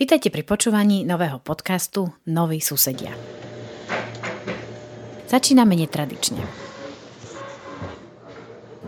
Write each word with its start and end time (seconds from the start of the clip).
Vítajte 0.00 0.32
pri 0.32 0.40
počúvaní 0.48 1.04
nového 1.04 1.44
podcastu 1.44 2.08
Noví 2.24 2.64
susedia. 2.64 3.12
Začíname 5.28 5.76
netradične. 5.76 6.40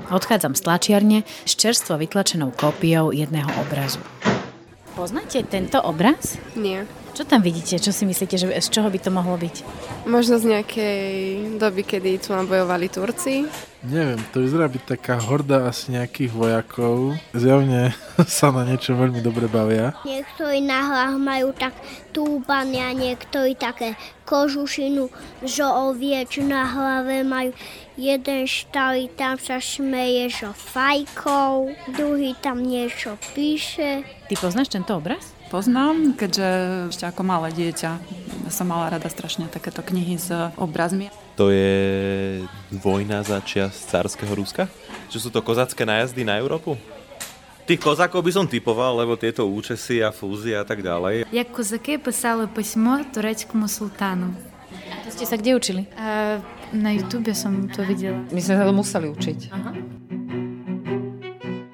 Odchádzam 0.08 0.56
z 0.56 0.60
tlačiarne 0.64 1.18
s 1.44 1.52
čerstvo 1.52 2.00
vytlačenou 2.00 2.56
kópiou 2.56 3.12
jedného 3.12 3.52
obrazu. 3.60 4.00
Poznáte 4.96 5.44
tento 5.44 5.84
obraz? 5.84 6.40
Nie. 6.56 6.88
Čo 7.12 7.28
tam 7.28 7.44
vidíte? 7.44 7.76
Čo 7.76 7.92
si 7.92 8.08
myslíte, 8.08 8.40
že 8.40 8.48
z 8.48 8.68
čoho 8.72 8.88
by 8.88 8.96
to 8.96 9.12
mohlo 9.12 9.36
byť? 9.36 9.56
Možno 10.08 10.40
z 10.40 10.56
nejakej 10.56 11.04
doby, 11.60 11.84
kedy 11.84 12.16
tu 12.16 12.32
nám 12.32 12.48
bojovali 12.48 12.88
Turci. 12.88 13.44
Neviem, 13.84 14.16
to 14.32 14.40
vyzerá 14.40 14.64
byť 14.64 14.96
taká 14.96 15.20
horda 15.20 15.68
asi 15.68 15.92
nejakých 15.92 16.32
vojakov. 16.32 17.12
Zjavne 17.36 17.92
sa 18.40 18.48
na 18.48 18.64
niečo 18.64 18.96
veľmi 18.96 19.20
dobre 19.20 19.44
bavia. 19.44 19.92
Niektorí 20.08 20.64
na 20.64 20.88
hlavách 20.88 21.18
majú 21.20 21.48
tak 21.52 21.76
túbany 22.16 22.80
a 22.80 22.96
niektorí 22.96 23.60
také 23.60 23.92
kožušinu 24.24 25.12
z 25.44 25.56
ovieč 25.68 26.40
na 26.40 26.64
hlave 26.64 27.28
majú. 27.28 27.52
Jeden 28.00 28.48
štali 28.48 29.12
tam 29.12 29.36
sa 29.36 29.60
šmeje, 29.60 30.32
že 30.32 30.48
fajkou, 30.48 31.76
druhý 31.92 32.32
tam 32.40 32.64
niečo 32.64 33.20
píše. 33.36 34.00
Ty 34.32 34.34
poznáš 34.40 34.72
tento 34.72 34.96
obraz? 34.96 35.41
poznám, 35.52 36.16
keďže 36.16 36.48
ešte 36.88 37.04
ako 37.04 37.20
malé 37.28 37.52
dieťa 37.52 38.00
som 38.48 38.72
mala 38.72 38.88
rada 38.88 39.08
strašne 39.12 39.52
takéto 39.52 39.84
knihy 39.84 40.16
s 40.16 40.32
obrazmi. 40.56 41.12
To 41.36 41.52
je 41.52 42.44
vojna 42.72 43.20
za 43.20 43.44
čias 43.44 43.84
cárskeho 43.84 44.32
Ruska? 44.32 44.72
Čo 45.12 45.18
sú 45.20 45.28
to 45.28 45.44
kozacké 45.44 45.84
najazdy 45.84 46.24
na 46.24 46.40
Európu? 46.40 46.80
Tých 47.68 47.78
kozakov 47.78 48.24
by 48.24 48.32
som 48.32 48.48
typoval, 48.48 48.96
lebo 49.00 49.14
tieto 49.16 49.44
účesy 49.44 50.00
a 50.00 50.10
fúzie 50.10 50.56
a 50.56 50.64
tak 50.64 50.80
ďalej. 50.80 51.28
Jak 51.28 51.48
kozaky 51.52 52.00
písali 52.00 52.48
písmo 52.48 53.00
tureckému 53.12 53.68
sultánu. 53.68 54.32
A 54.72 55.04
to 55.04 55.14
ste 55.14 55.24
sa 55.28 55.36
kde 55.36 55.56
učili? 55.56 55.82
A, 55.94 56.40
na 56.72 56.90
YouTube 56.96 57.30
som 57.36 57.68
to 57.70 57.84
videla. 57.84 58.24
My 58.34 58.40
sme 58.40 58.54
sa 58.56 58.64
to 58.66 58.74
museli 58.74 59.06
učiť. 59.08 59.38
Aha. 59.52 59.70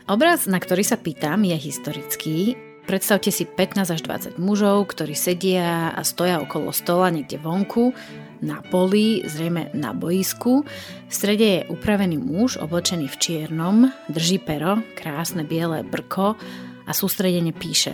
Obraz, 0.08 0.48
na 0.48 0.60
ktorý 0.60 0.84
sa 0.84 0.96
pýtam, 1.00 1.44
je 1.44 1.56
historický 1.56 2.67
Predstavte 2.88 3.28
si 3.28 3.44
15 3.44 3.84
až 3.84 4.00
20 4.00 4.40
mužov, 4.40 4.88
ktorí 4.88 5.12
sedia 5.12 5.92
a 5.92 6.00
stoja 6.08 6.40
okolo 6.40 6.72
stola 6.72 7.12
niekde 7.12 7.36
vonku, 7.36 7.92
na 8.40 8.64
poli, 8.64 9.28
zrejme 9.28 9.76
na 9.76 9.92
boisku. 9.92 10.64
V 11.04 11.12
strede 11.12 11.44
je 11.44 11.66
upravený 11.68 12.16
muž, 12.16 12.56
oblečený 12.56 13.12
v 13.12 13.20
čiernom, 13.20 13.92
drží 14.08 14.40
pero, 14.40 14.80
krásne 14.96 15.44
biele 15.44 15.84
brko 15.84 16.40
a 16.88 16.90
sústredene 16.96 17.52
píše. 17.52 17.92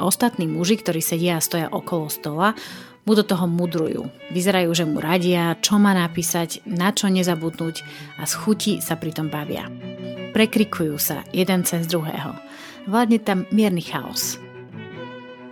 Ostatní 0.00 0.48
muži, 0.48 0.80
ktorí 0.80 1.04
sedia 1.04 1.36
a 1.36 1.44
stoja 1.44 1.68
okolo 1.68 2.08
stola, 2.08 2.56
mu 3.04 3.12
do 3.12 3.28
toho 3.28 3.44
mudrujú. 3.44 4.08
Vyzerajú, 4.32 4.72
že 4.72 4.88
mu 4.88 5.04
radia, 5.04 5.60
čo 5.60 5.76
má 5.76 5.92
napísať, 5.92 6.64
na 6.64 6.96
čo 6.96 7.12
nezabudnúť 7.12 7.76
a 8.16 8.24
z 8.24 8.32
chuti 8.40 8.72
sa 8.80 8.96
pritom 8.96 9.28
bavia. 9.28 9.68
Prekrikujú 10.32 10.96
sa 10.96 11.28
jeden 11.34 11.60
cez 11.68 11.84
druhého. 11.84 12.32
Vládne 12.88 13.18
tam 13.20 13.44
mierny 13.52 13.84
chaos. 13.84 14.40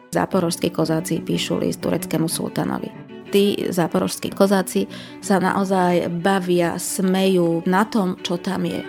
Záporožskí 0.09 0.73
kozáci 0.73 1.21
píšu 1.21 1.61
list 1.61 1.85
tureckému 1.85 2.25
sultanovi. 2.29 2.89
Tí 3.29 3.69
záporožskí 3.69 4.33
kozáci 4.33 4.89
sa 5.21 5.37
naozaj 5.37 6.09
bavia, 6.25 6.81
smejú 6.81 7.61
na 7.69 7.85
tom, 7.85 8.17
čo 8.25 8.41
tam 8.41 8.65
je. 8.65 8.81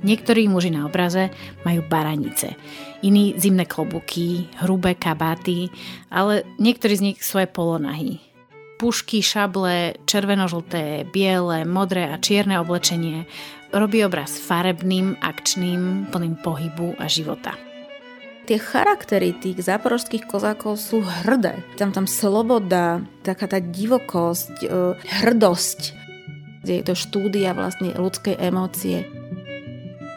Niektorí 0.00 0.48
muži 0.48 0.72
na 0.72 0.88
obraze 0.88 1.28
majú 1.66 1.84
baranice, 1.84 2.56
iní 3.04 3.36
zimné 3.36 3.68
klobuky, 3.68 4.48
hrubé 4.64 4.94
kabáty, 4.94 5.68
ale 6.08 6.46
niektorí 6.56 6.94
z 6.96 7.04
nich 7.12 7.18
svoje 7.20 7.50
polonahy. 7.50 8.22
Pušky, 8.78 9.18
šable, 9.20 9.98
červeno-žlté, 10.06 11.02
biele, 11.10 11.66
modré 11.66 12.14
a 12.14 12.16
čierne 12.22 12.62
oblečenie 12.62 13.26
robí 13.72 14.04
obraz 14.04 14.40
farebným, 14.40 15.18
akčným, 15.20 16.08
plným 16.08 16.36
pohybu 16.40 16.96
a 16.96 17.06
života. 17.06 17.56
Tie 18.48 18.56
charaktery 18.56 19.36
tých 19.36 19.60
záporožských 19.60 20.24
kozákov 20.24 20.80
sú 20.80 21.04
hrdé. 21.04 21.60
Tam 21.76 21.92
tam 21.92 22.08
sloboda, 22.08 23.04
taká 23.20 23.44
tá 23.44 23.60
divokosť, 23.60 24.54
e, 24.64 24.68
hrdosť. 24.96 25.80
Je 26.64 26.80
to 26.80 26.96
štúdia 26.96 27.52
vlastne 27.52 27.92
ľudskej 27.92 28.40
emócie. 28.40 29.04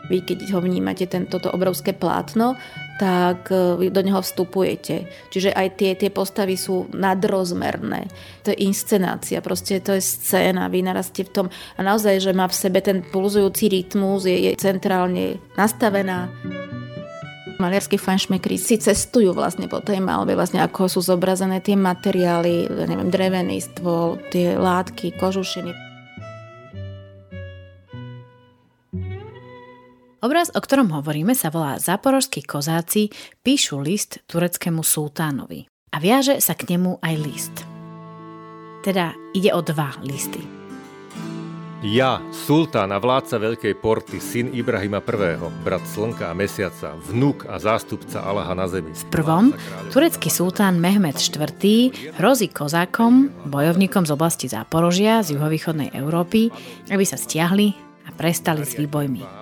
Vy, 0.07 0.23
keď 0.23 0.47
ho 0.55 0.63
vnímate, 0.63 1.11
ten, 1.11 1.27
toto 1.27 1.51
obrovské 1.51 1.91
plátno, 1.91 2.55
tak 3.01 3.49
e, 3.49 3.89
do 3.89 4.01
neho 4.05 4.21
vstupujete. 4.21 5.09
Čiže 5.33 5.49
aj 5.57 5.67
tie, 5.73 5.91
tie 5.97 6.13
postavy 6.13 6.53
sú 6.53 6.85
nadrozmerné. 6.93 8.05
To 8.45 8.53
je 8.53 8.61
inscenácia, 8.61 9.41
proste 9.41 9.81
to 9.81 9.97
je 9.97 10.05
scéna, 10.05 10.69
vy 10.69 10.85
narastie 10.85 11.25
v 11.25 11.33
tom 11.33 11.47
a 11.49 11.79
naozaj, 11.81 12.21
že 12.21 12.37
má 12.37 12.45
v 12.45 12.53
sebe 12.53 12.77
ten 12.85 13.01
pulzujúci 13.01 13.73
rytmus, 13.73 14.29
je, 14.29 14.37
je 14.37 14.51
centrálne 14.61 15.41
nastavená. 15.57 16.29
Maliarskí 17.57 17.97
fanšmekri 17.97 18.57
si 18.57 18.77
cestujú 18.77 19.33
vlastne 19.37 19.69
po 19.69 19.81
tej 19.81 20.01
malbe, 20.01 20.33
vlastne 20.33 20.61
ako 20.61 20.89
sú 20.89 21.01
zobrazené 21.01 21.61
tie 21.61 21.77
materiály, 21.77 22.69
neviem, 22.69 23.09
drevený 23.09 23.61
stôl, 23.61 24.17
tie 24.33 24.57
látky, 24.57 25.13
kožušiny. 25.17 25.90
Obraz, 30.21 30.53
o 30.53 30.61
ktorom 30.61 30.93
hovoríme, 30.93 31.33
sa 31.33 31.49
volá 31.49 31.81
Záporožskí 31.81 32.45
kozáci 32.45 33.09
píšu 33.41 33.81
list 33.81 34.21
tureckému 34.29 34.85
sultánovi 34.85 35.65
a 35.89 35.97
viaže 35.97 36.37
sa 36.37 36.53
k 36.53 36.77
nemu 36.77 37.01
aj 37.01 37.15
list. 37.25 37.55
Teda 38.85 39.17
ide 39.33 39.49
o 39.49 39.65
dva 39.65 39.97
listy. 40.05 40.45
Ja, 41.81 42.21
sultán 42.29 42.93
a 42.93 43.01
vládca 43.01 43.41
Veľkej 43.41 43.73
porty, 43.81 44.21
syn 44.21 44.53
Ibrahima 44.53 45.01
I., 45.01 45.41
brat 45.65 45.81
Slnka 45.89 46.29
a 46.29 46.37
Mesiaca, 46.37 46.93
vnúk 47.01 47.49
a 47.49 47.57
zástupca 47.57 48.21
Allaha 48.21 48.53
na 48.53 48.69
zemi. 48.69 48.93
V 48.93 49.09
prvom, 49.09 49.49
turecký 49.89 50.29
sultán 50.29 50.77
Mehmed 50.77 51.17
IV. 51.17 51.49
hrozí 52.21 52.53
kozákom, 52.53 53.33
bojovníkom 53.49 54.05
z 54.05 54.13
oblasti 54.13 54.45
Záporožia 54.45 55.25
z 55.25 55.33
juhovýchodnej 55.33 55.97
Európy, 55.97 56.53
aby 56.93 57.09
sa 57.09 57.17
stiahli 57.17 57.73
a 58.05 58.13
prestali 58.13 58.61
s 58.61 58.77
výbojmi 58.77 59.40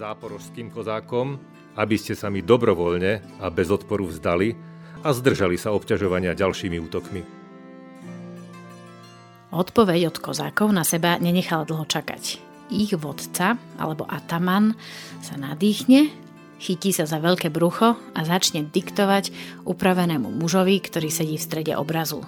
záporožským 0.00 0.72
kozákom, 0.72 1.36
aby 1.76 1.96
ste 2.00 2.16
sa 2.16 2.32
mi 2.32 2.40
dobrovoľne 2.40 3.44
a 3.44 3.46
bez 3.52 3.68
odporu 3.68 4.08
vzdali 4.08 4.56
a 5.04 5.12
zdržali 5.12 5.60
sa 5.60 5.76
obťažovania 5.76 6.32
ďalšími 6.32 6.76
útokmi. 6.80 7.22
Odpoveď 9.50 10.14
od 10.14 10.16
kozákov 10.22 10.72
na 10.72 10.86
seba 10.86 11.20
nenechala 11.20 11.68
dlho 11.68 11.84
čakať. 11.84 12.48
Ich 12.70 12.94
vodca, 12.94 13.58
alebo 13.76 14.06
ataman, 14.06 14.78
sa 15.20 15.34
nadýchne, 15.34 16.06
chytí 16.62 16.94
sa 16.94 17.02
za 17.02 17.18
veľké 17.18 17.50
brucho 17.50 17.98
a 18.14 18.20
začne 18.22 18.62
diktovať 18.62 19.34
upravenému 19.66 20.30
mužovi, 20.30 20.78
ktorý 20.78 21.10
sedí 21.10 21.34
v 21.34 21.46
strede 21.50 21.72
obrazu. 21.74 22.22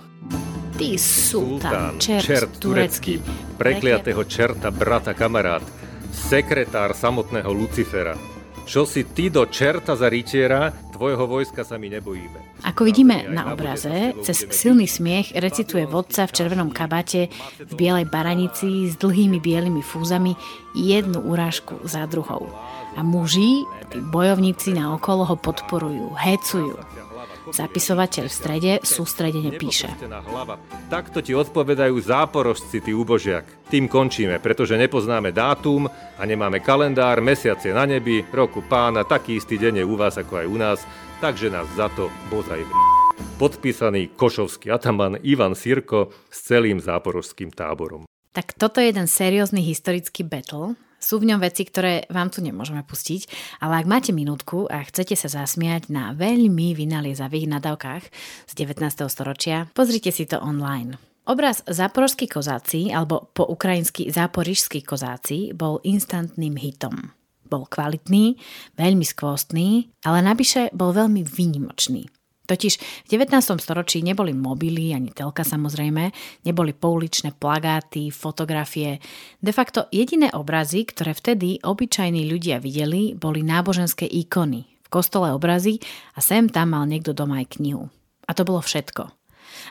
Ty 0.75 0.99
sultán, 0.99 2.03
čert, 2.03 2.27
čert 2.27 2.53
turecký, 2.59 3.23
prekliatého 3.55 4.27
čerta, 4.27 4.75
brata, 4.75 5.15
kamarát, 5.15 5.63
sekretár 6.13 6.93
samotného 6.93 7.51
Lucifera. 7.51 8.15
Čo 8.63 8.87
si 8.87 9.03
ty 9.03 9.27
do 9.27 9.43
čerta 9.51 9.99
za 9.99 10.07
rytiera, 10.07 10.71
tvojho 10.95 11.27
vojska 11.27 11.67
sa 11.67 11.83
my 11.83 11.99
nebojíme. 11.99 12.63
Ako 12.63 12.87
vidíme 12.87 13.27
na 13.27 13.51
obraze, 13.51 14.15
cez 14.23 14.47
silný 14.55 14.87
smiech 14.87 15.35
recituje 15.35 15.83
vodca 15.83 16.31
v 16.31 16.35
červenom 16.39 16.71
kabate, 16.71 17.27
v 17.59 17.73
bielej 17.75 18.07
baranici 18.07 18.87
s 18.87 18.95
dlhými 19.03 19.43
bielými 19.43 19.83
fúzami 19.83 20.39
jednu 20.79 21.27
urážku 21.27 21.83
za 21.83 22.07
druhou. 22.07 22.55
A 22.95 23.03
muži, 23.03 23.67
tí 23.91 23.99
bojovníci 23.99 24.79
na 24.79 24.95
okolo 24.95 25.27
ho 25.27 25.35
podporujú, 25.35 26.15
hecujú. 26.15 26.79
Zapisovateľ 27.51 28.31
v 28.31 28.35
strede 28.35 28.73
sústredene 28.87 29.51
píše. 29.59 29.91
Takto 30.87 31.19
ti 31.19 31.35
odpovedajú 31.35 31.99
záporožci, 31.99 32.79
ty 32.79 32.95
úbožiak. 32.95 33.43
Tým 33.67 33.91
končíme, 33.91 34.39
pretože 34.39 34.79
nepoznáme 34.79 35.35
dátum 35.35 35.91
a 35.91 36.23
nemáme 36.23 36.63
kalendár, 36.63 37.19
mesiace 37.19 37.75
na 37.75 37.83
nebi, 37.83 38.23
roku 38.31 38.63
pána, 38.63 39.03
taký 39.03 39.43
istý 39.43 39.59
deň 39.59 39.83
je 39.83 39.85
u 39.89 39.95
vás 39.99 40.15
ako 40.15 40.39
aj 40.39 40.47
u 40.47 40.57
nás, 40.61 40.79
takže 41.19 41.51
nás 41.51 41.67
za 41.75 41.91
to 41.91 42.07
bozaj 42.31 42.63
Podpísaný 43.39 44.15
košovský 44.15 44.71
ataman 44.71 45.19
Ivan 45.27 45.59
Sirko 45.59 46.15
s 46.31 46.47
celým 46.47 46.79
záporožským 46.79 47.51
táborom. 47.51 48.07
Tak 48.33 48.55
toto 48.55 48.79
je 48.79 48.95
jeden 48.95 49.11
seriózny 49.11 49.61
historický 49.61 50.23
battle, 50.23 50.79
sú 51.03 51.19
v 51.19 51.35
ňom 51.35 51.43
veci, 51.43 51.67
ktoré 51.67 52.07
vám 52.07 52.31
tu 52.31 52.39
nemôžeme 52.41 52.87
pustiť, 52.87 53.27
ale 53.59 53.83
ak 53.83 53.91
máte 53.91 54.15
minútku 54.15 54.71
a 54.71 54.87
chcete 54.87 55.19
sa 55.19 55.29
zasmiať 55.29 55.91
na 55.91 56.15
veľmi 56.15 56.73
vynaliezavých 56.79 57.51
nadávkach 57.59 58.05
z 58.47 58.53
19. 58.55 59.11
storočia, 59.11 59.67
pozrite 59.75 60.15
si 60.15 60.25
to 60.25 60.39
online. 60.39 60.97
Obraz 61.23 61.63
Záporožskí 61.67 62.27
kozáci, 62.27 62.91
alebo 62.91 63.31
po 63.31 63.47
ukrajinsky 63.47 64.11
Záporižskí 64.11 64.83
kozáci, 64.83 65.55
bol 65.55 65.79
instantným 65.83 66.59
hitom. 66.59 67.15
bol 67.47 67.69
kvalitný, 67.69 68.41
veľmi 68.81 69.05
skvostný, 69.05 69.93
ale 70.09 70.25
navyše 70.25 70.73
bol 70.73 70.97
veľmi 70.97 71.21
výnimočný. 71.21 72.22
Totiž 72.53 73.09
v 73.09 73.17
19. 73.17 73.57
storočí 73.57 74.05
neboli 74.05 74.37
mobily, 74.37 74.93
ani 74.93 75.09
telka 75.09 75.41
samozrejme, 75.41 76.13
neboli 76.45 76.77
pouličné 76.77 77.33
plagáty, 77.33 78.13
fotografie. 78.13 79.01
De 79.41 79.57
facto 79.57 79.89
jediné 79.89 80.29
obrazy, 80.37 80.85
ktoré 80.85 81.17
vtedy 81.17 81.65
obyčajní 81.65 82.29
ľudia 82.29 82.61
videli, 82.61 83.17
boli 83.17 83.41
náboženské 83.41 84.05
ikony. 84.05 84.69
V 84.85 84.89
kostole 84.93 85.33
obrazy 85.33 85.81
a 86.13 86.21
sem 86.21 86.53
tam 86.53 86.77
mal 86.77 86.85
niekto 86.85 87.17
doma 87.17 87.41
aj 87.41 87.57
knihu. 87.57 87.89
A 88.29 88.37
to 88.37 88.45
bolo 88.45 88.61
všetko. 88.61 89.22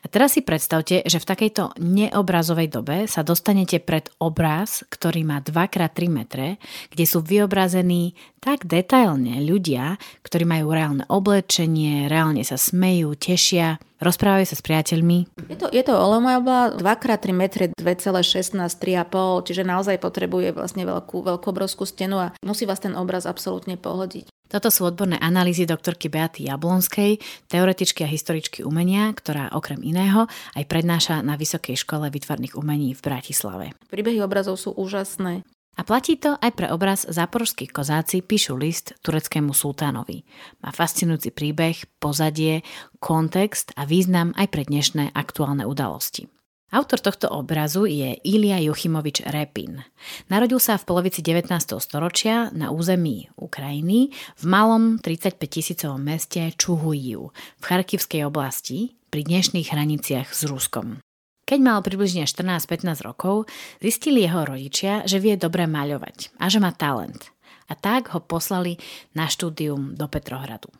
A 0.02 0.06
teraz 0.08 0.40
si 0.40 0.42
predstavte, 0.42 1.04
že 1.04 1.20
v 1.20 1.30
takejto 1.30 1.76
neobrazovej 1.82 2.72
dobe 2.72 2.98
sa 3.12 3.22
dostanete 3.22 3.84
pred 3.84 4.08
obraz, 4.18 4.88
ktorý 4.88 5.28
má 5.28 5.44
2x3 5.44 5.98
metre, 6.08 6.48
kde 6.90 7.06
sú 7.06 7.20
vyobrazení 7.20 8.16
tak 8.42 8.66
detailne 8.66 9.38
ľudia, 9.46 10.02
ktorí 10.26 10.50
majú 10.50 10.74
reálne 10.74 11.06
oblečenie, 11.06 12.10
reálne 12.10 12.42
sa 12.42 12.58
smejú, 12.58 13.14
tešia, 13.14 13.78
rozprávajú 14.02 14.50
sa 14.50 14.56
s 14.58 14.66
priateľmi. 14.66 15.30
Je 15.46 15.58
to, 15.62 15.70
je 15.70 15.84
to 15.86 15.94
olomojobla 15.94 16.82
2x3 16.82 17.24
metre 17.38 17.64
2,16, 17.78 18.58
3,5, 18.58 19.46
čiže 19.46 19.62
naozaj 19.62 20.02
potrebuje 20.02 20.58
vlastne 20.58 20.90
veľkú, 20.90 21.22
veľkú 21.22 21.48
obrovskú 21.54 21.86
stenu 21.86 22.18
a 22.18 22.34
musí 22.42 22.66
vás 22.66 22.82
ten 22.82 22.98
obraz 22.98 23.30
absolútne 23.30 23.78
pohodiť. 23.78 24.26
Toto 24.52 24.68
sú 24.68 24.84
odborné 24.84 25.16
analýzy 25.16 25.64
doktorky 25.64 26.12
Beaty 26.12 26.52
Jablonskej, 26.52 27.24
teoretičky 27.48 28.04
a 28.04 28.12
historičky 28.12 28.68
umenia, 28.68 29.08
ktorá 29.16 29.56
okrem 29.56 29.80
iného 29.80 30.28
aj 30.60 30.68
prednáša 30.68 31.24
na 31.24 31.40
Vysokej 31.40 31.80
škole 31.80 32.12
výtvarných 32.12 32.60
umení 32.60 32.92
v 32.92 33.00
Bratislave. 33.00 33.66
Príbehy 33.88 34.20
obrazov 34.20 34.60
sú 34.60 34.76
úžasné. 34.76 35.48
A 35.80 35.88
platí 35.88 36.20
to 36.20 36.36
aj 36.44 36.52
pre 36.52 36.68
obraz 36.68 37.08
Záporovských 37.08 37.72
kozáci 37.72 38.20
píšu 38.20 38.60
list 38.60 38.92
tureckému 39.08 39.56
sultánovi. 39.56 40.28
Má 40.60 40.76
fascinujúci 40.76 41.32
príbeh, 41.32 41.88
pozadie, 42.04 42.60
kontext 43.00 43.72
a 43.80 43.88
význam 43.88 44.36
aj 44.36 44.52
pre 44.52 44.68
dnešné 44.68 45.16
aktuálne 45.16 45.64
udalosti. 45.64 46.28
Autor 46.72 47.04
tohto 47.04 47.28
obrazu 47.28 47.84
je 47.84 48.16
Ilia 48.24 48.56
Juchimovič 48.64 49.28
Repin. 49.28 49.84
Narodil 50.32 50.56
sa 50.56 50.80
v 50.80 50.88
polovici 50.88 51.20
19. 51.20 51.52
storočia 51.84 52.48
na 52.56 52.72
území 52.72 53.28
Ukrajiny 53.36 54.16
v 54.40 54.44
malom 54.48 54.96
35 54.96 55.36
tisícovom 55.52 56.00
meste 56.00 56.40
Čuhujiu 56.56 57.28
v 57.60 57.64
Charkivskej 57.68 58.24
oblasti 58.24 58.96
pri 59.12 59.28
dnešných 59.28 59.68
hraniciach 59.68 60.32
s 60.32 60.48
Ruskom. 60.48 61.04
Keď 61.44 61.60
mal 61.60 61.84
približne 61.84 62.24
14-15 62.24 63.04
rokov, 63.04 63.52
zistili 63.84 64.24
jeho 64.24 64.48
rodičia, 64.48 65.04
že 65.04 65.20
vie 65.20 65.36
dobre 65.36 65.68
maľovať 65.68 66.40
a 66.40 66.48
že 66.48 66.64
má 66.64 66.72
talent. 66.72 67.36
A 67.68 67.76
tak 67.76 68.16
ho 68.16 68.24
poslali 68.24 68.80
na 69.12 69.28
štúdium 69.28 70.00
do 70.00 70.08
Petrohradu. 70.08 70.72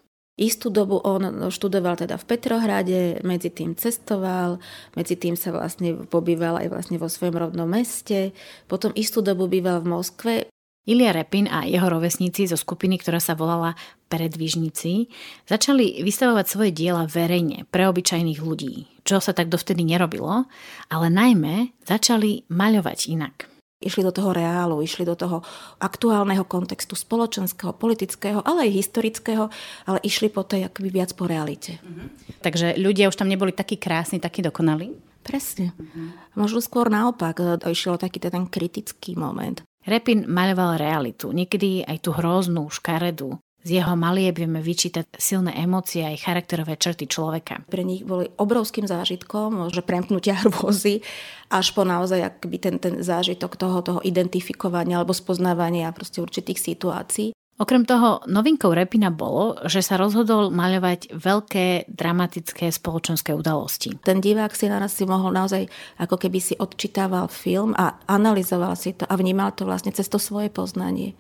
Istú 0.42 0.74
dobu 0.74 0.98
on 1.06 1.54
študoval 1.54 2.02
teda 2.02 2.18
v 2.18 2.26
Petrohrade, 2.26 3.22
medzi 3.22 3.54
tým 3.54 3.78
cestoval, 3.78 4.58
medzi 4.98 5.14
tým 5.14 5.38
sa 5.38 5.54
vlastne 5.54 6.02
pobýval 6.10 6.58
aj 6.66 6.68
vlastne 6.74 6.98
vo 6.98 7.06
svojom 7.06 7.38
rodnom 7.38 7.70
meste, 7.70 8.34
potom 8.66 8.90
istú 8.98 9.22
dobu 9.22 9.46
býval 9.46 9.86
v 9.86 9.92
Moskve. 9.94 10.34
Ilia 10.90 11.14
Repin 11.14 11.46
a 11.46 11.70
jeho 11.70 11.86
rovesníci 11.86 12.50
zo 12.50 12.58
skupiny, 12.58 12.98
ktorá 12.98 13.22
sa 13.22 13.38
volala 13.38 13.78
Predvižníci, 14.10 15.14
začali 15.46 16.02
vystavovať 16.02 16.46
svoje 16.50 16.74
diela 16.74 17.06
verejne 17.06 17.70
pre 17.70 17.86
obyčajných 17.86 18.42
ľudí, 18.42 18.90
čo 19.06 19.22
sa 19.22 19.38
tak 19.38 19.54
dovtedy 19.54 19.86
nerobilo, 19.86 20.50
ale 20.90 21.08
najmä 21.14 21.78
začali 21.86 22.50
maľovať 22.50 23.00
inak. 23.14 23.51
Išli 23.82 24.06
do 24.06 24.14
toho 24.14 24.30
reálu, 24.30 24.86
išli 24.86 25.04
do 25.04 25.18
toho 25.18 25.42
aktuálneho 25.82 26.46
kontextu 26.46 26.94
spoločenského, 26.94 27.74
politického, 27.74 28.46
ale 28.46 28.70
aj 28.70 28.78
historického, 28.78 29.50
ale 29.90 29.98
išli 30.06 30.30
po 30.30 30.46
tej 30.46 30.70
akoby 30.70 30.90
viac 30.94 31.18
po 31.18 31.26
realite. 31.26 31.82
Mm-hmm. 31.82 32.08
Takže 32.46 32.78
ľudia 32.78 33.10
už 33.10 33.18
tam 33.18 33.28
neboli 33.28 33.50
takí 33.52 33.82
krásni, 33.82 34.22
takí 34.22 34.46
dokonalí? 34.46 34.94
Presne. 35.26 35.74
Mm-hmm. 35.74 36.38
Možno 36.38 36.62
skôr 36.62 36.94
naopak, 36.94 37.42
išiel 37.66 37.98
taký 37.98 38.22
ten 38.22 38.46
kritický 38.46 39.18
moment. 39.18 39.66
Repin 39.82 40.30
maľoval 40.30 40.78
realitu, 40.78 41.34
niekedy 41.34 41.82
aj 41.82 42.06
tú 42.06 42.14
hroznú, 42.14 42.70
škaredú, 42.70 43.42
z 43.62 43.82
jeho 43.82 43.94
malieb 43.94 44.42
vieme 44.42 44.58
vyčítať 44.58 45.18
silné 45.22 45.54
emócie 45.62 46.02
aj 46.02 46.26
charakterové 46.26 46.78
črty 46.78 47.06
človeka. 47.06 47.62
Pre 47.70 47.84
nich 47.86 48.02
boli 48.02 48.30
obrovským 48.38 48.90
zážitkom, 48.90 49.70
že 49.70 49.86
premknutia 49.86 50.38
hrôzy, 50.42 51.06
až 51.52 51.76
po 51.76 51.86
naozaj 51.86 52.26
akby 52.26 52.58
ten, 52.58 52.76
ten 52.82 53.06
zážitok 53.06 53.60
toho, 53.60 53.84
toho 53.86 54.00
identifikovania 54.02 54.98
alebo 54.98 55.14
spoznávania 55.14 55.94
určitých 55.94 56.58
situácií. 56.58 57.36
Okrem 57.62 57.86
toho, 57.86 58.26
novinkou 58.26 58.74
Repina 58.74 59.14
bolo, 59.14 59.54
že 59.70 59.86
sa 59.86 59.94
rozhodol 59.94 60.50
maľovať 60.50 61.14
veľké 61.14 61.94
dramatické 61.94 62.74
spoločenské 62.74 63.38
udalosti. 63.38 64.02
Ten 64.02 64.18
divák 64.18 64.50
si 64.58 64.66
naraz 64.66 64.98
si 64.98 65.06
mohol 65.06 65.30
naozaj, 65.30 65.70
ako 66.02 66.18
keby 66.18 66.42
si 66.42 66.58
odčítával 66.58 67.30
film 67.30 67.78
a 67.78 68.02
analyzoval 68.10 68.74
si 68.74 68.98
to 68.98 69.06
a 69.06 69.14
vnímal 69.14 69.54
to 69.54 69.70
vlastne 69.70 69.94
cez 69.94 70.10
to 70.10 70.18
svoje 70.18 70.50
poznanie. 70.50 71.14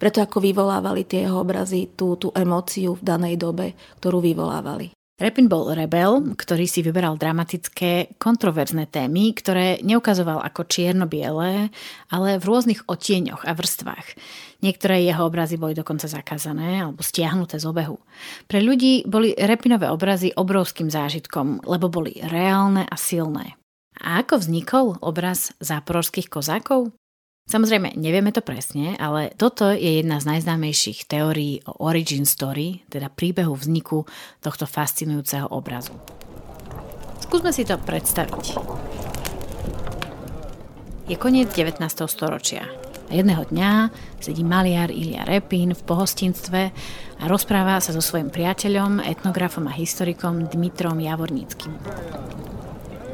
Preto 0.00 0.24
ako 0.24 0.40
vyvolávali 0.40 1.04
tie 1.04 1.28
jeho 1.28 1.44
obrazy 1.44 1.92
tú, 1.92 2.16
tú 2.16 2.32
emóciu 2.32 2.96
v 2.96 3.04
danej 3.04 3.36
dobe, 3.36 3.76
ktorú 4.00 4.24
vyvolávali. 4.24 4.96
Repin 5.20 5.44
bol 5.44 5.68
rebel, 5.76 6.32
ktorý 6.34 6.64
si 6.64 6.80
vyberal 6.80 7.20
dramatické, 7.20 8.16
kontroverzné 8.16 8.88
témy, 8.88 9.36
ktoré 9.36 9.78
neukazoval 9.84 10.40
ako 10.40 10.64
čierno-biele, 10.64 11.68
ale 12.08 12.28
v 12.40 12.44
rôznych 12.48 12.88
otieňoch 12.88 13.44
a 13.44 13.52
vrstvách. 13.52 14.06
Niektoré 14.64 15.04
jeho 15.04 15.28
obrazy 15.28 15.60
boli 15.60 15.76
dokonca 15.76 16.08
zakázané 16.08 16.80
alebo 16.80 17.04
stiahnuté 17.04 17.60
z 17.60 17.68
obehu. 17.68 18.00
Pre 18.48 18.58
ľudí 18.64 19.04
boli 19.04 19.36
Repinové 19.36 19.92
obrazy 19.92 20.32
obrovským 20.32 20.88
zážitkom, 20.88 21.68
lebo 21.68 21.92
boli 21.92 22.16
reálne 22.24 22.88
a 22.88 22.96
silné. 22.96 23.60
A 24.00 24.24
ako 24.24 24.40
vznikol 24.40 24.86
obraz 25.04 25.52
záporovských 25.60 26.32
kozákov? 26.32 26.88
Samozrejme, 27.52 28.00
nevieme 28.00 28.32
to 28.32 28.40
presne, 28.40 28.96
ale 28.96 29.28
toto 29.36 29.68
je 29.68 30.00
jedna 30.00 30.16
z 30.16 30.24
najznámejších 30.24 31.04
teórií 31.04 31.60
o 31.68 31.84
origin 31.84 32.24
story, 32.24 32.80
teda 32.88 33.12
príbehu 33.12 33.52
vzniku 33.52 34.08
tohto 34.40 34.64
fascinujúceho 34.64 35.52
obrazu. 35.52 35.92
Skúsme 37.20 37.52
si 37.52 37.68
to 37.68 37.76
predstaviť. 37.76 38.56
Je 41.12 41.16
koniec 41.20 41.52
19. 41.52 41.76
storočia. 42.08 42.64
Jedného 43.12 43.44
dňa 43.44 43.92
sedí 44.16 44.40
maliar 44.48 44.88
Ilia 44.88 45.28
Repin 45.28 45.76
v 45.76 45.82
pohostinstve 45.84 46.60
a 47.20 47.24
rozpráva 47.28 47.84
sa 47.84 47.92
so 47.92 48.00
svojím 48.00 48.32
priateľom, 48.32 49.04
etnografom 49.04 49.68
a 49.68 49.76
historikom 49.76 50.48
Dmitrom 50.48 50.96
Javorníckým. 51.04 51.76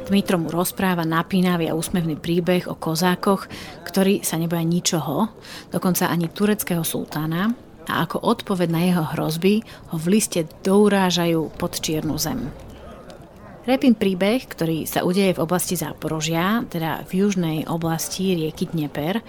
Dmitro 0.09 0.41
mu 0.41 0.49
rozpráva 0.49 1.05
napínavý 1.05 1.69
a 1.69 1.77
úsmevný 1.77 2.17
príbeh 2.17 2.65
o 2.65 2.73
kozákoch, 2.73 3.45
ktorí 3.85 4.25
sa 4.25 4.41
neboja 4.41 4.65
ničoho, 4.65 5.29
dokonca 5.69 6.09
ani 6.09 6.25
tureckého 6.25 6.81
sultána, 6.81 7.53
a 7.85 8.05
ako 8.09 8.17
odpoved 8.25 8.73
na 8.73 8.89
jeho 8.89 9.05
hrozby 9.05 9.61
ho 9.93 9.97
v 10.01 10.17
liste 10.17 10.49
dourážajú 10.65 11.53
pod 11.61 11.77
čiernu 11.77 12.17
zem. 12.17 12.49
Repin 13.69 13.93
príbeh, 13.93 14.49
ktorý 14.49 14.89
sa 14.89 15.05
udeje 15.05 15.37
v 15.37 15.45
oblasti 15.45 15.77
Záporožia, 15.77 16.65
teda 16.65 17.05
v 17.05 17.25
južnej 17.25 17.69
oblasti 17.69 18.33
rieky 18.33 18.65
Dneper, 18.65 19.21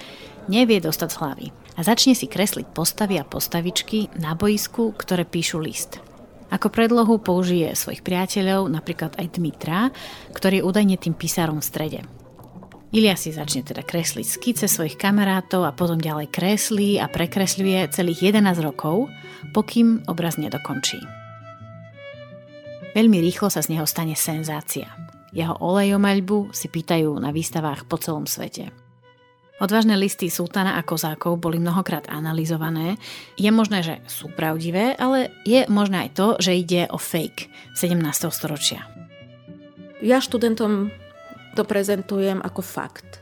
nevie 0.49 0.81
dostať 0.81 1.09
z 1.13 1.19
hlavy 1.21 1.47
a 1.77 1.81
začne 1.85 2.17
si 2.17 2.25
kresliť 2.25 2.73
postavy 2.73 3.21
a 3.21 3.25
postavičky 3.29 4.17
na 4.17 4.33
boisku, 4.33 4.97
ktoré 4.97 5.29
píšu 5.29 5.61
list– 5.61 6.01
ako 6.51 6.69
predlohu 6.69 7.23
použije 7.23 7.73
svojich 7.79 8.03
priateľov, 8.03 8.67
napríklad 8.69 9.15
aj 9.17 9.39
Dmitra, 9.39 9.95
ktorý 10.35 10.61
je 10.61 10.67
údajne 10.67 10.97
tým 10.99 11.15
písarom 11.15 11.63
v 11.63 11.69
strede. 11.71 12.01
Ilia 12.91 13.15
si 13.15 13.31
začne 13.31 13.63
teda 13.63 13.87
kresliť 13.87 14.27
skice 14.27 14.67
svojich 14.67 14.99
kamarátov 14.99 15.63
a 15.63 15.71
potom 15.71 16.03
ďalej 16.03 16.27
kreslí 16.35 16.99
a 16.99 17.07
prekresľuje 17.07 17.95
celých 17.95 18.35
11 18.35 18.67
rokov, 18.67 19.07
pokým 19.55 20.03
obraz 20.11 20.43
nedokončí. 20.43 20.99
Veľmi 22.91 23.23
rýchlo 23.23 23.47
sa 23.47 23.63
z 23.63 23.79
neho 23.79 23.87
stane 23.87 24.19
senzácia. 24.19 24.91
Jeho 25.31 25.55
olejomaľbu 25.63 26.51
si 26.51 26.67
pýtajú 26.67 27.15
na 27.23 27.31
výstavách 27.31 27.87
po 27.87 27.95
celom 28.03 28.27
svete. 28.27 28.80
Odvážne 29.61 29.93
listy 29.93 30.33
sultána 30.33 30.81
a 30.81 30.83
kozákov 30.83 31.37
boli 31.37 31.61
mnohokrát 31.61 32.09
analyzované. 32.09 32.97
Je 33.37 33.53
možné, 33.53 33.85
že 33.85 34.01
sú 34.09 34.33
pravdivé, 34.33 34.97
ale 34.97 35.37
je 35.45 35.69
možné 35.69 36.09
aj 36.09 36.11
to, 36.17 36.27
že 36.41 36.57
ide 36.57 36.89
o 36.89 36.97
fake 36.97 37.53
17. 37.77 38.01
storočia. 38.33 38.89
Ja 40.01 40.25
študentom 40.25 40.89
to 41.53 41.63
prezentujem 41.69 42.41
ako 42.41 42.65
fakt. 42.65 43.20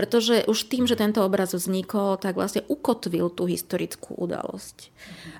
Pretože 0.00 0.48
už 0.48 0.72
tým, 0.72 0.88
že 0.88 0.96
tento 0.96 1.20
obraz 1.20 1.52
vznikol, 1.52 2.16
tak 2.16 2.32
vlastne 2.32 2.64
ukotvil 2.72 3.28
tú 3.28 3.44
historickú 3.44 4.16
udalosť. 4.16 4.88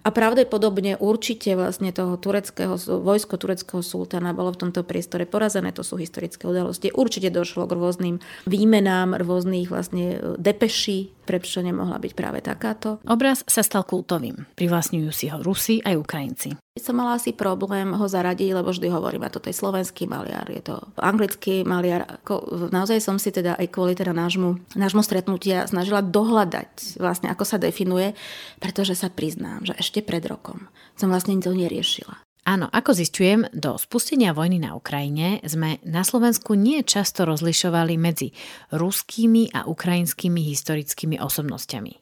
A 0.04 0.12
pravdepodobne 0.12 1.00
určite 1.00 1.56
vlastne 1.56 1.96
toho 1.96 2.20
tureckého, 2.20 2.76
vojsko 2.76 3.40
tureckého 3.40 3.80
sultána 3.80 4.36
bolo 4.36 4.52
v 4.52 4.68
tomto 4.68 4.84
priestore 4.84 5.24
porazené, 5.24 5.72
to 5.72 5.80
sú 5.80 5.96
historické 5.96 6.44
udalosti. 6.44 6.92
Určite 6.92 7.32
došlo 7.32 7.64
k 7.64 7.72
rôznym 7.72 8.16
výmenám, 8.44 9.16
rôznych 9.16 9.72
vlastne 9.72 10.20
depeší 10.36 11.08
prečo 11.38 11.62
nemohla 11.62 12.02
byť 12.02 12.12
práve 12.18 12.42
takáto. 12.42 12.98
Obraz 13.06 13.46
sa 13.46 13.62
stal 13.62 13.86
kultovým. 13.86 14.50
Privlastňujú 14.58 15.10
si 15.14 15.30
ho 15.30 15.38
Rusi 15.38 15.78
aj 15.84 15.94
Ukrajinci. 15.94 16.58
Som 16.80 16.98
mala 16.98 17.20
asi 17.20 17.36
problém 17.36 17.92
ho 17.92 18.06
zaradiť, 18.08 18.56
lebo 18.56 18.72
vždy 18.72 18.88
hovorím, 18.88 19.26
a 19.26 19.30
toto 19.30 19.50
je 19.50 19.58
slovenský 19.58 20.08
maliar, 20.08 20.48
je 20.48 20.64
to 20.64 20.80
anglický 20.96 21.66
maliar. 21.66 22.08
Ako, 22.22 22.66
naozaj 22.72 23.02
som 23.04 23.20
si 23.20 23.34
teda 23.34 23.58
aj 23.58 23.68
kvôli 23.68 23.92
teda 23.92 24.16
nášmu, 24.16 24.78
nášmu 24.78 25.02
stretnutia 25.04 25.68
snažila 25.68 26.00
dohľadať 26.00 26.96
vlastne, 26.96 27.28
ako 27.28 27.44
sa 27.44 27.60
definuje, 27.60 28.16
pretože 28.62 28.96
sa 28.96 29.12
priznám, 29.12 29.66
že 29.66 29.76
ešte 29.76 30.00
pred 30.00 30.24
rokom 30.24 30.70
som 30.96 31.12
vlastne 31.12 31.36
to 31.42 31.52
neriešila. 31.52 32.22
Áno, 32.48 32.72
ako 32.72 32.96
zistujem, 32.96 33.44
do 33.52 33.76
spustenia 33.76 34.32
vojny 34.32 34.64
na 34.64 34.72
Ukrajine 34.72 35.44
sme 35.44 35.76
na 35.84 36.00
Slovensku 36.00 36.56
nie 36.56 36.80
často 36.80 37.28
rozlišovali 37.28 38.00
medzi 38.00 38.32
ruskými 38.72 39.52
a 39.52 39.68
ukrajinskými 39.68 40.40
historickými 40.48 41.20
osobnosťami. 41.20 41.92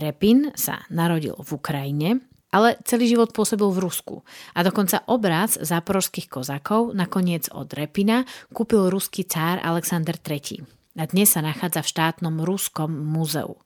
Repin 0.00 0.52
sa 0.56 0.84
narodil 0.88 1.36
v 1.36 1.48
Ukrajine, 1.52 2.08
ale 2.48 2.80
celý 2.88 3.12
život 3.12 3.36
pôsobil 3.36 3.68
v 3.68 3.82
Rusku. 3.84 4.14
A 4.56 4.64
dokonca 4.64 5.04
obraz 5.04 5.60
záporovských 5.60 6.32
kozakov 6.32 6.96
nakoniec 6.96 7.52
od 7.52 7.68
Repina 7.76 8.24
kúpil 8.52 8.88
ruský 8.88 9.28
cár 9.28 9.60
Alexander 9.60 10.16
III. 10.16 10.64
A 10.98 11.04
dnes 11.06 11.30
sa 11.30 11.44
nachádza 11.44 11.84
v 11.84 11.92
štátnom 11.92 12.40
Ruskom 12.42 12.90
múzeu. 12.90 13.60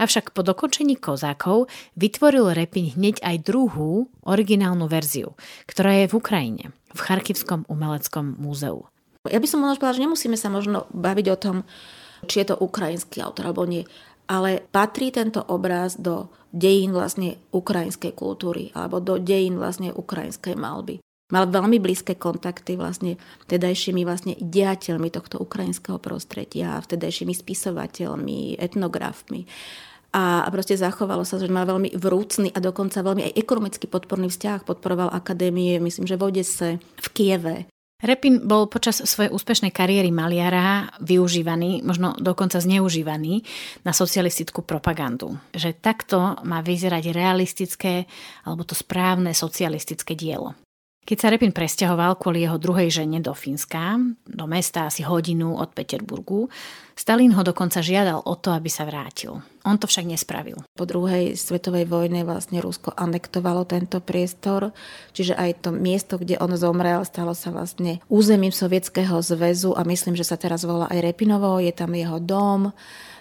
Avšak 0.00 0.32
po 0.34 0.42
dokončení 0.42 0.98
kozákov 0.98 1.68
vytvoril 1.94 2.52
Repin 2.52 2.92
hneď 2.92 3.20
aj 3.22 3.36
druhú, 3.44 4.08
originálnu 4.24 4.88
verziu, 4.88 5.36
ktorá 5.68 6.04
je 6.04 6.10
v 6.10 6.16
Ukrajine, 6.16 6.64
v 6.94 7.00
Charkivskom 7.00 7.68
umeleckom 7.68 8.36
múzeu. 8.40 8.88
Ja 9.24 9.40
by 9.40 9.48
som 9.48 9.64
možno 9.64 9.80
povedala, 9.80 9.96
že 9.96 10.04
nemusíme 10.04 10.36
sa 10.36 10.52
možno 10.52 10.84
baviť 10.92 11.26
o 11.32 11.40
tom, 11.40 11.56
či 12.28 12.44
je 12.44 12.52
to 12.52 12.60
ukrajinský 12.60 13.20
autor 13.20 13.52
alebo 13.52 13.68
nie, 13.68 13.84
ale 14.24 14.64
patrí 14.72 15.12
tento 15.12 15.44
obraz 15.44 16.00
do 16.00 16.32
dejín 16.52 16.96
vlastne 16.96 17.36
ukrajinskej 17.52 18.16
kultúry 18.16 18.72
alebo 18.72 19.00
do 19.00 19.20
dejín 19.20 19.60
vlastne 19.60 19.92
ukrajinskej 19.92 20.56
malby 20.56 21.03
mal 21.32 21.48
veľmi 21.48 21.80
blízke 21.80 22.20
kontakty 22.20 22.76
vlastne 22.76 23.16
vtedajšími 23.48 24.02
vlastne 24.04 24.34
diateľmi 24.36 25.08
tohto 25.08 25.40
ukrajinského 25.40 25.96
prostredia, 25.96 26.76
vtedajšími 26.80 27.32
spisovateľmi, 27.32 28.60
etnografmi. 28.60 29.48
A 30.14 30.46
proste 30.54 30.78
zachovalo 30.78 31.26
sa, 31.26 31.42
že 31.42 31.50
mal 31.50 31.66
veľmi 31.66 31.98
vrúcný 31.98 32.54
a 32.54 32.62
dokonca 32.62 33.02
veľmi 33.02 33.26
aj 33.26 33.34
ekonomicky 33.34 33.90
podporný 33.90 34.30
vzťah. 34.30 34.62
Podporoval 34.62 35.10
akadémie, 35.10 35.82
myslím, 35.82 36.06
že 36.06 36.14
v 36.14 36.30
Odese, 36.30 36.70
v 36.78 37.06
Kieve. 37.10 37.66
Repin 37.98 38.44
bol 38.44 38.70
počas 38.70 39.00
svojej 39.02 39.32
úspešnej 39.32 39.72
kariéry 39.74 40.14
maliara 40.14 40.92
využívaný, 41.02 41.82
možno 41.82 42.14
dokonca 42.20 42.60
zneužívaný 42.60 43.42
na 43.82 43.90
socialistickú 43.90 44.62
propagandu. 44.62 45.34
Že 45.50 45.72
takto 45.82 46.38
má 46.46 46.62
vyzerať 46.62 47.10
realistické 47.10 48.06
alebo 48.46 48.62
to 48.62 48.78
správne 48.78 49.34
socialistické 49.34 50.14
dielo. 50.14 50.54
Keď 51.04 51.16
sa 51.20 51.28
Repin 51.28 51.52
presťahoval 51.52 52.16
kvôli 52.16 52.48
jeho 52.48 52.56
druhej 52.56 52.88
žene 52.88 53.20
do 53.20 53.36
Fínska, 53.36 54.00
do 54.24 54.48
mesta 54.48 54.88
asi 54.88 55.04
hodinu 55.04 55.60
od 55.60 55.68
Peterburgu, 55.76 56.48
Stalin 56.96 57.36
ho 57.36 57.44
dokonca 57.44 57.84
žiadal 57.84 58.24
o 58.24 58.34
to, 58.40 58.56
aby 58.56 58.72
sa 58.72 58.88
vrátil. 58.88 59.44
On 59.68 59.76
to 59.76 59.84
však 59.84 60.08
nespravil. 60.08 60.64
Po 60.72 60.88
druhej 60.88 61.36
svetovej 61.36 61.84
vojne 61.84 62.24
vlastne 62.24 62.64
Rusko 62.64 62.96
anektovalo 62.96 63.68
tento 63.68 64.00
priestor, 64.00 64.72
čiže 65.12 65.36
aj 65.36 65.68
to 65.68 65.76
miesto, 65.76 66.16
kde 66.16 66.40
on 66.40 66.56
zomrel, 66.56 67.04
stalo 67.04 67.36
sa 67.36 67.52
vlastne 67.52 68.00
územím 68.08 68.54
Sovietskeho 68.54 69.20
zväzu 69.20 69.76
a 69.76 69.84
myslím, 69.84 70.16
že 70.16 70.24
sa 70.24 70.40
teraz 70.40 70.64
volá 70.64 70.88
aj 70.88 71.04
Repinovo, 71.04 71.60
je 71.60 71.74
tam 71.76 71.92
jeho 71.92 72.16
dom, 72.16 72.72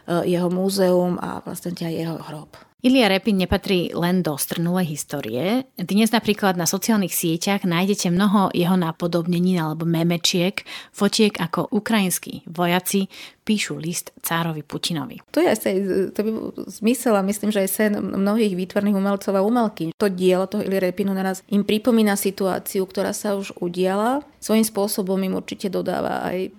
eh, 0.08 0.24
jeho 0.24 0.48
múzeum 0.48 1.20
a 1.20 1.44
vlastne 1.44 1.76
aj 1.76 1.92
jeho 1.92 2.16
hrob. 2.32 2.73
Ilia 2.84 3.08
Repin 3.08 3.40
nepatrí 3.40 3.96
len 3.96 4.20
do 4.20 4.36
strnulej 4.36 4.92
histórie. 4.92 5.64
Dnes 5.80 6.12
napríklad 6.12 6.60
na 6.60 6.68
sociálnych 6.68 7.16
sieťach 7.16 7.64
nájdete 7.64 8.12
mnoho 8.12 8.52
jeho 8.52 8.76
nápodobnení 8.76 9.56
alebo 9.56 9.88
memečiek, 9.88 10.68
fotiek 10.92 11.32
ako 11.40 11.72
ukrajinskí 11.72 12.44
vojaci 12.44 13.08
píšu 13.48 13.80
list 13.80 14.12
cárovi 14.20 14.68
Putinovi. 14.68 15.24
To 15.32 15.40
je 15.40 15.48
asi 15.48 15.70
to 16.12 16.20
by 16.28 16.32
zmysel 16.68 17.16
a 17.16 17.24
myslím, 17.24 17.56
že 17.56 17.64
aj 17.64 17.70
sen 17.72 17.96
mnohých 17.96 18.52
výtvarných 18.52 19.00
umelcov 19.00 19.32
a 19.32 19.48
umelky. 19.48 19.96
To 19.96 20.12
dielo 20.12 20.52
toho 20.52 20.68
Ilia 20.68 20.84
Repinu 20.84 21.16
naraz 21.16 21.40
im 21.48 21.64
pripomína 21.64 22.20
situáciu, 22.20 22.84
ktorá 22.84 23.16
sa 23.16 23.40
už 23.40 23.56
udiala. 23.64 24.28
Svojím 24.44 24.68
spôsobom 24.68 25.24
im 25.24 25.40
určite 25.40 25.72
dodáva 25.72 26.20
aj 26.28 26.52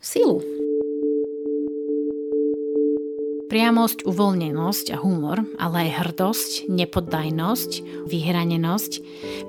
silu. 0.00 0.55
Priamosť, 3.46 4.02
uvoľnenosť 4.02 4.90
a 4.90 4.98
humor, 4.98 5.46
ale 5.54 5.86
aj 5.86 6.02
hrdosť, 6.02 6.50
nepoddajnosť, 6.66 7.70
vyhranenosť, 8.10 8.92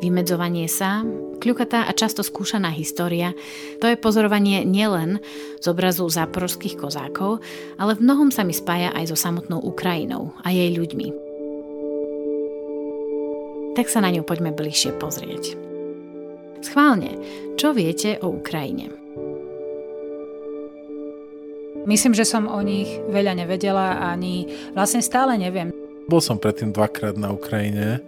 vymedzovanie 0.06 0.70
sa, 0.70 1.02
kľukatá 1.42 1.90
a 1.90 1.98
často 1.98 2.22
skúšaná 2.22 2.70
história, 2.78 3.34
to 3.82 3.90
je 3.90 3.98
pozorovanie 3.98 4.62
nielen 4.70 5.18
z 5.58 5.66
obrazu 5.66 6.06
záporovských 6.06 6.78
kozákov, 6.78 7.42
ale 7.82 7.98
v 7.98 8.06
mnohom 8.06 8.30
sa 8.30 8.46
mi 8.46 8.54
spája 8.54 8.94
aj 8.94 9.10
so 9.10 9.18
samotnou 9.18 9.66
Ukrajinou 9.66 10.30
a 10.46 10.54
jej 10.54 10.70
ľuďmi. 10.78 11.08
Tak 13.74 13.90
sa 13.90 14.06
na 14.06 14.14
ňu 14.14 14.22
poďme 14.22 14.54
bližšie 14.54 14.94
pozrieť. 15.02 15.58
Schválne, 16.62 17.18
čo 17.58 17.74
viete 17.74 18.22
o 18.22 18.30
Ukrajine? 18.30 19.07
Myslím, 21.88 22.12
že 22.12 22.28
som 22.28 22.52
o 22.52 22.60
nich 22.60 23.00
veľa 23.08 23.32
nevedela 23.40 24.12
ani 24.12 24.44
vlastne 24.76 25.00
stále 25.00 25.40
neviem. 25.40 25.72
Bol 26.12 26.20
som 26.20 26.36
predtým 26.36 26.76
dvakrát 26.76 27.16
na 27.16 27.32
Ukrajine. 27.32 28.04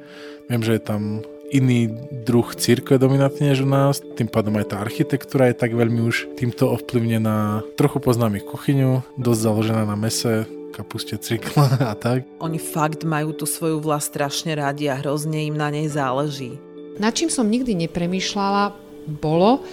Viem, 0.52 0.60
že 0.60 0.76
je 0.76 0.84
tam 0.84 1.24
iný 1.56 1.88
druh 2.28 2.44
církve 2.52 3.00
dominantne 3.00 3.56
než 3.56 3.64
u 3.64 3.70
nás, 3.72 4.04
tým 4.20 4.28
pádom 4.28 4.60
aj 4.60 4.76
tá 4.76 4.84
architektúra 4.84 5.48
je 5.48 5.64
tak 5.64 5.72
veľmi 5.72 6.04
už 6.04 6.28
týmto 6.36 6.76
ovplyvnená. 6.76 7.64
Trochu 7.80 8.04
poznám 8.04 8.44
ich 8.44 8.46
kuchyňu, 8.46 9.00
dosť 9.16 9.42
založená 9.48 9.88
na 9.88 9.96
mese, 9.96 10.44
kapuste, 10.76 11.16
cvikla 11.16 11.80
a 11.92 11.96
tak. 11.96 12.28
Oni 12.44 12.60
fakt 12.60 13.08
majú 13.08 13.32
tú 13.32 13.48
svoju 13.48 13.80
vlast 13.80 14.12
strašne 14.12 14.60
radi 14.60 14.92
a 14.92 15.00
hrozne 15.00 15.48
im 15.48 15.56
na 15.56 15.72
nej 15.72 15.88
záleží. 15.88 16.60
Na 17.00 17.16
čím 17.16 17.32
som 17.32 17.48
nikdy 17.48 17.80
nepremýšľala, 17.88 18.76
bolo, 19.24 19.64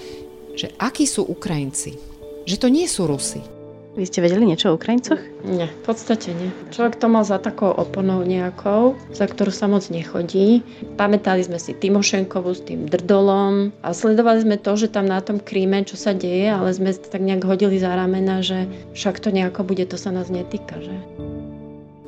že 0.55 0.71
akí 0.79 1.11
sú 1.11 1.27
Ukrajinci. 1.27 1.99
Že 2.47 2.57
to 2.63 2.69
nie 2.71 2.87
sú 2.87 3.11
Rusy. 3.11 3.56
Vy 3.97 4.05
ste 4.05 4.21
vedeli 4.21 4.45
niečo 4.45 4.69
o 4.69 4.77
Ukrajincoch? 4.77 5.17
Nie, 5.41 5.73
v 5.73 5.83
podstate 5.89 6.37
nie. 6.37 6.53
Človek 6.69 7.01
to 7.01 7.09
mal 7.09 7.25
za 7.25 7.41
takou 7.41 7.73
oponou 7.73 8.21
nejakou, 8.29 8.93
za 9.09 9.25
ktorú 9.25 9.49
sa 9.49 9.73
moc 9.73 9.89
nechodí. 9.89 10.61
Pamätali 11.01 11.41
sme 11.41 11.57
si 11.57 11.73
Timošenkovu 11.73 12.53
s 12.53 12.61
tým 12.61 12.85
drdolom 12.93 13.73
a 13.81 13.97
sledovali 13.97 14.45
sme 14.45 14.61
to, 14.61 14.77
že 14.77 14.93
tam 14.93 15.09
na 15.09 15.25
tom 15.25 15.41
kríme, 15.41 15.81
čo 15.89 15.97
sa 15.97 16.13
deje, 16.13 16.53
ale 16.53 16.77
sme 16.77 16.93
tak 16.93 17.25
nejak 17.25 17.49
hodili 17.49 17.81
za 17.81 17.97
ramena, 17.97 18.45
že 18.45 18.69
však 18.93 19.17
to 19.17 19.33
nejako 19.33 19.65
bude, 19.65 19.89
to 19.89 19.97
sa 19.97 20.13
nás 20.13 20.29
netýka. 20.29 20.77
Že? 20.77 20.97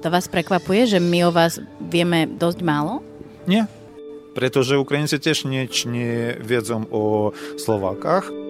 To 0.04 0.08
vás 0.12 0.28
prekvapuje, 0.28 0.92
že 0.92 1.00
my 1.00 1.24
o 1.24 1.32
vás 1.32 1.56
vieme 1.80 2.28
dosť 2.28 2.60
málo? 2.68 3.00
Nie, 3.48 3.64
pretože 4.36 4.76
Ukrajinci 4.76 5.16
tiež 5.16 5.48
nič 5.48 5.88
neviedzą 5.88 6.84
o 6.92 7.32
Slovákach. 7.56 8.47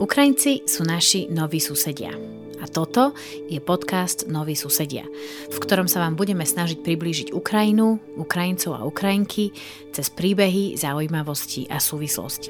Ukrajinci 0.00 0.64
sú 0.64 0.80
naši 0.88 1.28
noví 1.28 1.60
susedia. 1.60 2.16
A 2.56 2.64
toto 2.64 3.12
je 3.52 3.60
podcast 3.60 4.24
Noví 4.32 4.56
susedia, 4.56 5.04
v 5.52 5.56
ktorom 5.60 5.92
sa 5.92 6.00
vám 6.00 6.16
budeme 6.16 6.40
snažiť 6.48 6.80
priblížiť 6.80 7.28
Ukrajinu, 7.36 8.00
Ukrajincov 8.16 8.80
a 8.80 8.88
Ukrajinky 8.88 9.52
cez 9.92 10.08
príbehy, 10.08 10.80
zaujímavosti 10.80 11.68
a 11.68 11.76
súvislosti. 11.76 12.48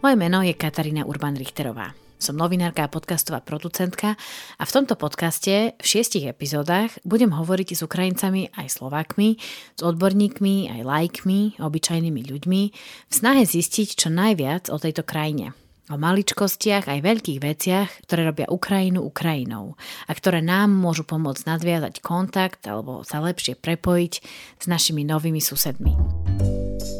Moje 0.00 0.16
meno 0.16 0.40
je 0.40 0.56
Katarína 0.56 1.04
Urban-Richterová. 1.04 1.92
Som 2.16 2.40
novinárka 2.40 2.88
a 2.88 2.92
podcastová 2.92 3.44
producentka 3.44 4.16
a 4.56 4.62
v 4.64 4.72
tomto 4.72 4.96
podcaste 4.96 5.76
v 5.76 5.84
šiestich 5.84 6.32
epizódach 6.32 6.96
budem 7.04 7.28
hovoriť 7.28 7.76
s 7.76 7.84
Ukrajincami 7.84 8.56
aj 8.56 8.72
Slovákmi, 8.72 9.36
s 9.76 9.80
odborníkmi 9.84 10.72
aj 10.72 10.80
lajkmi, 10.80 11.60
obyčajnými 11.60 12.22
ľuďmi 12.24 12.62
v 13.04 13.12
snahe 13.12 13.44
zistiť 13.44 14.00
čo 14.00 14.08
najviac 14.08 14.72
o 14.72 14.80
tejto 14.80 15.04
krajine– 15.04 15.52
o 15.88 15.96
maličkostiach 15.96 16.84
aj 16.84 17.00
veľkých 17.00 17.40
veciach, 17.40 17.88
ktoré 18.04 18.28
robia 18.28 18.46
Ukrajinu 18.52 19.00
Ukrajinou 19.00 19.80
a 20.04 20.12
ktoré 20.12 20.44
nám 20.44 20.68
môžu 20.68 21.08
pomôcť 21.08 21.48
nadviazať 21.48 22.04
kontakt 22.04 22.60
alebo 22.68 23.00
sa 23.04 23.24
lepšie 23.24 23.56
prepojiť 23.56 24.12
s 24.60 24.64
našimi 24.68 25.02
novými 25.08 25.40
susedmi. 25.40 25.96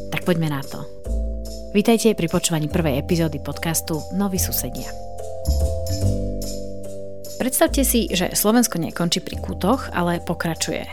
Tak 0.09 0.25
poďme 0.25 0.49
na 0.49 0.65
to. 0.65 0.81
Vítajte 1.77 2.17
pri 2.17 2.33
počúvaní 2.33 2.73
prvej 2.73 3.05
epizódy 3.05 3.45
podcastu 3.45 4.01
Noví 4.17 4.41
susedia. 4.41 4.89
Predstavte 7.37 7.85
si, 7.85 8.09
že 8.11 8.33
Slovensko 8.35 8.81
nekončí 8.83 9.21
pri 9.21 9.39
kútoch, 9.39 9.93
ale 9.93 10.25
pokračuje 10.25 10.89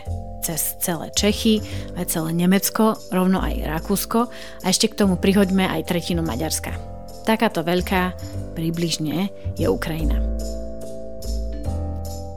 cez 0.46 0.78
celé 0.78 1.10
Čechy, 1.10 1.58
aj 1.98 2.12
celé 2.14 2.30
Nemecko, 2.30 2.94
rovno 3.10 3.42
aj 3.42 3.66
Rakúsko 3.66 4.30
a 4.62 4.66
ešte 4.70 4.86
k 4.86 4.94
tomu 4.94 5.18
prihoďme 5.18 5.66
aj 5.66 5.90
tretinu 5.90 6.22
Maďarska. 6.22 6.95
Takáto 7.26 7.66
veľká, 7.66 8.14
približne, 8.54 9.34
je 9.58 9.66
Ukrajina. 9.66 10.22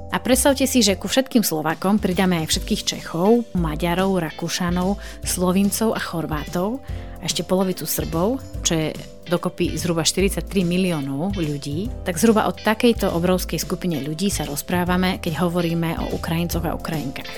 A 0.10 0.18
predstavte 0.18 0.66
si, 0.66 0.82
že 0.82 0.98
ku 0.98 1.06
všetkým 1.06 1.46
Slovákom 1.46 2.02
pridáme 2.02 2.42
aj 2.42 2.50
všetkých 2.50 2.82
Čechov, 2.82 3.46
Maďarov, 3.54 4.18
Rakúšanov, 4.18 4.98
Slovincov 5.22 5.94
a 5.94 6.02
Chorvátov 6.02 6.82
a 7.22 7.30
ešte 7.30 7.46
polovicu 7.46 7.86
Srbov, 7.86 8.42
čo 8.66 8.74
je 8.74 8.88
dokopy 9.30 9.78
zhruba 9.78 10.02
43 10.02 10.42
miliónov 10.66 11.38
ľudí, 11.38 11.94
tak 12.02 12.18
zhruba 12.18 12.50
o 12.50 12.58
takejto 12.58 13.14
obrovskej 13.14 13.62
skupine 13.62 14.02
ľudí 14.02 14.34
sa 14.34 14.50
rozprávame, 14.50 15.22
keď 15.22 15.46
hovoríme 15.46 16.02
o 16.02 16.18
Ukrajincoch 16.18 16.66
a 16.66 16.74
Ukrajinkách. 16.74 17.30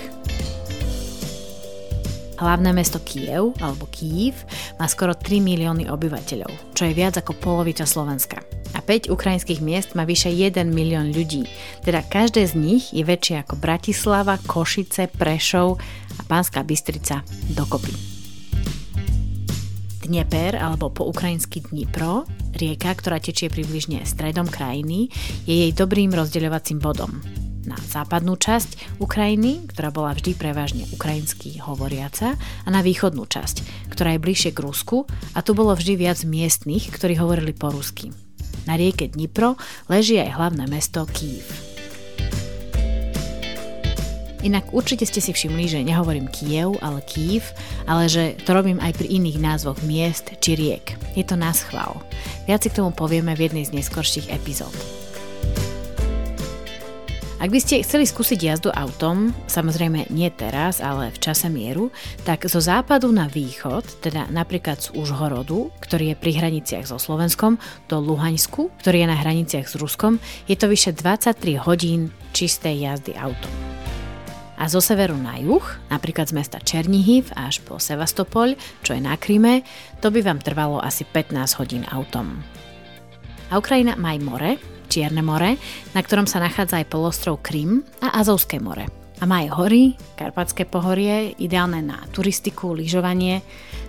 Hlavné 2.42 2.74
mesto 2.74 2.98
Kiev, 2.98 3.54
alebo 3.62 3.86
Kiev, 3.86 4.34
má 4.74 4.90
skoro 4.90 5.14
3 5.14 5.38
milióny 5.38 5.86
obyvateľov, 5.86 6.74
čo 6.74 6.90
je 6.90 6.98
viac 6.98 7.14
ako 7.14 7.38
polovica 7.38 7.86
Slovenska. 7.86 8.42
A 8.74 8.82
5 8.82 9.14
ukrajinských 9.14 9.62
miest 9.62 9.94
má 9.94 10.02
vyše 10.02 10.26
1 10.26 10.58
milión 10.66 11.14
ľudí, 11.14 11.46
teda 11.86 12.02
každé 12.02 12.42
z 12.50 12.58
nich 12.58 12.90
je 12.90 13.06
väčšie 13.06 13.46
ako 13.46 13.62
Bratislava, 13.62 14.42
Košice, 14.42 15.06
Prešov 15.14 15.78
a 16.18 16.22
Pánska 16.26 16.66
Bystrica 16.66 17.22
dokopy. 17.54 17.94
Dnieper, 20.02 20.58
alebo 20.58 20.90
po 20.90 21.06
ukrajinsky 21.06 21.62
Dnipro, 21.62 22.26
rieka, 22.58 22.90
ktorá 22.98 23.22
tečie 23.22 23.54
približne 23.54 24.02
stredom 24.02 24.50
krajiny, 24.50 25.14
je 25.46 25.62
jej 25.62 25.70
dobrým 25.70 26.10
rozdeľovacím 26.10 26.82
bodom 26.82 27.22
na 27.66 27.78
západnú 27.78 28.34
časť 28.34 28.98
Ukrajiny, 28.98 29.70
ktorá 29.70 29.94
bola 29.94 30.14
vždy 30.14 30.34
prevažne 30.34 30.84
ukrajinsky 30.90 31.62
hovoriaca, 31.62 32.34
a 32.36 32.68
na 32.68 32.82
východnú 32.82 33.26
časť, 33.26 33.88
ktorá 33.90 34.14
je 34.16 34.24
bližšie 34.24 34.50
k 34.54 34.62
Rusku 34.62 35.06
a 35.34 35.38
tu 35.40 35.54
bolo 35.54 35.74
vždy 35.74 35.94
viac 35.98 36.18
miestnych, 36.26 36.90
ktorí 36.90 37.18
hovorili 37.18 37.54
po 37.54 37.70
rusky. 37.70 38.10
Na 38.66 38.78
rieke 38.78 39.10
Dnipro 39.10 39.58
leží 39.90 40.18
aj 40.22 40.38
hlavné 40.38 40.64
mesto 40.70 41.02
Kiev. 41.10 41.72
Inak 44.42 44.74
určite 44.74 45.06
ste 45.06 45.22
si 45.22 45.30
všimli, 45.30 45.70
že 45.70 45.86
nehovorím 45.86 46.26
Kiev, 46.26 46.74
ale 46.82 46.98
Kiev, 47.06 47.46
ale 47.86 48.10
že 48.10 48.34
to 48.42 48.50
robím 48.50 48.82
aj 48.82 48.98
pri 48.98 49.06
iných 49.06 49.38
názvoch 49.38 49.78
miest 49.86 50.34
či 50.42 50.58
riek. 50.58 50.98
Je 51.14 51.22
to 51.22 51.38
nás 51.38 51.62
chvál. 51.62 52.02
Viac 52.50 52.66
si 52.66 52.70
k 52.74 52.82
tomu 52.82 52.90
povieme 52.90 53.38
v 53.38 53.46
jednej 53.46 53.70
z 53.70 53.74
neskorších 53.78 54.34
epizód. 54.34 55.01
Ak 57.42 57.50
by 57.50 57.58
ste 57.58 57.82
chceli 57.82 58.06
skúsiť 58.06 58.38
jazdu 58.38 58.70
autom, 58.70 59.34
samozrejme 59.50 60.14
nie 60.14 60.30
teraz, 60.30 60.78
ale 60.78 61.10
v 61.10 61.18
čase 61.18 61.50
mieru, 61.50 61.90
tak 62.22 62.46
zo 62.46 62.62
západu 62.62 63.10
na 63.10 63.26
východ, 63.26 63.98
teda 63.98 64.30
napríklad 64.30 64.78
z 64.78 64.94
Užhorodu, 64.94 65.74
ktorý 65.82 66.14
je 66.14 66.16
pri 66.22 66.38
hraniciach 66.38 66.86
so 66.86 67.02
Slovenskom, 67.02 67.58
do 67.90 67.98
Luhaňsku, 67.98 68.70
ktorý 68.78 69.02
je 69.02 69.08
na 69.10 69.18
hraniciach 69.18 69.66
s 69.66 69.74
Ruskom, 69.74 70.22
je 70.46 70.54
to 70.54 70.70
vyše 70.70 70.94
23 70.94 71.58
hodín 71.66 72.14
čistej 72.30 72.86
jazdy 72.86 73.18
autom. 73.18 73.50
A 74.54 74.70
zo 74.70 74.78
severu 74.78 75.18
na 75.18 75.34
juh, 75.42 75.66
napríklad 75.90 76.30
z 76.30 76.38
mesta 76.38 76.62
Černihiv 76.62 77.34
až 77.34 77.58
po 77.66 77.82
Sevastopol, 77.82 78.54
čo 78.86 78.94
je 78.94 79.02
na 79.02 79.18
Kryme, 79.18 79.66
to 79.98 80.14
by 80.14 80.22
vám 80.22 80.38
trvalo 80.38 80.78
asi 80.78 81.02
15 81.02 81.58
hodín 81.58 81.82
autom. 81.90 82.38
A 83.50 83.58
Ukrajina 83.58 83.98
má 83.98 84.14
aj 84.14 84.20
more, 84.22 84.52
Čierne 84.92 85.24
more, 85.24 85.56
na 85.96 86.04
ktorom 86.04 86.28
sa 86.28 86.36
nachádza 86.36 86.84
aj 86.84 86.92
polostrov 86.92 87.40
Krym 87.40 87.80
a 88.04 88.12
Azovské 88.20 88.60
more. 88.60 88.84
A 89.18 89.24
má 89.24 89.40
aj 89.40 89.56
hory, 89.56 89.96
Karpatské 90.20 90.68
pohorie, 90.68 91.32
ideálne 91.40 91.80
na 91.80 92.04
turistiku, 92.12 92.76
lyžovanie, 92.76 93.40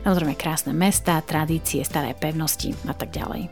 samozrejme 0.07 0.39
krásne 0.39 0.71
mesta, 0.71 1.19
tradície, 1.19 1.83
staré 1.83 2.15
pevnosti 2.15 2.71
a 2.87 2.95
tak 2.95 3.11
ďalej. 3.11 3.51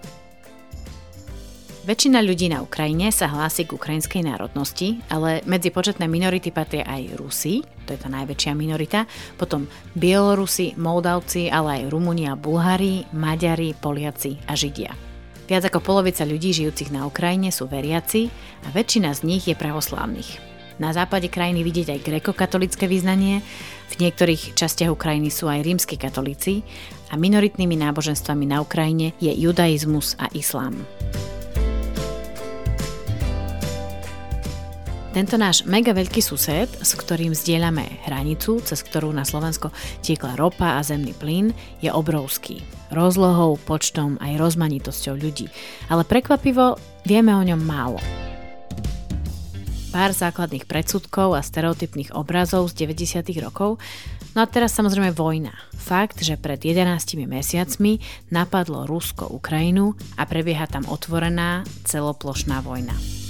Väčšina 1.84 2.24
ľudí 2.24 2.48
na 2.48 2.64
Ukrajine 2.64 3.12
sa 3.12 3.28
hlási 3.28 3.68
k 3.68 3.76
ukrajinskej 3.76 4.32
národnosti, 4.32 5.04
ale 5.12 5.44
medzi 5.44 5.76
početné 5.76 6.08
minority 6.08 6.56
patria 6.56 6.88
aj 6.88 7.20
Rusi, 7.20 7.68
to 7.84 7.92
je 7.92 8.00
tá 8.00 8.08
najväčšia 8.08 8.56
minorita, 8.56 9.04
potom 9.36 9.68
Bielorusi, 10.00 10.80
Moldavci, 10.80 11.52
ale 11.52 11.84
aj 11.84 11.92
Rumúni 11.92 12.32
a 12.32 12.40
Bulhári, 12.40 13.12
Maďari, 13.12 13.76
Poliaci 13.76 14.40
a 14.48 14.56
Židia. 14.56 15.11
Viac 15.52 15.68
ako 15.68 15.84
polovica 15.84 16.24
ľudí 16.24 16.56
žijúcich 16.56 16.96
na 16.96 17.04
Ukrajine 17.04 17.52
sú 17.52 17.68
veriaci 17.68 18.32
a 18.64 18.72
väčšina 18.72 19.12
z 19.12 19.28
nich 19.28 19.52
je 19.52 19.56
pravoslávnych. 19.60 20.40
Na 20.80 20.96
západe 20.96 21.28
krajiny 21.28 21.60
vidieť 21.68 21.92
aj 21.92 22.08
grekokatolické 22.08 22.88
význanie, 22.88 23.44
v 23.92 23.96
niektorých 24.00 24.56
častiach 24.56 24.96
Ukrajiny 24.96 25.28
sú 25.28 25.52
aj 25.52 25.60
rímsky 25.68 26.00
katolíci 26.00 26.64
a 27.12 27.20
minoritnými 27.20 27.76
náboženstvami 27.84 28.48
na 28.48 28.64
Ukrajine 28.64 29.12
je 29.20 29.28
judaizmus 29.36 30.16
a 30.24 30.32
islám. 30.32 30.88
Tento 35.12 35.36
náš 35.36 35.68
mega 35.68 35.92
veľký 35.92 36.24
sused, 36.24 36.72
s 36.80 36.96
ktorým 36.96 37.36
zdieľame 37.36 38.08
hranicu, 38.08 38.64
cez 38.64 38.80
ktorú 38.88 39.12
na 39.12 39.28
Slovensko 39.28 39.76
tiekla 40.00 40.40
ropa 40.40 40.80
a 40.80 40.82
zemný 40.88 41.12
plyn, 41.12 41.52
je 41.84 41.92
obrovský. 41.92 42.81
Rozlohou, 42.92 43.56
počtom 43.64 44.20
aj 44.20 44.36
rozmanitosťou 44.36 45.16
ľudí. 45.16 45.48
Ale 45.88 46.04
prekvapivo 46.04 46.76
vieme 47.08 47.32
o 47.32 47.40
ňom 47.40 47.64
málo. 47.64 48.04
Pár 49.96 50.12
základných 50.12 50.68
predsudkov 50.68 51.36
a 51.36 51.44
stereotypných 51.44 52.16
obrazov 52.16 52.68
z 52.72 52.88
90. 52.88 53.28
rokov, 53.44 53.80
no 54.36 54.40
a 54.40 54.48
teraz 54.48 54.76
samozrejme 54.76 55.12
vojna. 55.16 55.52
Fakt, 55.76 56.24
že 56.24 56.40
pred 56.40 56.60
11 56.60 57.28
mesiacmi 57.28 58.00
napadlo 58.32 58.88
Rusko 58.88 59.28
Ukrajinu 59.28 59.96
a 60.16 60.24
prebieha 60.24 60.68
tam 60.68 60.88
otvorená 60.88 61.68
celoplošná 61.84 62.64
vojna. 62.64 63.21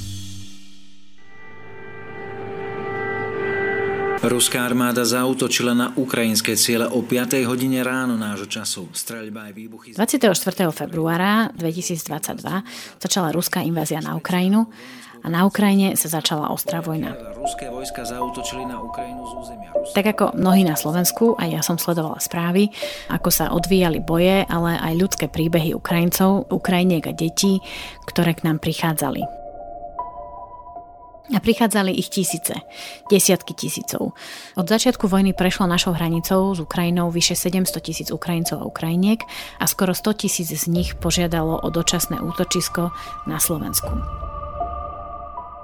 Ruská 4.21 4.69
armáda 4.69 5.01
zautočila 5.01 5.73
na 5.73 5.97
ukrajinské 5.97 6.53
ciele 6.53 6.85
o 6.85 7.01
5. 7.01 7.41
hodine 7.41 7.81
ráno 7.81 8.21
nášho 8.21 8.45
času. 8.45 8.85
Streľba 8.93 9.49
aj 9.49 9.53
výbuchy... 9.57 9.89
24. 9.97 10.37
februára 10.69 11.49
2022 11.57 13.01
začala 13.01 13.33
ruská 13.33 13.65
invázia 13.65 13.97
na 13.97 14.13
Ukrajinu 14.13 14.69
a 15.21 15.27
na 15.29 15.41
Ukrajine 15.49 15.97
sa 15.97 16.21
začala 16.21 16.53
ostrá 16.53 16.85
vojna. 16.85 17.17
Ruské 17.33 17.73
vojska 17.73 18.05
zautočili 18.05 18.61
na 18.61 18.77
Ukrajinu 18.77 19.25
z 19.25 19.33
územia 19.41 19.69
Tak 19.89 20.05
ako 20.13 20.37
mnohí 20.37 20.69
na 20.69 20.77
Slovensku, 20.77 21.33
aj 21.41 21.49
ja 21.57 21.61
som 21.65 21.81
sledovala 21.81 22.21
správy, 22.21 22.69
ako 23.09 23.33
sa 23.33 23.49
odvíjali 23.49 24.05
boje, 24.05 24.45
ale 24.45 24.77
aj 24.77 25.01
ľudské 25.01 25.33
príbehy 25.33 25.73
Ukrajincov, 25.73 26.45
Ukrajiniek 26.53 27.09
a 27.09 27.13
detí, 27.17 27.57
ktoré 28.05 28.37
k 28.37 28.45
nám 28.45 28.61
prichádzali. 28.61 29.40
A 31.29 31.39
prichádzali 31.39 31.93
ich 31.93 32.09
tisíce, 32.09 32.57
desiatky 33.07 33.53
tisícov. 33.53 34.17
Od 34.57 34.65
začiatku 34.65 35.05
vojny 35.05 35.37
prešlo 35.37 35.69
našou 35.69 35.93
hranicou 35.93 36.49
s 36.51 36.59
Ukrajinou 36.59 37.13
vyše 37.13 37.37
700 37.37 37.77
tisíc 37.77 38.09
Ukrajincov 38.09 38.65
a 38.65 38.67
Ukrajiniek 38.67 39.21
a 39.61 39.69
skoro 39.69 39.93
100 39.93 40.25
tisíc 40.25 40.49
z 40.49 40.67
nich 40.67 40.97
požiadalo 40.97 41.61
o 41.61 41.67
dočasné 41.69 42.19
útočisko 42.19 42.89
na 43.29 43.37
Slovensku. 43.37 43.93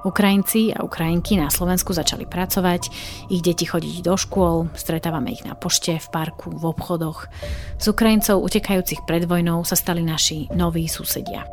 Ukrajinci 0.07 0.71
a 0.71 0.87
Ukrajinky 0.87 1.35
na 1.35 1.51
Slovensku 1.51 1.91
začali 1.91 2.23
pracovať, 2.23 2.87
ich 3.27 3.43
deti 3.43 3.67
chodiť 3.67 4.07
do 4.07 4.15
škôl, 4.15 4.71
stretávame 4.71 5.35
ich 5.35 5.43
na 5.43 5.51
pošte, 5.51 5.99
v 5.99 6.07
parku, 6.07 6.47
v 6.53 6.63
obchodoch. 6.63 7.27
Z 7.75 7.91
Ukrajincov 7.91 8.39
utekajúcich 8.39 9.03
pred 9.03 9.27
vojnou 9.27 9.67
sa 9.67 9.75
stali 9.75 9.99
naši 10.05 10.47
noví 10.55 10.87
susedia. 10.87 11.43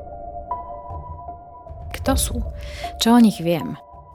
Kto 1.98 2.12
sú? 2.14 2.36
Čo 3.02 3.18
o 3.18 3.20
nich 3.22 3.42
viem? 3.42 3.74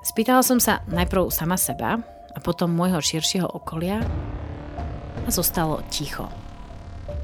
Spýtala 0.09 0.41
som 0.41 0.57
sa 0.57 0.81
najprv 0.89 1.29
sama 1.29 1.53
seba 1.53 2.01
a 2.33 2.37
potom 2.41 2.73
môjho 2.73 2.97
širšieho 2.97 3.45
okolia 3.45 4.01
a 5.21 5.29
zostalo 5.29 5.85
ticho. 5.93 6.25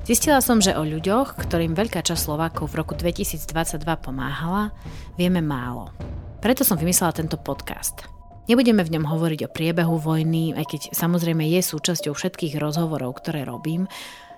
Zistila 0.06 0.38
som, 0.38 0.62
že 0.62 0.78
o 0.78 0.86
ľuďoch, 0.86 1.34
ktorým 1.34 1.74
veľká 1.74 2.06
časť 2.06 2.30
Slovákov 2.30 2.70
v 2.70 2.86
roku 2.86 2.94
2022 2.94 3.82
pomáhala, 3.82 4.70
vieme 5.18 5.42
málo. 5.42 5.90
Preto 6.38 6.62
som 6.62 6.78
vymyslela 6.78 7.10
tento 7.10 7.42
podcast. 7.42 8.06
Nebudeme 8.46 8.86
v 8.86 8.94
ňom 8.94 9.10
hovoriť 9.10 9.50
o 9.50 9.54
priebehu 9.54 9.98
vojny, 9.98 10.54
aj 10.54 10.66
keď 10.70 10.82
samozrejme 10.94 11.42
je 11.42 11.66
súčasťou 11.66 12.14
všetkých 12.14 12.62
rozhovorov, 12.62 13.18
ktoré 13.18 13.50
robím. 13.50 13.90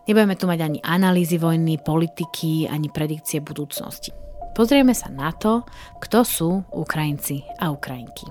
Nebudeme 0.07 0.39
tu 0.39 0.47
mať 0.47 0.59
ani 0.63 0.79
analýzy 0.87 1.35
vojny, 1.35 1.83
politiky, 1.83 2.71
ani 2.71 2.87
predikcie 2.87 3.43
budúcnosti. 3.43 4.15
Pozrieme 4.57 4.97
sa 4.97 5.13
na 5.13 5.29
to, 5.29 5.69
kto 6.01 6.25
sú 6.25 6.49
Ukrajinci 6.73 7.45
a 7.61 7.69
Ukrajinky. 7.69 8.25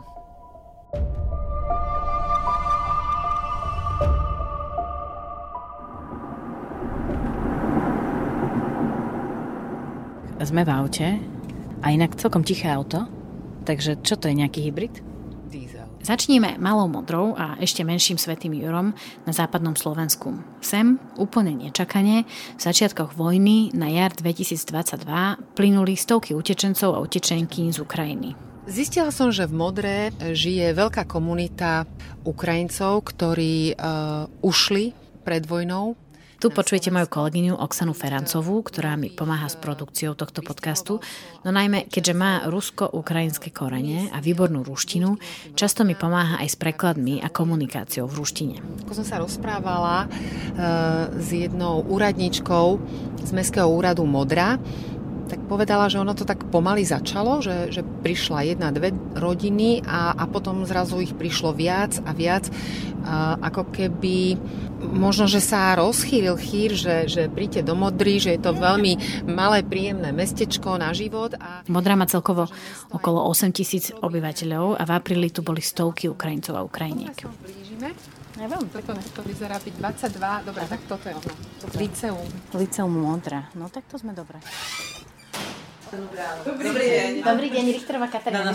Sme 10.43 10.67
v 10.67 10.71
aute 10.75 11.23
a 11.83 11.87
inak 11.95 12.19
celkom 12.19 12.43
tiché 12.43 12.75
auto, 12.75 13.07
takže 13.63 14.03
čo 14.03 14.19
to 14.19 14.27
je 14.27 14.35
nejaký 14.35 14.67
hybrid? 14.67 15.06
Začníme 16.07 16.63
malou 16.63 16.87
modrou 16.87 17.35
a 17.35 17.59
ešte 17.59 17.83
menším 17.83 18.15
Svetým 18.15 18.55
Jurom 18.55 18.95
na 19.27 19.35
západnom 19.35 19.75
Slovensku. 19.75 20.39
Sem, 20.63 21.03
úplne 21.19 21.51
nečakane, 21.59 22.23
v 22.55 22.61
začiatkoch 22.63 23.19
vojny 23.19 23.75
na 23.75 23.91
jar 23.91 24.15
2022 24.15 25.03
plynuli 25.59 25.99
stovky 25.99 26.31
utečencov 26.39 26.95
a 26.95 27.03
utečenky 27.03 27.67
z 27.75 27.83
Ukrajiny. 27.83 28.39
Zistila 28.71 29.11
som, 29.11 29.35
že 29.35 29.51
v 29.51 29.59
Modre 29.59 29.95
žije 30.23 30.79
veľká 30.79 31.11
komunita 31.11 31.91
Ukrajincov, 32.23 33.03
ktorí 33.11 33.75
uh, 33.75 34.31
ušli 34.47 34.95
pred 35.27 35.43
vojnou 35.43 35.99
tu 36.47 36.55
počujete 36.55 36.95
moju 36.95 37.11
kolegyňu 37.11 37.59
Oksanu 37.59 37.91
Ferancovú, 37.91 38.63
ktorá 38.63 38.95
mi 38.95 39.11
pomáha 39.11 39.51
s 39.51 39.59
produkciou 39.59 40.15
tohto 40.15 40.47
podcastu. 40.47 41.03
No 41.43 41.51
najmä, 41.51 41.91
keďže 41.91 42.15
má 42.15 42.47
rusko-ukrajinské 42.47 43.51
korene 43.51 44.15
a 44.15 44.23
výbornú 44.23 44.63
ruštinu, 44.63 45.19
často 45.59 45.83
mi 45.83 45.99
pomáha 45.99 46.39
aj 46.39 46.55
s 46.55 46.57
prekladmi 46.63 47.19
a 47.19 47.35
komunikáciou 47.35 48.07
v 48.07 48.23
ruštine. 48.23 48.57
Ako 48.87 48.95
som 48.95 49.03
sa 49.03 49.19
rozprávala 49.19 50.07
uh, 50.07 51.19
s 51.19 51.35
jednou 51.35 51.83
úradničkou 51.83 52.67
z 53.27 53.31
Mestského 53.35 53.67
úradu 53.67 54.07
Modra, 54.07 54.55
tak 55.27 55.43
povedala, 55.51 55.91
že 55.91 55.99
ono 55.99 56.15
to 56.15 56.23
tak 56.23 56.47
pomaly 56.49 56.87
začalo, 56.87 57.43
že, 57.43 57.75
že 57.75 57.83
prišla 57.83 58.55
jedna, 58.55 58.71
dve 58.71 58.95
rodiny 59.19 59.83
a, 59.83 60.15
a 60.15 60.25
potom 60.31 60.63
zrazu 60.63 61.03
ich 61.03 61.13
prišlo 61.13 61.51
viac 61.53 61.99
a 62.07 62.15
viac. 62.15 62.47
A 63.07 63.39
ako 63.39 63.71
keby 63.71 64.39
možno, 64.83 65.27
že 65.27 65.43
sa 65.43 65.75
rozchýril 65.79 66.39
chýr, 66.39 66.75
že, 66.75 67.11
že 67.11 67.23
príďte 67.27 67.67
do 67.67 67.75
Modry, 67.75 68.23
že 68.23 68.35
je 68.39 68.41
to 68.43 68.55
veľmi 68.55 69.25
malé, 69.27 69.67
príjemné 69.67 70.15
mestečko 70.15 70.79
na 70.79 70.95
život. 70.95 71.35
A... 71.39 71.67
Modra 71.67 71.99
má 71.99 72.07
celkovo 72.07 72.47
okolo 72.91 73.27
8 73.31 73.51
tisíc 73.51 73.91
obyvateľov 73.95 74.79
a 74.79 74.83
v 74.87 74.91
apríli 74.95 75.31
tu 75.31 75.43
boli 75.43 75.63
stovky 75.63 76.07
Ukrajincov 76.11 76.55
a 76.55 76.63
Ukrajiniek. 76.67 77.17
Ja 78.37 78.53
veľmi 78.53 78.69
toto 78.69 78.93
to 79.17 79.21
vyzerá 79.25 79.57
byť 79.57 79.75
22. 79.81 80.49
Dobre, 80.53 80.63
tak 80.69 80.81
toto 80.85 81.09
je 81.09 81.15
ono. 81.17 81.33
Liceum. 81.81 82.29
Liceum 82.53 82.93
Modra. 82.93 83.49
No 83.57 83.73
tak 83.73 83.89
to 83.89 83.97
sme 83.97 84.13
dobre. 84.13 84.37
Dobrý, 85.87 86.67
Dobrý 86.67 86.87
deň. 86.91 87.11
Dobrý 87.23 87.49
deň, 87.55 87.65
Richterová 87.79 88.09
Katarína. 88.11 88.53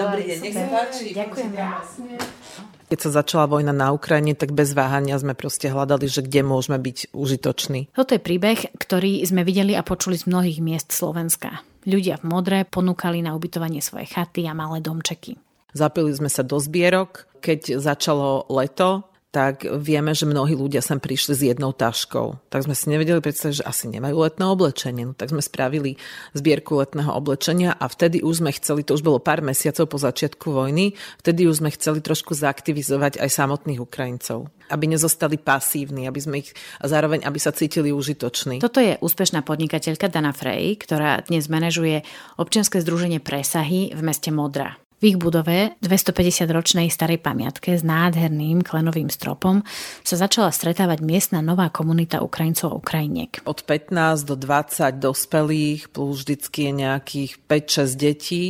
Dobrý 0.00 0.22
deň, 0.24 0.38
nech 0.40 0.56
sa 0.56 0.66
páči. 0.66 1.12
Ďakujem. 1.12 1.50
Keď 2.90 2.98
sa 2.98 3.10
začala 3.22 3.46
vojna 3.46 3.70
na 3.70 3.94
Ukrajine, 3.94 4.34
tak 4.34 4.50
bez 4.50 4.74
váhania 4.74 5.14
sme 5.20 5.38
proste 5.38 5.70
hľadali, 5.70 6.10
že 6.10 6.26
kde 6.26 6.42
môžeme 6.42 6.80
byť 6.80 7.14
užitoční. 7.14 7.94
Toto 7.94 8.18
je 8.18 8.22
príbeh, 8.22 8.74
ktorý 8.74 9.22
sme 9.22 9.46
videli 9.46 9.78
a 9.78 9.86
počuli 9.86 10.18
z 10.18 10.26
mnohých 10.26 10.58
miest 10.58 10.90
Slovenska. 10.90 11.62
Ľudia 11.86 12.18
v 12.18 12.24
modre 12.26 12.58
ponúkali 12.66 13.22
na 13.22 13.38
ubytovanie 13.38 13.78
svoje 13.78 14.10
chaty 14.10 14.48
a 14.50 14.58
malé 14.58 14.82
domčeky. 14.82 15.38
Zapili 15.70 16.10
sme 16.10 16.26
sa 16.26 16.42
do 16.42 16.58
zbierok. 16.58 17.30
Keď 17.38 17.78
začalo 17.78 18.50
leto, 18.50 19.06
tak 19.30 19.62
vieme, 19.62 20.10
že 20.10 20.26
mnohí 20.26 20.58
ľudia 20.58 20.82
sem 20.82 20.98
prišli 20.98 21.32
s 21.38 21.42
jednou 21.54 21.70
taškou. 21.70 22.50
Tak 22.50 22.66
sme 22.66 22.74
si 22.74 22.90
nevedeli 22.90 23.22
predstaviť, 23.22 23.62
že 23.62 23.68
asi 23.68 23.86
nemajú 23.86 24.26
letné 24.26 24.42
oblečenie. 24.42 25.06
No, 25.06 25.14
tak 25.14 25.30
sme 25.30 25.38
spravili 25.38 26.02
zbierku 26.34 26.74
letného 26.82 27.14
oblečenia 27.14 27.70
a 27.78 27.86
vtedy 27.86 28.26
už 28.26 28.42
sme 28.42 28.50
chceli, 28.50 28.82
to 28.82 28.98
už 28.98 29.06
bolo 29.06 29.22
pár 29.22 29.38
mesiacov 29.38 29.86
po 29.86 30.02
začiatku 30.02 30.50
vojny, 30.50 30.98
vtedy 31.22 31.46
už 31.46 31.62
sme 31.62 31.70
chceli 31.70 32.02
trošku 32.02 32.34
zaktivizovať 32.34 33.22
aj 33.22 33.30
samotných 33.30 33.78
Ukrajincov. 33.78 34.50
Aby 34.66 34.90
nezostali 34.90 35.38
pasívni, 35.38 36.10
aby 36.10 36.18
sme 36.18 36.42
ich, 36.42 36.50
a 36.82 36.90
zároveň 36.90 37.22
aby 37.22 37.38
sa 37.38 37.54
cítili 37.54 37.94
užitoční. 37.94 38.58
Toto 38.58 38.82
je 38.82 38.98
úspešná 38.98 39.46
podnikateľka 39.46 40.10
Dana 40.10 40.34
Frey, 40.34 40.74
ktorá 40.74 41.22
dnes 41.22 41.46
manažuje 41.46 42.02
občianske 42.34 42.82
združenie 42.82 43.22
Presahy 43.22 43.94
v 43.94 44.00
meste 44.02 44.34
Modra. 44.34 44.74
V 45.00 45.16
ich 45.16 45.16
budove, 45.16 45.72
250-ročnej 45.80 46.92
starej 46.92 47.24
pamiatke 47.24 47.72
s 47.72 47.80
nádherným 47.80 48.60
klenovým 48.60 49.08
stropom, 49.08 49.64
sa 50.04 50.20
začala 50.20 50.52
stretávať 50.52 51.00
miestna 51.00 51.40
nová 51.40 51.72
komunita 51.72 52.20
Ukrajincov 52.20 52.68
a 52.68 52.76
Ukrajiniek. 52.76 53.40
Od 53.48 53.64
15 53.64 54.28
do 54.28 54.36
20 54.36 55.00
dospelých, 55.00 55.88
plus 55.88 56.20
vždycky 56.20 56.68
je 56.68 56.72
nejakých 56.84 57.32
5-6 57.48 57.96
detí. 57.96 58.44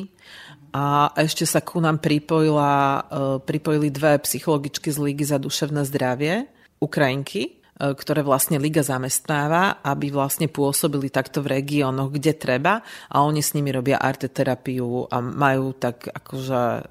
A 0.74 1.14
ešte 1.14 1.46
sa 1.46 1.62
ku 1.62 1.78
nám 1.78 2.02
pripojila, 2.02 2.74
e, 2.74 3.00
pripojili 3.46 3.94
dve 3.94 4.18
psychologičky 4.18 4.90
z 4.90 4.98
Lígy 4.98 5.30
za 5.30 5.38
duševné 5.38 5.86
zdravie, 5.86 6.50
Ukrajinky, 6.82 7.59
ktoré 7.80 8.20
vlastne 8.20 8.60
Liga 8.60 8.84
zamestnáva, 8.84 9.80
aby 9.80 10.12
vlastne 10.12 10.52
pôsobili 10.52 11.08
takto 11.08 11.40
v 11.40 11.56
regiónoch, 11.60 12.12
kde 12.12 12.36
treba 12.36 12.84
a 13.08 13.24
oni 13.24 13.40
s 13.40 13.56
nimi 13.56 13.72
robia 13.72 13.96
arteterapiu 13.96 15.08
a 15.08 15.16
majú 15.24 15.72
tak 15.72 16.12
akože 16.12 16.60
e, 16.60 16.82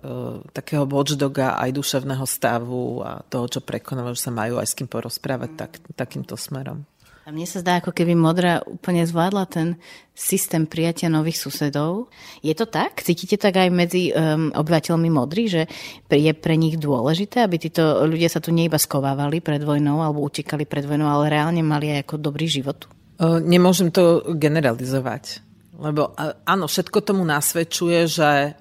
takého 0.49 0.89
watchdoga 0.89 1.61
aj 1.61 1.69
duševného 1.77 2.25
stavu 2.25 3.05
a 3.05 3.21
toho, 3.21 3.45
čo 3.45 3.61
prekonávajú, 3.61 4.17
že 4.17 4.25
sa 4.25 4.33
majú 4.33 4.57
aj 4.57 4.67
s 4.67 4.77
kým 4.77 4.89
porozprávať 4.89 5.51
tak, 5.53 5.71
takýmto 5.93 6.33
smerom. 6.33 6.81
A 7.29 7.33
mne 7.37 7.45
sa 7.45 7.61
zdá, 7.61 7.77
ako 7.77 7.93
keby 7.93 8.17
Modra 8.17 8.57
úplne 8.65 9.05
zvládla 9.05 9.45
ten 9.45 9.77
systém 10.17 10.65
prijatia 10.65 11.13
nových 11.13 11.37
susedov. 11.37 12.09
Je 12.41 12.57
to 12.57 12.65
tak? 12.65 13.05
Cítite 13.05 13.37
tak 13.37 13.53
aj 13.53 13.69
medzi 13.69 14.09
um, 14.09 14.49
obyvateľmi 14.49 15.13
Modry, 15.13 15.45
že 15.45 15.69
je 16.09 16.33
pre 16.33 16.57
nich 16.57 16.81
dôležité, 16.81 17.45
aby 17.45 17.61
títo 17.61 18.01
ľudia 18.09 18.33
sa 18.33 18.41
tu 18.41 18.49
neiba 18.49 18.81
skovávali 18.81 19.45
pred 19.45 19.61
vojnou 19.61 20.01
alebo 20.01 20.25
utekali 20.25 20.65
pred 20.65 20.89
vojnou, 20.89 21.05
ale 21.05 21.29
reálne 21.29 21.61
mali 21.61 21.93
aj 21.93 22.09
ako 22.09 22.15
dobrý 22.17 22.49
život? 22.49 22.89
Nemôžem 23.21 23.93
to 23.93 24.25
generalizovať. 24.33 25.45
Lebo 25.77 26.17
áno, 26.49 26.65
všetko 26.65 27.05
tomu 27.05 27.21
nasvedčuje, 27.29 28.09
že 28.09 28.57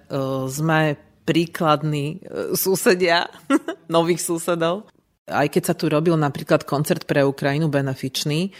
sme 0.52 1.00
príkladní 1.24 2.20
susedia 2.52 3.32
nových 3.88 4.20
susedov 4.20 4.92
aj 5.28 5.46
keď 5.52 5.62
sa 5.62 5.74
tu 5.76 5.92
robil 5.92 6.16
napríklad 6.16 6.64
koncert 6.64 7.04
pre 7.04 7.22
Ukrajinu 7.22 7.68
benefičný, 7.68 8.50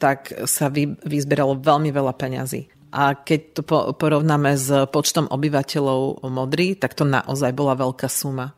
tak 0.00 0.32
sa 0.48 0.72
vy, 0.72 0.96
vyzberalo 1.04 1.60
veľmi 1.60 1.92
veľa 1.92 2.12
peňazí. 2.16 2.68
A 2.94 3.18
keď 3.18 3.40
to 3.58 3.62
porovnáme 3.98 4.54
s 4.54 4.70
počtom 4.94 5.26
obyvateľov 5.26 6.22
Modry, 6.30 6.78
tak 6.78 6.94
to 6.94 7.02
naozaj 7.02 7.50
bola 7.50 7.74
veľká 7.74 8.06
suma. 8.06 8.54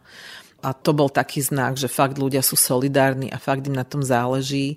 A 0.61 0.77
to 0.77 0.93
bol 0.93 1.09
taký 1.09 1.41
znak, 1.41 1.81
že 1.81 1.89
fakt 1.89 2.21
ľudia 2.21 2.45
sú 2.45 2.59
solidárni 2.59 3.33
a 3.33 3.41
fakt 3.41 3.65
im 3.65 3.77
na 3.77 3.85
tom 3.87 4.05
záleží. 4.05 4.77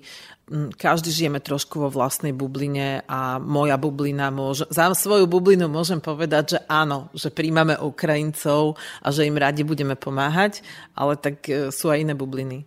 Každý 0.82 1.14
žijeme 1.14 1.38
trošku 1.38 1.78
vo 1.78 1.90
vlastnej 1.94 2.34
bubline 2.34 3.06
a 3.06 3.38
moja 3.38 3.78
bublina 3.78 4.34
môže, 4.34 4.66
za 4.74 4.90
svoju 4.98 5.30
bublinu 5.30 5.70
môžem 5.70 6.02
povedať, 6.02 6.58
že 6.58 6.60
áno, 6.66 7.14
že 7.14 7.30
príjmame 7.30 7.78
Ukrajincov 7.78 8.74
a 9.06 9.14
že 9.14 9.30
im 9.30 9.38
radi 9.38 9.62
budeme 9.62 9.94
pomáhať, 9.94 10.66
ale 10.98 11.22
tak 11.22 11.46
e, 11.46 11.70
sú 11.70 11.94
aj 11.94 12.02
iné 12.02 12.18
bubliny. 12.18 12.66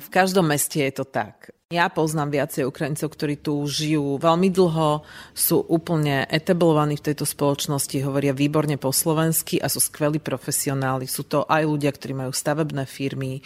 V 0.00 0.08
každom 0.08 0.48
meste 0.48 0.80
je 0.80 0.92
to 0.96 1.04
tak. 1.04 1.52
Ja 1.70 1.86
poznám 1.86 2.34
viacej 2.34 2.66
Ukrajincov, 2.66 3.14
ktorí 3.14 3.38
tu 3.46 3.62
žijú 3.62 4.18
veľmi 4.18 4.50
dlho, 4.50 5.06
sú 5.30 5.62
úplne 5.70 6.26
etablovaní 6.26 6.98
v 6.98 7.06
tejto 7.06 7.22
spoločnosti, 7.22 7.94
hovoria 8.02 8.34
výborne 8.34 8.74
po 8.74 8.90
slovensky 8.90 9.62
a 9.62 9.70
sú 9.70 9.78
skvelí 9.78 10.18
profesionáli. 10.18 11.06
Sú 11.06 11.30
to 11.30 11.46
aj 11.46 11.62
ľudia, 11.62 11.94
ktorí 11.94 12.26
majú 12.26 12.34
stavebné 12.34 12.90
firmy, 12.90 13.38
e, 13.38 13.42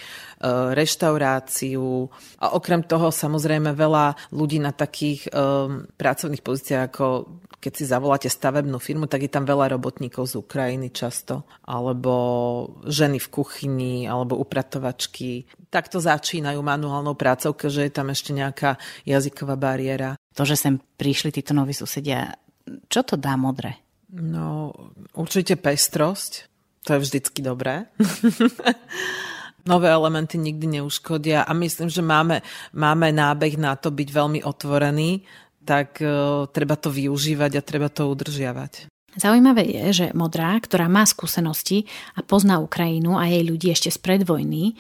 reštauráciu 0.73 2.09
a 2.41 2.57
okrem 2.57 2.81
toho 2.89 3.13
samozrejme 3.13 3.77
veľa 3.77 4.33
ľudí 4.33 4.57
na 4.57 4.73
takých 4.73 5.29
um, 5.29 5.85
pracovných 5.93 6.41
pozíciách 6.41 6.83
ako 6.89 7.29
keď 7.65 7.73
si 7.73 7.89
zavoláte 7.89 8.29
stavebnú 8.29 8.77
firmu, 8.77 9.09
tak 9.09 9.25
je 9.25 9.33
tam 9.33 9.49
veľa 9.49 9.73
robotníkov 9.73 10.29
z 10.29 10.37
Ukrajiny 10.37 10.93
často, 10.93 11.49
alebo 11.65 12.13
ženy 12.85 13.17
v 13.17 13.33
kuchyni, 13.33 14.05
alebo 14.05 14.37
upratovačky. 14.37 15.49
Takto 15.73 15.97
začínajú 15.97 16.61
manuálnou 16.61 17.17
prácou, 17.17 17.57
že 17.57 17.89
je 17.89 17.93
tam 17.97 18.13
ešte 18.13 18.37
nejaká 18.37 18.77
jazyková 19.09 19.57
bariéra. 19.57 20.21
To, 20.37 20.45
že 20.45 20.61
sem 20.61 20.77
prišli 20.77 21.33
títo 21.33 21.57
noví 21.57 21.73
susedia, 21.73 22.37
čo 22.93 23.01
to 23.01 23.17
dá 23.17 23.33
modre? 23.41 23.81
No, 24.13 24.77
určite 25.17 25.57
pestrosť. 25.57 26.53
To 26.85 27.01
je 27.01 27.01
vždycky 27.01 27.41
dobré. 27.41 27.89
Nové 29.65 29.89
elementy 29.89 30.37
nikdy 30.37 30.77
neuškodia 30.81 31.49
a 31.49 31.53
myslím, 31.57 31.89
že 31.89 32.05
máme, 32.05 32.45
máme 32.77 33.09
nábeh 33.09 33.57
na 33.57 33.73
to 33.81 33.89
byť 33.89 34.09
veľmi 34.13 34.41
otvorený 34.45 35.25
tak 35.65 35.99
uh, 36.05 36.45
treba 36.53 36.77
to 36.77 36.93
využívať 36.93 37.59
a 37.59 37.67
treba 37.67 37.89
to 37.89 38.07
udržiavať. 38.07 38.93
Zaujímavé 39.15 39.63
je, 39.71 39.85
že 40.05 40.07
Modrá, 40.13 40.59
ktorá 40.59 40.91
má 40.91 41.07
skúsenosti 41.07 41.87
a 42.19 42.21
pozná 42.21 42.59
Ukrajinu 42.59 43.15
a 43.15 43.31
jej 43.31 43.47
ľudí 43.47 43.71
ešte 43.71 43.91
z 43.95 43.99
predvojny, 44.03 44.75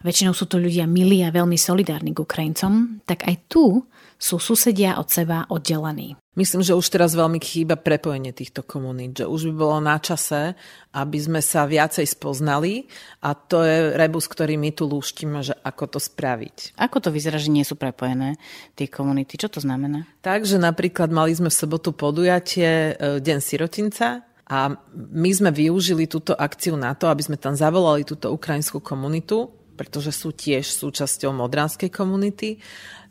väčšinou 0.00 0.32
sú 0.32 0.48
to 0.48 0.56
ľudia 0.56 0.88
milí 0.88 1.20
a 1.20 1.32
veľmi 1.32 1.56
solidárni 1.60 2.16
k 2.16 2.22
Ukrajincom, 2.24 3.04
tak 3.04 3.28
aj 3.28 3.44
tu 3.48 3.84
sú 4.16 4.40
susedia 4.40 4.96
od 4.96 5.08
seba 5.12 5.44
oddelení. 5.52 6.16
Myslím, 6.34 6.66
že 6.66 6.74
už 6.74 6.90
teraz 6.90 7.14
veľmi 7.14 7.38
chýba 7.38 7.78
prepojenie 7.78 8.34
týchto 8.34 8.66
komunít, 8.66 9.22
že 9.22 9.30
už 9.30 9.50
by 9.50 9.54
bolo 9.54 9.78
na 9.78 10.02
čase, 10.02 10.58
aby 10.90 11.18
sme 11.22 11.38
sa 11.38 11.62
viacej 11.62 12.10
spoznali 12.10 12.90
a 13.22 13.38
to 13.38 13.62
je 13.62 13.94
rebus, 13.94 14.26
ktorý 14.26 14.58
my 14.58 14.74
tu 14.74 14.90
lúštime, 14.90 15.46
že 15.46 15.54
ako 15.62 15.94
to 15.94 15.98
spraviť. 16.02 16.74
Ako 16.74 16.98
to 16.98 17.14
vyzerá, 17.14 17.38
že 17.38 17.54
nie 17.54 17.62
sú 17.62 17.78
prepojené 17.78 18.34
tie 18.74 18.90
komunity? 18.90 19.38
Čo 19.38 19.46
to 19.46 19.60
znamená? 19.62 20.10
Takže 20.26 20.58
napríklad 20.58 21.14
mali 21.14 21.38
sme 21.38 21.54
v 21.54 21.58
sobotu 21.58 21.94
podujatie 21.94 22.98
e, 22.98 23.22
Deň 23.22 23.38
sirotinca 23.38 24.26
a 24.50 24.74
my 24.94 25.30
sme 25.30 25.54
využili 25.54 26.10
túto 26.10 26.34
akciu 26.34 26.74
na 26.74 26.98
to, 26.98 27.06
aby 27.06 27.22
sme 27.22 27.38
tam 27.38 27.54
zavolali 27.54 28.02
túto 28.02 28.34
ukrajinskú 28.34 28.82
komunitu 28.82 29.54
pretože 29.74 30.14
sú 30.14 30.30
tiež 30.30 30.70
súčasťou 30.70 31.34
modranskej 31.34 31.90
komunity, 31.90 32.62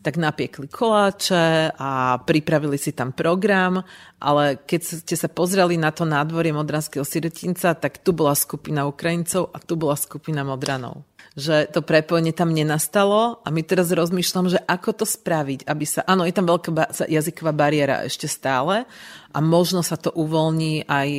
tak 0.04 0.20
napiekli 0.20 0.68
koláče 0.68 1.72
a 1.80 2.20
pripravili 2.20 2.76
si 2.76 2.92
tam 2.92 3.16
program, 3.16 3.82
ale 4.20 4.60
keď 4.60 5.02
ste 5.08 5.16
sa 5.16 5.32
pozreli 5.32 5.80
na 5.80 5.96
to 5.96 6.04
nádvorie 6.04 6.52
Modranského 6.52 7.08
sirotinca, 7.08 7.74
tak 7.74 8.04
tu 8.04 8.12
bola 8.12 8.36
skupina 8.36 8.84
Ukrajincov 8.84 9.56
a 9.56 9.58
tu 9.64 9.80
bola 9.80 9.96
skupina 9.96 10.44
Modranov 10.44 11.08
že 11.34 11.66
to 11.66 11.82
prepojenie 11.82 12.30
tam 12.30 12.54
nenastalo 12.54 13.42
a 13.42 13.50
my 13.50 13.66
teraz 13.66 13.90
rozmýšľam, 13.90 14.54
že 14.54 14.62
ako 14.70 15.02
to 15.02 15.06
spraviť, 15.10 15.66
aby 15.66 15.82
sa, 15.82 16.06
áno, 16.06 16.30
je 16.30 16.36
tam 16.38 16.46
veľká 16.46 16.70
ba- 16.70 16.94
jazyková 16.94 17.50
bariéra 17.50 18.06
ešte 18.06 18.30
stále 18.30 18.86
a 19.34 19.38
možno 19.42 19.82
sa 19.82 19.98
to 19.98 20.14
uvoľní 20.14 20.86
aj 20.86 21.10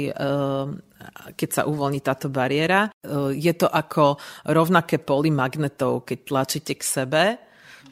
keď 1.36 1.48
sa 1.50 1.62
uvoľní 1.68 2.00
táto 2.00 2.32
bariéra. 2.32 2.88
E, 2.88 3.36
je 3.36 3.52
to 3.54 3.68
ako 3.68 4.16
rovnaké 4.48 5.00
poli 5.00 5.28
magnetov, 5.28 6.08
keď 6.08 6.18
tlačíte 6.24 6.72
k 6.78 6.82
sebe. 6.84 7.22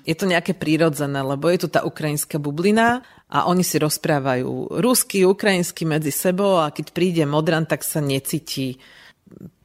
Je 0.03 0.15
to 0.19 0.27
nejaké 0.27 0.59
prírodzené, 0.59 1.23
lebo 1.23 1.47
je 1.47 1.63
tu 1.63 1.69
tá 1.71 1.87
ukrajinská 1.87 2.43
bublina 2.43 3.07
a 3.31 3.47
oni 3.47 3.63
si 3.63 3.79
rozprávajú 3.79 4.83
rusky, 4.83 5.23
ukrajinsky 5.23 5.87
medzi 5.87 6.11
sebou 6.11 6.59
a 6.59 6.75
keď 6.75 6.87
príde 6.91 7.23
Modran, 7.23 7.71
tak 7.71 7.87
sa 7.87 8.03
necíti 8.03 8.83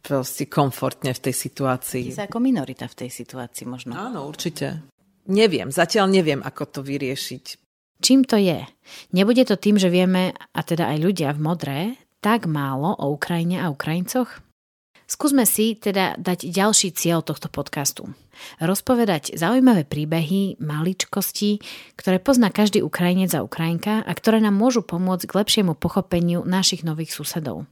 proste 0.05 0.47
komfortne 0.47 1.11
v 1.11 1.19
tej 1.19 1.35
situácii. 1.35 2.15
Je 2.15 2.23
ako 2.23 2.39
minorita 2.39 2.87
v 2.87 2.95
tej 3.05 3.09
situácii 3.11 3.65
možno. 3.67 3.97
Áno, 3.97 4.23
určite. 4.23 4.87
Neviem, 5.27 5.67
zatiaľ 5.73 6.07
neviem, 6.07 6.39
ako 6.39 6.79
to 6.79 6.79
vyriešiť. 6.85 7.45
Čím 7.99 8.23
to 8.23 8.39
je? 8.39 8.63
Nebude 9.11 9.43
to 9.43 9.59
tým, 9.59 9.75
že 9.75 9.91
vieme, 9.91 10.31
a 10.31 10.59
teda 10.63 10.87
aj 10.93 10.97
ľudia 11.01 11.29
v 11.35 11.43
modré, 11.43 11.79
tak 12.23 12.47
málo 12.47 12.95
o 12.95 13.11
Ukrajine 13.11 13.59
a 13.59 13.73
Ukrajincoch? 13.73 14.46
Skúsme 15.07 15.47
si 15.47 15.79
teda 15.79 16.19
dať 16.19 16.51
ďalší 16.51 16.91
cieľ 16.91 17.23
tohto 17.23 17.47
podcastu. 17.47 18.11
Rozpovedať 18.59 19.39
zaujímavé 19.39 19.87
príbehy, 19.87 20.59
maličkosti, 20.59 21.63
ktoré 21.95 22.19
pozná 22.19 22.51
každý 22.51 22.83
Ukrajinec 22.83 23.31
a 23.33 23.41
Ukrajinka 23.41 24.03
a 24.03 24.11
ktoré 24.11 24.43
nám 24.43 24.59
môžu 24.59 24.83
pomôcť 24.83 25.25
k 25.25 25.37
lepšiemu 25.39 25.73
pochopeniu 25.79 26.43
našich 26.43 26.83
nových 26.83 27.15
susedov. 27.15 27.65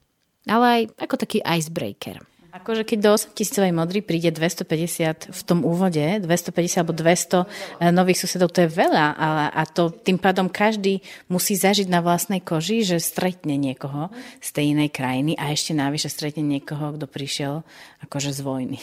Ale 0.48 0.66
aj 0.66 0.82
ako 0.96 1.16
taký 1.20 1.44
icebreaker– 1.44 2.24
Akože 2.56 2.88
keď 2.88 3.00
do 3.04 3.10
8 3.20 3.36
tisícovej 3.36 3.76
modry 3.76 4.00
príde 4.00 4.32
250 4.32 5.28
v 5.28 5.42
tom 5.44 5.68
úvode, 5.68 6.00
250 6.00 6.80
alebo 6.80 6.96
200 6.96 7.44
eh, 7.44 7.92
nových 7.92 8.24
susedov, 8.24 8.56
to 8.56 8.64
je 8.64 8.72
veľa 8.72 9.12
a, 9.12 9.28
a 9.52 9.62
to 9.68 9.92
tým 9.92 10.16
pádom 10.16 10.48
každý 10.48 11.04
musí 11.28 11.60
zažiť 11.60 11.92
na 11.92 12.00
vlastnej 12.00 12.40
koži, 12.40 12.88
že 12.88 13.04
stretne 13.04 13.60
niekoho 13.60 14.08
z 14.40 14.50
tej 14.56 14.72
inej 14.72 14.96
krajiny 14.96 15.36
a 15.36 15.52
ešte 15.52 15.76
návyše 15.76 16.08
stretne 16.08 16.48
niekoho, 16.48 16.96
kto 16.96 17.12
prišiel 17.12 17.68
akože 18.08 18.32
z 18.32 18.40
vojny. 18.40 18.80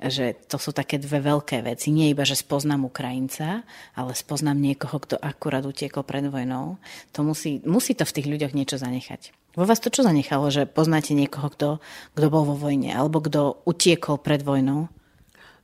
Že 0.00 0.40
to 0.48 0.56
sú 0.56 0.72
také 0.72 0.96
dve 0.96 1.20
veľké 1.20 1.60
veci. 1.60 1.92
Nie 1.92 2.08
iba, 2.08 2.24
že 2.24 2.40
spoznám 2.40 2.88
Ukrajinca, 2.88 3.68
ale 3.92 4.16
spoznám 4.16 4.56
niekoho, 4.56 4.96
kto 4.96 5.20
akurát 5.20 5.68
utiekol 5.68 6.08
pred 6.08 6.24
vojnou. 6.24 6.80
To 7.12 7.20
musí, 7.20 7.60
musí 7.68 7.92
to 7.92 8.08
v 8.08 8.14
tých 8.16 8.30
ľuďoch 8.32 8.56
niečo 8.56 8.80
zanechať. 8.80 9.39
Vo 9.58 9.66
vás 9.66 9.82
to 9.82 9.90
čo 9.90 10.06
zanechalo, 10.06 10.46
že 10.52 10.70
poznáte 10.70 11.14
niekoho, 11.14 11.50
kto, 11.50 11.68
kto 12.14 12.26
bol 12.30 12.46
vo 12.46 12.56
vojne 12.56 12.94
alebo 12.94 13.18
kto 13.18 13.66
utiekol 13.66 14.22
pred 14.22 14.46
vojnou? 14.46 14.86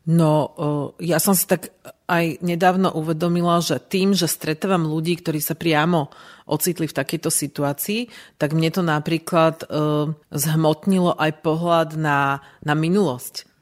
No, 0.07 0.55
ja 1.03 1.19
som 1.19 1.35
si 1.35 1.51
tak 1.51 1.75
aj 2.07 2.39
nedávno 2.39 2.95
uvedomila, 2.95 3.59
že 3.59 3.83
tým, 3.83 4.15
že 4.15 4.31
stretávam 4.31 4.87
ľudí, 4.87 5.19
ktorí 5.19 5.43
sa 5.43 5.59
priamo 5.59 6.15
ocitli 6.47 6.87
v 6.87 6.95
takejto 6.95 7.27
situácii, 7.27 8.07
tak 8.39 8.55
mne 8.55 8.71
to 8.71 8.87
napríklad 8.87 9.67
zhmotnilo 10.31 11.11
aj 11.19 11.43
pohľad 11.43 11.99
na, 11.99 12.39
na 12.63 12.75
minulosť 12.79 13.56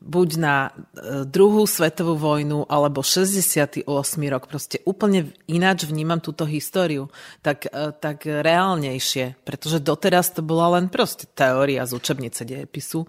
buď 0.00 0.28
na 0.40 0.56
e, 0.68 1.28
druhú 1.28 1.68
svetovú 1.68 2.16
vojnu 2.16 2.64
alebo 2.66 3.04
68. 3.04 3.84
rok, 4.32 4.48
proste 4.48 4.80
úplne 4.88 5.30
ináč 5.44 5.84
vnímam 5.84 6.18
túto 6.24 6.48
históriu, 6.48 7.12
tak, 7.44 7.68
e, 7.68 7.92
tak 7.92 8.24
reálnejšie, 8.24 9.44
pretože 9.44 9.84
doteraz 9.84 10.32
to 10.32 10.40
bola 10.40 10.80
len 10.80 10.88
proste 10.88 11.28
teória 11.28 11.84
z 11.84 12.00
učebnice 12.00 12.48
dejepisu, 12.48 13.04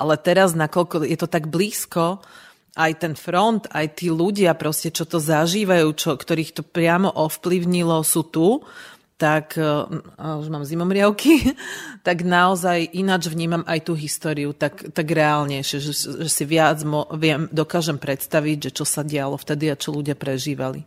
ale 0.00 0.16
teraz, 0.16 0.56
nakoľko 0.56 1.04
je 1.04 1.18
to 1.20 1.28
tak 1.28 1.52
blízko, 1.52 2.24
aj 2.72 3.04
ten 3.04 3.12
front, 3.12 3.68
aj 3.68 4.00
tí 4.00 4.08
ľudia 4.08 4.56
proste, 4.56 4.88
čo 4.88 5.04
to 5.04 5.20
zažívajú, 5.20 5.92
čo, 5.92 6.16
ktorých 6.16 6.56
to 6.56 6.62
priamo 6.64 7.12
ovplyvnilo, 7.12 8.00
sú 8.00 8.24
tu 8.24 8.64
tak 9.22 9.54
už 10.18 10.46
mám 10.50 10.66
zimomriavky, 10.66 11.54
tak 12.06 12.26
naozaj 12.26 12.90
ináč 12.90 13.30
vnímam 13.30 13.62
aj 13.70 13.86
tú 13.86 13.94
históriu, 13.94 14.50
tak, 14.50 14.90
tak 14.90 15.06
reálnejšie, 15.06 15.78
že, 15.78 15.92
že 16.26 16.30
si 16.30 16.42
viac 16.42 16.82
mo, 16.82 17.06
viem, 17.14 17.46
dokážem 17.54 18.02
predstaviť, 18.02 18.58
že 18.66 18.70
čo 18.74 18.82
sa 18.82 19.06
dialo 19.06 19.38
vtedy 19.38 19.70
a 19.70 19.78
čo 19.78 19.94
ľudia 19.94 20.18
prežívali. 20.18 20.82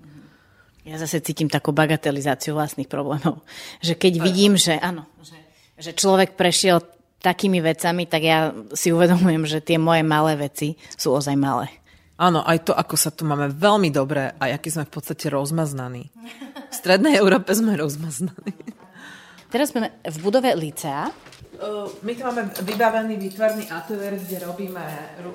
Ja 0.83 0.99
zase 0.99 1.23
cítim 1.23 1.47
takú 1.47 1.71
bagatelizáciu 1.71 2.53
vlastných 2.53 2.91
problémov. 2.91 3.41
Že 3.81 3.93
keď 3.97 4.13
vidím, 4.21 4.53
že 4.53 4.77
áno, 4.77 5.07
že, 5.23 5.39
že 5.79 5.91
človek 5.97 6.37
prešiel 6.37 6.83
takými 7.23 7.57
vecami, 7.57 8.05
tak 8.05 8.21
ja 8.21 8.53
si 8.77 8.93
uvedomujem, 8.93 9.49
že 9.49 9.65
tie 9.65 9.81
moje 9.81 10.05
malé 10.05 10.37
veci 10.37 10.77
sú 10.93 11.15
ozaj 11.17 11.33
malé. 11.39 11.71
Áno, 12.15 12.39
aj 12.47 12.63
to, 12.63 12.71
ako 12.71 12.95
sa 12.95 13.11
tu 13.11 13.27
máme 13.27 13.51
veľmi 13.51 13.91
dobré 13.91 14.31
a 14.39 14.47
aký 14.55 14.71
sme 14.71 14.87
v 14.87 14.93
podstate 14.95 15.27
rozmaznaní. 15.27 16.07
V 16.71 16.75
strednej 16.75 17.19
Európe 17.19 17.51
sme 17.51 17.75
rozmaznaní. 17.75 18.55
Teraz 19.51 19.75
sme 19.75 19.91
v 19.99 20.17
budove 20.23 20.51
Licea. 20.55 21.11
My 22.03 22.11
tu 22.15 22.23
máme 22.23 22.51
vybavený 22.63 23.19
výtvarný 23.19 23.67
ateliér, 23.67 24.19
kde 24.19 24.47
robíme 24.47 24.83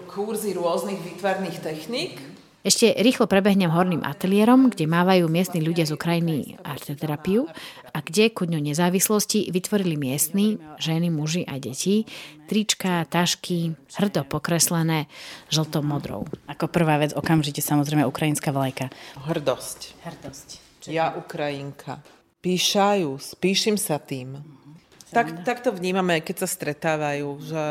kurzy 0.08 0.56
rôznych 0.56 1.00
výtvarných 1.00 1.60
techník. 1.60 2.16
Ešte 2.60 2.92
rýchlo 2.92 3.24
prebehnem 3.24 3.72
horným 3.72 4.04
ateliérom, 4.04 4.68
kde 4.68 4.84
mávajú 4.84 5.32
miestni 5.32 5.64
ľudia 5.64 5.88
z 5.88 5.96
Ukrajiny 5.96 6.60
arteterapiu 6.60 7.48
a 7.88 7.98
kde 8.04 8.28
ku 8.28 8.44
dňu 8.44 8.60
nezávislosti 8.60 9.48
vytvorili 9.48 9.96
miestni, 9.96 10.60
ženy, 10.76 11.08
muži 11.08 11.48
a 11.48 11.56
deti, 11.56 12.04
trička, 12.52 13.08
tašky, 13.08 13.72
hrdo 13.96 14.28
pokreslené 14.28 15.08
žlto 15.48 15.80
modrou. 15.80 16.28
Ako 16.52 16.68
prvá 16.68 17.00
vec 17.00 17.16
okamžite 17.16 17.64
samozrejme 17.64 18.04
ukrajinská 18.04 18.52
vlajka. 18.52 18.92
Hrdosť. 19.24 19.96
Hrdosť. 20.04 20.48
Čo 20.84 20.88
ja 20.92 21.16
Ukrajinka. 21.16 22.04
Píšajú, 22.44 23.16
spíšim 23.16 23.80
sa 23.80 23.96
tým. 23.96 24.36
Tak, 25.16 25.48
tak 25.48 25.64
to 25.64 25.72
vnímame, 25.72 26.20
keď 26.20 26.44
sa 26.44 26.48
stretávajú, 26.60 27.40
že 27.40 27.64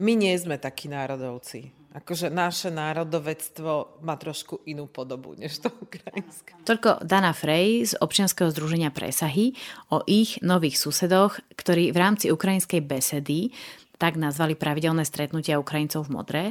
my 0.00 0.12
nie 0.16 0.32
sme 0.40 0.56
takí 0.56 0.88
národovci 0.88 1.83
akože 1.94 2.26
naše 2.26 2.74
národovectvo 2.74 4.02
má 4.02 4.18
trošku 4.18 4.66
inú 4.66 4.90
podobu 4.90 5.38
než 5.38 5.62
to 5.62 5.70
ukrajinské. 5.70 6.58
Toľko 6.66 7.06
Dana 7.06 7.30
Frey 7.30 7.86
z 7.86 7.94
občianskeho 7.94 8.50
združenia 8.50 8.90
Presahy 8.90 9.54
o 9.94 10.02
ich 10.10 10.42
nových 10.42 10.76
susedoch, 10.76 11.38
ktorí 11.54 11.94
v 11.94 11.98
rámci 12.02 12.34
ukrajinskej 12.34 12.82
besedy 12.82 13.54
tak 13.94 14.18
nazvali 14.18 14.58
pravidelné 14.58 15.06
stretnutia 15.06 15.62
Ukrajincov 15.62 16.10
v 16.10 16.14
Modre, 16.18 16.44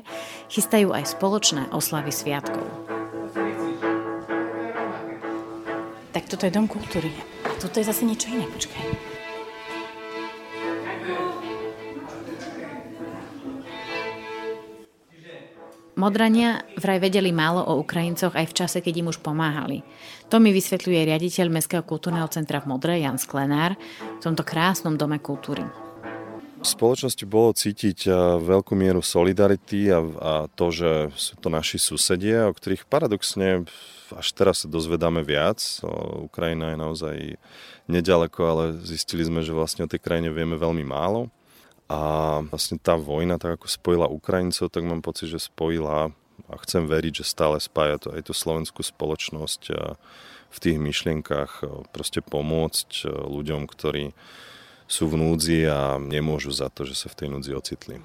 chystajú 0.47 0.95
aj 0.95 1.19
spoločné 1.19 1.75
oslavy 1.75 2.10
sviatkov. 2.10 2.63
Tak 6.15 6.23
toto 6.32 6.47
je 6.47 6.56
Dom 6.56 6.71
kultúry. 6.71 7.12
A 7.43 7.51
toto 7.60 7.84
je 7.84 7.86
zase 7.86 8.08
niečo 8.08 8.32
iné, 8.32 8.47
počkaj. 8.47 9.12
Modrania 16.03 16.59
vraj 16.75 16.99
vedeli 16.99 17.31
málo 17.31 17.63
o 17.63 17.79
Ukrajincoch 17.79 18.35
aj 18.35 18.51
v 18.51 18.57
čase, 18.59 18.83
keď 18.83 18.99
im 18.99 19.07
už 19.07 19.23
pomáhali. 19.23 19.87
To 20.27 20.35
mi 20.35 20.51
vysvetľuje 20.51 20.99
riaditeľ 21.07 21.47
Mestského 21.47 21.79
kultúrneho 21.79 22.27
centra 22.27 22.59
v 22.59 22.75
Modre, 22.75 22.99
Jan 22.99 23.15
Sklenár, 23.15 23.79
v 23.79 24.19
tomto 24.19 24.43
krásnom 24.43 24.99
dome 24.99 25.23
kultúry. 25.23 25.63
V 26.59 26.67
spoločnosti 26.67 27.23
bolo 27.23 27.55
cítiť 27.55 28.11
veľkú 28.35 28.75
mieru 28.75 28.99
solidarity 28.99 29.95
a, 29.95 30.03
a 30.03 30.31
to, 30.51 30.75
že 30.75 30.91
sú 31.15 31.39
to 31.39 31.47
naši 31.47 31.79
susedia, 31.79 32.51
o 32.51 32.55
ktorých 32.55 32.83
paradoxne 32.83 33.63
až 34.11 34.27
teraz 34.35 34.63
sa 34.63 34.67
dozvedáme 34.67 35.23
viac. 35.23 35.63
Ukrajina 36.19 36.75
je 36.75 36.77
naozaj 36.83 37.15
nedaleko, 37.87 38.41
ale 38.43 38.63
zistili 38.83 39.23
sme, 39.23 39.39
že 39.39 39.55
vlastne 39.55 39.87
o 39.87 39.91
tej 39.91 40.03
krajine 40.03 40.35
vieme 40.35 40.59
veľmi 40.59 40.83
málo. 40.83 41.31
A 41.91 41.99
vlastne 42.47 42.79
tá 42.79 42.95
vojna, 42.95 43.37
tak 43.37 43.59
ako 43.59 43.67
spojila 43.67 44.07
Ukrajincov, 44.07 44.71
tak 44.71 44.83
mám 44.87 45.03
pocit, 45.03 45.29
že 45.29 45.39
spojila 45.41 46.15
a 46.49 46.53
chcem 46.65 46.89
veriť, 46.89 47.21
že 47.21 47.25
stále 47.29 47.61
spája 47.61 48.01
to 48.01 48.09
aj 48.15 48.27
tú 48.27 48.33
slovenskú 48.33 48.81
spoločnosť 48.81 49.61
v 50.53 50.57
tých 50.57 50.77
myšlienkach 50.81 51.65
proste 51.93 52.21
pomôcť 52.25 53.05
ľuďom, 53.09 53.69
ktorí 53.69 54.17
sú 54.89 55.09
v 55.09 55.15
núdzi 55.17 55.69
a 55.69 55.97
nemôžu 56.01 56.53
za 56.53 56.69
to, 56.73 56.85
že 56.85 56.97
sa 56.97 57.07
v 57.09 57.17
tej 57.17 57.27
núdzi 57.33 57.51
ocitli. 57.53 58.01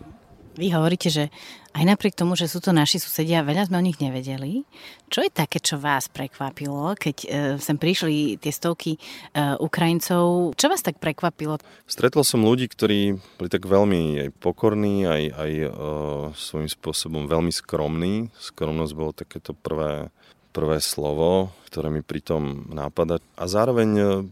Vy 0.57 0.73
hovoríte, 0.73 1.13
že 1.13 1.29
aj 1.77 1.85
napriek 1.85 2.17
tomu, 2.17 2.35
že 2.35 2.51
sú 2.51 2.59
to 2.59 2.75
naši 2.75 2.99
susedia, 2.99 3.47
veľa 3.47 3.69
sme 3.69 3.79
o 3.79 3.87
nich 3.87 4.01
nevedeli. 4.03 4.67
Čo 5.07 5.23
je 5.23 5.31
také, 5.31 5.63
čo 5.63 5.79
vás 5.79 6.11
prekvapilo, 6.11 6.97
keď 6.99 7.17
e, 7.23 7.27
sem 7.63 7.77
prišli 7.79 8.41
tie 8.41 8.51
stovky 8.51 8.97
e, 8.97 8.99
Ukrajincov? 9.61 10.57
Čo 10.59 10.67
vás 10.67 10.83
tak 10.83 10.99
prekvapilo? 10.99 11.61
Stretol 11.87 12.27
som 12.27 12.43
ľudí, 12.43 12.67
ktorí 12.67 13.21
boli 13.39 13.49
tak 13.53 13.69
veľmi 13.69 14.27
aj 14.27 14.29
pokorní, 14.41 15.07
aj, 15.07 15.23
aj 15.37 15.53
e, 15.53 15.69
svojím 16.35 16.71
spôsobom 16.73 17.29
veľmi 17.29 17.53
skromní. 17.53 18.33
Skromnosť 18.41 18.93
bolo 18.97 19.13
takéto 19.15 19.55
prvé, 19.55 20.11
prvé 20.51 20.83
slovo, 20.83 21.53
ktoré 21.71 21.93
mi 21.93 22.03
pritom 22.03 22.73
nápada. 22.73 23.21
A 23.37 23.45
zároveň 23.47 24.27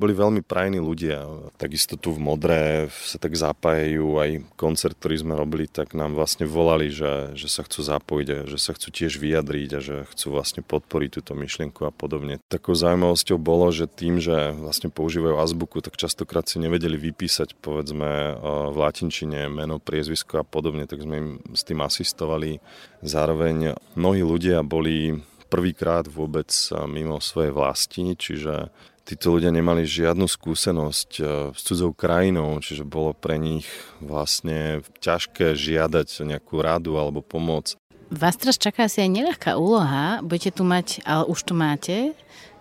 boli 0.00 0.16
veľmi 0.16 0.40
prajní 0.40 0.80
ľudia. 0.80 1.24
Takisto 1.60 2.00
tu 2.00 2.16
v 2.16 2.22
Modré 2.22 2.88
sa 2.90 3.20
tak 3.20 3.36
zapájajú 3.36 4.18
aj 4.18 4.30
koncert, 4.56 4.96
ktorý 4.96 5.20
sme 5.20 5.34
robili, 5.36 5.68
tak 5.68 5.92
nám 5.92 6.16
vlastne 6.16 6.48
volali, 6.48 6.88
že, 6.88 7.36
že 7.36 7.48
sa 7.52 7.62
chcú 7.62 7.84
zapojiť 7.84 8.28
a 8.32 8.38
že 8.48 8.58
sa 8.58 8.72
chcú 8.72 8.88
tiež 8.88 9.20
vyjadriť 9.20 9.70
a 9.76 9.80
že 9.84 9.96
chcú 10.16 10.26
vlastne 10.32 10.64
podporiť 10.64 11.20
túto 11.20 11.32
myšlienku 11.36 11.84
a 11.84 11.92
podobne. 11.92 12.40
Takou 12.48 12.72
zaujímavosťou 12.72 13.36
bolo, 13.36 13.68
že 13.70 13.84
tým, 13.86 14.18
že 14.18 14.56
vlastne 14.56 14.88
používajú 14.88 15.36
azbuku, 15.38 15.84
tak 15.84 16.00
častokrát 16.00 16.48
si 16.48 16.56
nevedeli 16.58 16.96
vypísať 16.96 17.60
povedzme 17.60 18.40
v 18.72 18.76
latinčine 18.76 19.46
meno, 19.52 19.76
priezvisko 19.76 20.40
a 20.40 20.44
podobne, 20.44 20.88
tak 20.88 21.04
sme 21.04 21.16
im 21.20 21.28
s 21.52 21.62
tým 21.68 21.84
asistovali. 21.84 22.58
Zároveň 23.04 23.76
mnohí 23.94 24.24
ľudia 24.24 24.64
boli 24.64 25.20
prvýkrát 25.52 26.08
vôbec 26.08 26.48
mimo 26.88 27.20
svojej 27.20 27.52
vlasti, 27.52 28.16
čiže 28.16 28.72
títo 29.04 29.34
ľudia 29.34 29.50
nemali 29.50 29.82
žiadnu 29.84 30.26
skúsenosť 30.26 31.10
eh, 31.20 31.26
s 31.52 31.60
cudzou 31.62 31.92
krajinou, 31.92 32.58
čiže 32.62 32.86
bolo 32.86 33.12
pre 33.12 33.36
nich 33.36 33.66
vlastne 33.98 34.82
ťažké 35.02 35.54
žiadať 35.54 36.26
nejakú 36.26 36.62
radu 36.62 36.96
alebo 36.96 37.20
pomoc. 37.20 37.76
Vás 38.12 38.36
teraz 38.36 38.60
čaká 38.60 38.92
asi 38.92 39.00
aj 39.00 39.10
neľahká 39.10 39.56
úloha. 39.56 40.20
Budete 40.20 40.60
tu 40.60 40.68
mať, 40.68 41.00
ale 41.08 41.24
už 41.32 41.48
tu 41.48 41.56
máte, 41.56 42.12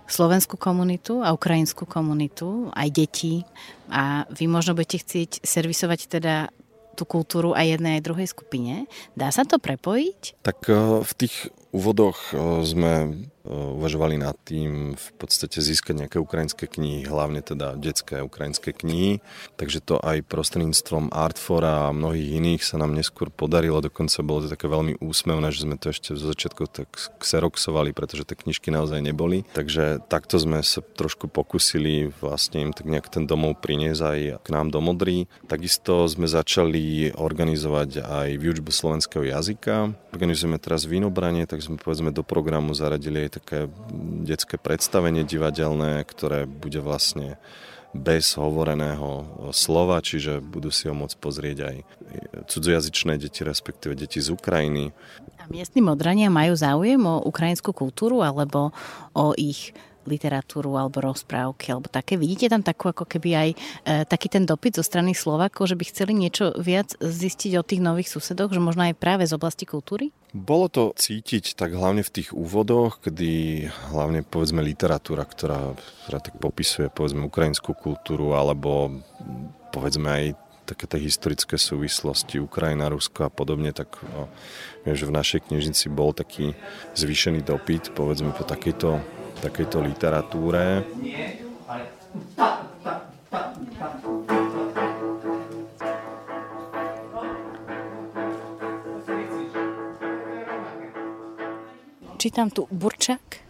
slovenskú 0.07 0.55
komunitu 0.55 1.19
a 1.19 1.35
ukrajinskú 1.35 1.83
komunitu, 1.83 2.71
aj 2.71 2.87
deti. 2.91 3.43
A 3.91 4.23
vy 4.31 4.47
možno 4.47 4.75
budete 4.75 5.03
chcieť 5.03 5.43
servisovať 5.43 5.99
teda 6.07 6.35
tú 6.95 7.03
kultúru 7.07 7.55
aj 7.55 7.79
jednej, 7.79 7.99
aj 7.99 8.05
druhej 8.07 8.27
skupine. 8.31 8.87
Dá 9.15 9.31
sa 9.31 9.47
to 9.47 9.59
prepojiť? 9.59 10.43
Tak 10.43 10.57
eh, 10.67 11.03
v 11.03 11.11
tých 11.19 11.35
úvodoch 11.71 12.31
eh, 12.31 12.63
sme 12.67 12.93
uvažovali 13.45 14.21
nad 14.21 14.37
tým 14.45 14.93
v 14.93 15.07
podstate 15.17 15.57
získať 15.57 16.05
nejaké 16.05 16.17
ukrajinské 16.21 16.69
knihy, 16.69 17.09
hlavne 17.09 17.41
teda 17.41 17.73
detské 17.73 18.21
ukrajinské 18.21 18.73
knihy. 18.73 19.19
Takže 19.57 19.81
to 19.81 19.97
aj 19.97 20.25
prostredníctvom 20.29 21.09
Artfora 21.09 21.89
a 21.89 21.95
mnohých 21.95 22.37
iných 22.37 22.61
sa 22.61 22.77
nám 22.77 22.93
neskôr 22.93 23.33
podarilo. 23.33 23.81
Dokonca 23.81 24.21
bolo 24.21 24.45
to 24.45 24.53
také 24.53 24.69
veľmi 24.69 25.01
úsmevné, 25.01 25.49
že 25.49 25.65
sme 25.65 25.75
to 25.81 25.89
ešte 25.89 26.13
zo 26.13 26.29
začiatku 26.29 26.69
tak 26.69 26.89
xeroxovali, 27.21 27.97
pretože 27.97 28.29
tie 28.29 28.37
knižky 28.37 28.69
naozaj 28.69 29.01
neboli. 29.01 29.41
Takže 29.57 30.05
takto 30.05 30.37
sme 30.37 30.61
sa 30.61 30.85
trošku 30.85 31.25
pokusili 31.25 32.13
vlastne 32.21 32.69
im 32.69 32.71
tak 32.77 32.85
nejak 32.85 33.09
ten 33.09 33.25
domov 33.25 33.57
priniesť 33.57 34.01
aj 34.01 34.19
k 34.45 34.47
nám 34.53 34.69
do 34.69 34.79
Modry. 34.83 35.25
Takisto 35.49 36.05
sme 36.05 36.29
začali 36.29 37.13
organizovať 37.17 38.05
aj 38.05 38.29
výučbu 38.37 38.69
slovenského 38.69 39.25
jazyka. 39.25 39.97
Organizujeme 40.13 40.61
teraz 40.61 40.85
vínobranie, 40.85 41.49
tak 41.49 41.60
sme 41.61 41.77
povedzme 41.77 42.09
do 42.09 42.25
programu 42.25 42.73
zaradili 42.73 43.29
aj 43.29 43.29
také 43.37 43.59
detské 44.25 44.57
predstavenie 44.57 45.21
divadelné, 45.23 46.01
ktoré 46.03 46.49
bude 46.49 46.81
vlastne 46.81 47.37
bez 47.91 48.39
hovoreného 48.39 49.27
slova, 49.51 49.99
čiže 49.99 50.39
budú 50.39 50.71
si 50.71 50.87
ho 50.87 50.95
môcť 50.95 51.17
pozrieť 51.19 51.57
aj 51.67 51.75
cudzojazyčné 52.47 53.19
deti, 53.19 53.43
respektíve 53.43 53.93
deti 53.99 54.23
z 54.23 54.31
Ukrajiny. 54.31 54.95
A 55.39 55.43
miestni 55.51 55.83
modrania 55.83 56.31
majú 56.31 56.55
záujem 56.55 57.03
o 57.03 57.19
ukrajinskú 57.27 57.75
kultúru 57.75 58.23
alebo 58.23 58.71
o 59.11 59.35
ich 59.35 59.75
literatúru 60.05 60.77
alebo 60.77 61.01
rozprávky 61.01 61.73
alebo 61.73 61.87
také. 61.87 62.17
Vidíte 62.17 62.49
tam 62.49 62.65
takú 62.65 62.89
ako 62.89 63.05
keby 63.05 63.29
aj 63.33 63.49
e, 63.51 63.57
taký 64.05 64.27
ten 64.31 64.43
dopyt 64.45 64.81
zo 64.81 64.83
strany 64.85 65.13
Slovakov, 65.13 65.69
že 65.69 65.77
by 65.77 65.83
chceli 65.87 66.13
niečo 66.17 66.53
viac 66.57 66.93
zistiť 66.97 67.51
o 67.57 67.63
tých 67.65 67.81
nových 67.81 68.09
susedoch, 68.09 68.49
že 68.53 68.61
možno 68.61 68.89
aj 68.89 68.97
práve 68.97 69.23
z 69.25 69.35
oblasti 69.35 69.69
kultúry? 69.69 70.09
Bolo 70.31 70.71
to 70.71 70.95
cítiť 70.95 71.59
tak 71.59 71.75
hlavne 71.75 72.07
v 72.07 72.13
tých 72.21 72.31
úvodoch, 72.31 73.03
kedy 73.03 73.67
hlavne 73.91 74.23
povedzme 74.23 74.63
literatúra, 74.63 75.27
ktorá, 75.27 75.75
ktorá 76.07 76.19
tak 76.23 76.39
popisuje 76.39 76.87
povedzme 76.87 77.27
ukrajinskú 77.27 77.75
kultúru 77.75 78.31
alebo 78.33 79.03
povedzme 79.75 80.07
aj 80.07 80.25
také 80.71 80.87
tie 80.87 81.03
historické 81.03 81.59
súvislosti 81.59 82.39
Ukrajina, 82.39 82.87
Rusko 82.87 83.27
a 83.27 83.31
podobne, 83.33 83.75
tak 83.75 83.91
no, 84.15 84.31
viem, 84.87 84.95
že 84.95 85.03
v 85.03 85.15
našej 85.19 85.51
knižnici 85.51 85.91
bol 85.91 86.15
taký 86.15 86.55
zvýšený 86.95 87.43
dopyt, 87.43 87.91
povedzme 87.91 88.31
po 88.31 88.47
takejto 88.47 89.03
takejto 89.41 89.81
literatúre. 89.81 90.85
Čítam 102.21 102.53
tu 102.53 102.69
Burčak, 102.69 103.41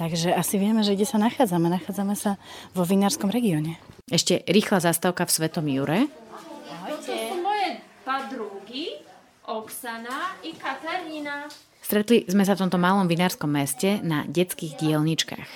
takže 0.00 0.32
asi 0.32 0.56
vieme, 0.56 0.80
že 0.80 0.96
kde 0.96 1.04
sa 1.04 1.20
nachádzame. 1.20 1.68
Nachádzame 1.68 2.16
sa 2.16 2.40
vo 2.72 2.88
vinárskom 2.88 3.28
regióne. 3.28 3.76
Ešte 4.08 4.40
rýchla 4.48 4.80
zastávka 4.80 5.28
v 5.28 5.34
Svetom 5.36 5.68
Jure. 5.68 6.08
To 6.88 6.96
sú 7.04 7.36
moje 7.44 7.84
podrugy, 8.00 9.04
Oksana 9.44 10.40
i 10.40 10.56
Katarína. 10.56 11.52
Stretli 11.86 12.26
sme 12.26 12.42
sa 12.42 12.58
v 12.58 12.66
tomto 12.66 12.82
malom 12.82 13.06
vinárskom 13.06 13.46
meste 13.46 14.02
na 14.02 14.26
detských 14.26 14.74
dielničkách. 14.74 15.50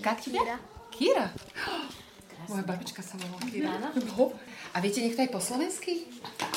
Kak 0.00 0.24
Kira? 0.24 0.56
Kira? 0.88 1.28
Moja 2.48 2.64
babička 2.64 3.04
sa 3.04 3.20
volá 3.20 3.36
Kira. 3.44 3.76
No. 4.16 4.32
A 4.72 4.80
viete 4.80 5.04
niekto 5.04 5.20
aj 5.20 5.28
po 5.28 5.36
slovensky? 5.36 6.08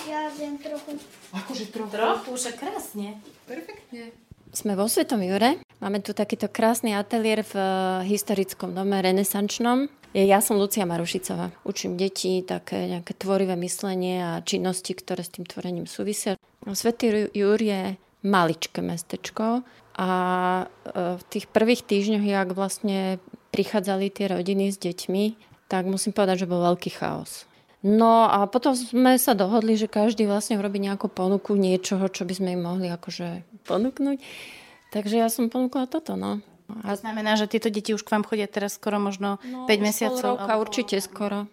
Ja 0.07 0.31
viem 0.39 0.55
trochu. 0.55 0.95
Akože 1.35 1.67
trochu? 1.67 1.91
Trochu, 1.91 2.31
však 2.31 2.55
krásne. 2.63 3.19
Perfektne. 3.43 4.15
Sme 4.55 4.79
vo 4.79 4.87
Svetom 4.87 5.19
Jure. 5.19 5.59
Máme 5.83 5.99
tu 5.99 6.15
takýto 6.15 6.47
krásny 6.47 6.95
ateliér 6.95 7.43
v 7.43 7.59
eh, 7.59 7.67
historickom 8.15 8.71
dome 8.71 9.03
renesančnom. 9.03 9.91
Ja 10.15 10.39
som 10.39 10.55
Lucia 10.55 10.87
Marušicová. 10.87 11.51
Učím 11.67 11.99
deti 11.99 12.39
také 12.39 12.87
nejaké 12.87 13.19
tvorivé 13.19 13.59
myslenie 13.59 14.23
a 14.23 14.31
činnosti, 14.47 14.95
ktoré 14.95 15.27
s 15.27 15.35
tým 15.35 15.43
tvorením 15.43 15.91
súvisia. 15.91 16.39
No, 16.63 16.71
Svetý 16.71 17.27
Júr 17.35 17.59
je 17.59 17.99
maličké 18.25 18.83
mestečko 18.83 19.63
a 19.95 20.09
e, 20.63 20.65
v 21.19 21.23
tých 21.27 21.45
prvých 21.51 21.83
týždňoch, 21.83 22.23
jak 22.23 22.49
vlastne 22.55 23.19
prichádzali 23.51 24.11
tie 24.13 24.31
rodiny 24.31 24.71
s 24.71 24.77
deťmi, 24.79 25.23
tak 25.67 25.85
musím 25.85 26.15
povedať, 26.15 26.45
že 26.45 26.49
bol 26.49 26.63
veľký 26.63 26.91
chaos. 26.95 27.49
No 27.79 28.27
a 28.27 28.43
potom 28.51 28.75
sme 28.75 29.15
sa 29.15 29.31
dohodli, 29.31 29.79
že 29.79 29.87
každý 29.87 30.27
vlastne 30.27 30.59
urobí 30.59 30.83
nejakú 30.83 31.07
ponuku 31.07 31.55
niečoho, 31.55 32.11
čo 32.11 32.27
by 32.27 32.33
sme 32.35 32.49
im 32.59 32.61
mohli 32.67 32.91
akože 32.91 33.47
ponúknuť. 33.63 34.19
Takže 34.91 35.15
ja 35.15 35.31
som 35.31 35.47
ponúkla 35.47 35.87
toto, 35.87 36.19
no. 36.19 36.43
A... 36.83 36.93
To 36.93 36.99
znamená, 37.01 37.39
že 37.39 37.47
tieto 37.47 37.71
deti 37.71 37.95
už 37.95 38.03
k 38.03 38.13
vám 38.13 38.27
chodia 38.27 38.51
teraz 38.51 38.75
skoro 38.75 38.99
možno 38.99 39.39
no, 39.47 39.65
5 39.65 39.79
mesiacov? 39.79 40.37
Roka, 40.37 40.51
alebo... 40.53 40.63
určite 40.67 40.99
skoro. 40.99 41.47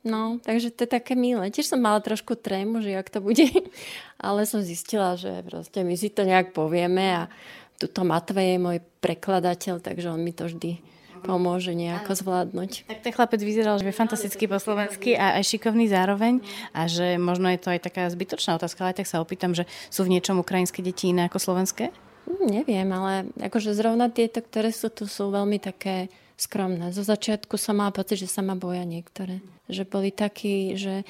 No, 0.00 0.40
takže 0.40 0.72
to 0.72 0.88
je 0.88 0.90
také 0.96 1.12
milé. 1.12 1.52
Tiež 1.52 1.76
som 1.76 1.80
mala 1.80 2.00
trošku 2.00 2.32
trému, 2.32 2.80
že 2.80 2.96
jak 2.96 3.12
to 3.12 3.20
bude, 3.20 3.44
ale 4.16 4.48
som 4.48 4.64
zistila, 4.64 5.16
že 5.20 5.44
proste 5.44 5.84
my 5.84 5.92
si 5.92 6.08
to 6.08 6.24
nejak 6.24 6.56
povieme 6.56 7.26
a 7.26 7.32
tuto 7.76 8.04
Matvej 8.04 8.56
je 8.56 8.58
môj 8.60 8.78
prekladateľ, 9.04 9.80
takže 9.80 10.12
on 10.12 10.20
mi 10.20 10.32
to 10.32 10.48
vždy 10.48 10.80
pomôže 11.20 11.76
nejako 11.76 12.16
zvládnuť. 12.16 12.88
Tak 12.88 13.04
ten 13.04 13.12
chlapec 13.12 13.40
vyzeral, 13.44 13.76
že 13.76 13.84
je 13.84 13.92
fantasticky 13.92 14.48
po 14.48 14.56
slovensky 14.56 15.12
a 15.20 15.36
aj 15.36 15.52
šikovný 15.52 15.84
zároveň 15.92 16.40
a 16.72 16.88
že 16.88 17.20
možno 17.20 17.52
je 17.52 17.60
to 17.60 17.68
aj 17.76 17.80
taká 17.84 18.08
zbytočná 18.08 18.56
otázka, 18.56 18.88
ale 18.88 18.96
tak 18.96 19.04
sa 19.04 19.20
opýtam, 19.20 19.52
že 19.52 19.68
sú 19.92 20.08
v 20.08 20.16
niečom 20.16 20.40
ukrajinské 20.40 20.80
deti 20.80 21.12
iné 21.12 21.28
ako 21.28 21.36
slovenské? 21.36 21.92
Hm, 22.24 22.44
neviem, 22.48 22.88
ale 22.88 23.28
akože 23.36 23.76
zrovna 23.76 24.08
tieto, 24.08 24.40
ktoré 24.40 24.72
sú 24.72 24.88
tu, 24.88 25.04
sú 25.04 25.28
veľmi 25.28 25.60
také 25.60 26.08
skromné. 26.40 26.88
Zo 26.96 27.04
začiatku 27.04 27.60
som 27.60 27.76
mala 27.76 27.92
pocit, 27.92 28.16
že 28.16 28.32
sa 28.32 28.40
ma 28.40 28.56
boja 28.56 28.88
niektoré. 28.88 29.44
Že 29.68 29.84
boli 29.84 30.08
takí, 30.08 30.80
že 30.80 31.04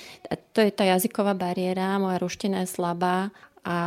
to 0.50 0.58
je 0.58 0.74
tá 0.74 0.82
jazyková 0.82 1.38
bariéra, 1.38 2.02
moja 2.02 2.18
ruština 2.18 2.66
je 2.66 2.74
slabá 2.74 3.30
a 3.62 3.78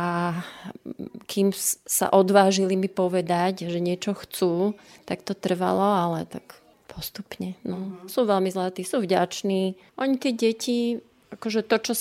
kým 1.28 1.52
sa 1.84 2.08
odvážili 2.08 2.78
mi 2.78 2.88
povedať, 2.88 3.68
že 3.68 3.82
niečo 3.82 4.16
chcú, 4.16 4.72
tak 5.04 5.20
to 5.26 5.36
trvalo, 5.36 5.84
ale 5.84 6.24
tak 6.24 6.56
postupne. 6.88 7.58
No. 7.66 7.98
Sú 8.06 8.24
veľmi 8.24 8.48
zlatí, 8.48 8.86
sú 8.86 9.02
vďační. 9.02 9.74
Oni 9.98 10.14
tie 10.16 10.32
deti 10.32 11.02
akože 11.34 11.66
to, 11.66 11.76
čo 11.90 11.92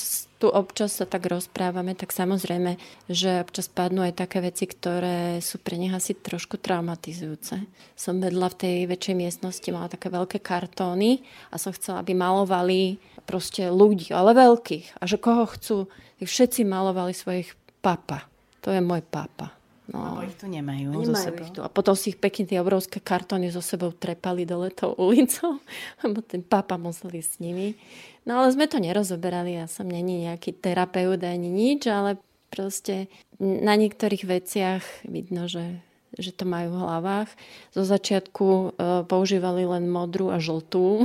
tu 0.44 0.52
občas 0.52 1.00
sa 1.00 1.08
tak 1.08 1.32
rozprávame, 1.32 1.96
tak 1.96 2.12
samozrejme, 2.12 2.76
že 3.08 3.40
občas 3.40 3.72
padnú 3.72 4.04
aj 4.04 4.28
také 4.28 4.44
veci, 4.44 4.68
ktoré 4.68 5.40
sú 5.40 5.56
pre 5.64 5.80
nich 5.80 5.96
asi 5.96 6.20
trošku 6.20 6.60
traumatizujúce. 6.60 7.64
Som 7.96 8.20
vedla 8.20 8.52
v 8.52 8.60
tej 8.60 8.76
väčšej 8.92 9.16
miestnosti, 9.16 9.72
mala 9.72 9.88
také 9.88 10.12
veľké 10.12 10.44
kartóny 10.44 11.24
a 11.48 11.56
som 11.56 11.72
chcela, 11.72 12.04
aby 12.04 12.12
malovali 12.12 13.00
proste 13.24 13.72
ľudí, 13.72 14.12
ale 14.12 14.36
veľkých. 14.36 15.00
A 15.00 15.08
že 15.08 15.16
koho 15.16 15.48
chcú, 15.48 15.88
všetci 16.20 16.68
malovali 16.68 17.16
svojich 17.16 17.56
papa. 17.80 18.28
To 18.68 18.76
je 18.76 18.84
môj 18.84 19.00
papa. 19.00 19.56
No. 19.92 20.16
Lebo 20.16 20.28
ich 20.28 20.36
tu 20.40 20.48
nemajú. 20.48 20.96
nemajú 20.96 21.36
ich 21.44 21.52
tu. 21.52 21.60
A 21.60 21.68
potom 21.68 21.92
si 21.92 22.16
ich 22.16 22.20
pekne 22.20 22.48
tie 22.48 22.60
obrovské 22.64 23.04
kartóny 23.04 23.52
so 23.52 23.60
sebou 23.60 23.92
trepali 23.92 24.48
dole 24.48 24.72
tou 24.72 24.96
ulicou, 24.96 25.60
lebo 26.04 26.24
ten 26.24 26.40
papa 26.40 26.80
musel 26.80 27.12
s 27.16 27.40
nimi. 27.40 27.76
No 28.24 28.40
ale 28.40 28.56
sme 28.56 28.72
to 28.72 28.80
nerozoberali, 28.80 29.60
ja 29.60 29.68
som 29.68 29.88
není 29.88 30.24
nejaký 30.24 30.56
terapeut 30.56 31.20
ani 31.24 31.52
nič, 31.52 31.88
ale 31.92 32.16
proste 32.48 33.12
na 33.42 33.76
niektorých 33.76 34.24
veciach 34.24 34.84
vidno, 35.04 35.52
že, 35.52 35.84
že 36.16 36.32
to 36.32 36.48
majú 36.48 36.78
v 36.78 36.82
hlavách. 36.88 37.30
Zo 37.76 37.84
začiatku 37.84 38.46
e, 38.48 38.66
používali 39.10 39.68
len 39.68 39.92
modrú 39.92 40.32
a 40.32 40.40
žltú. 40.40 41.04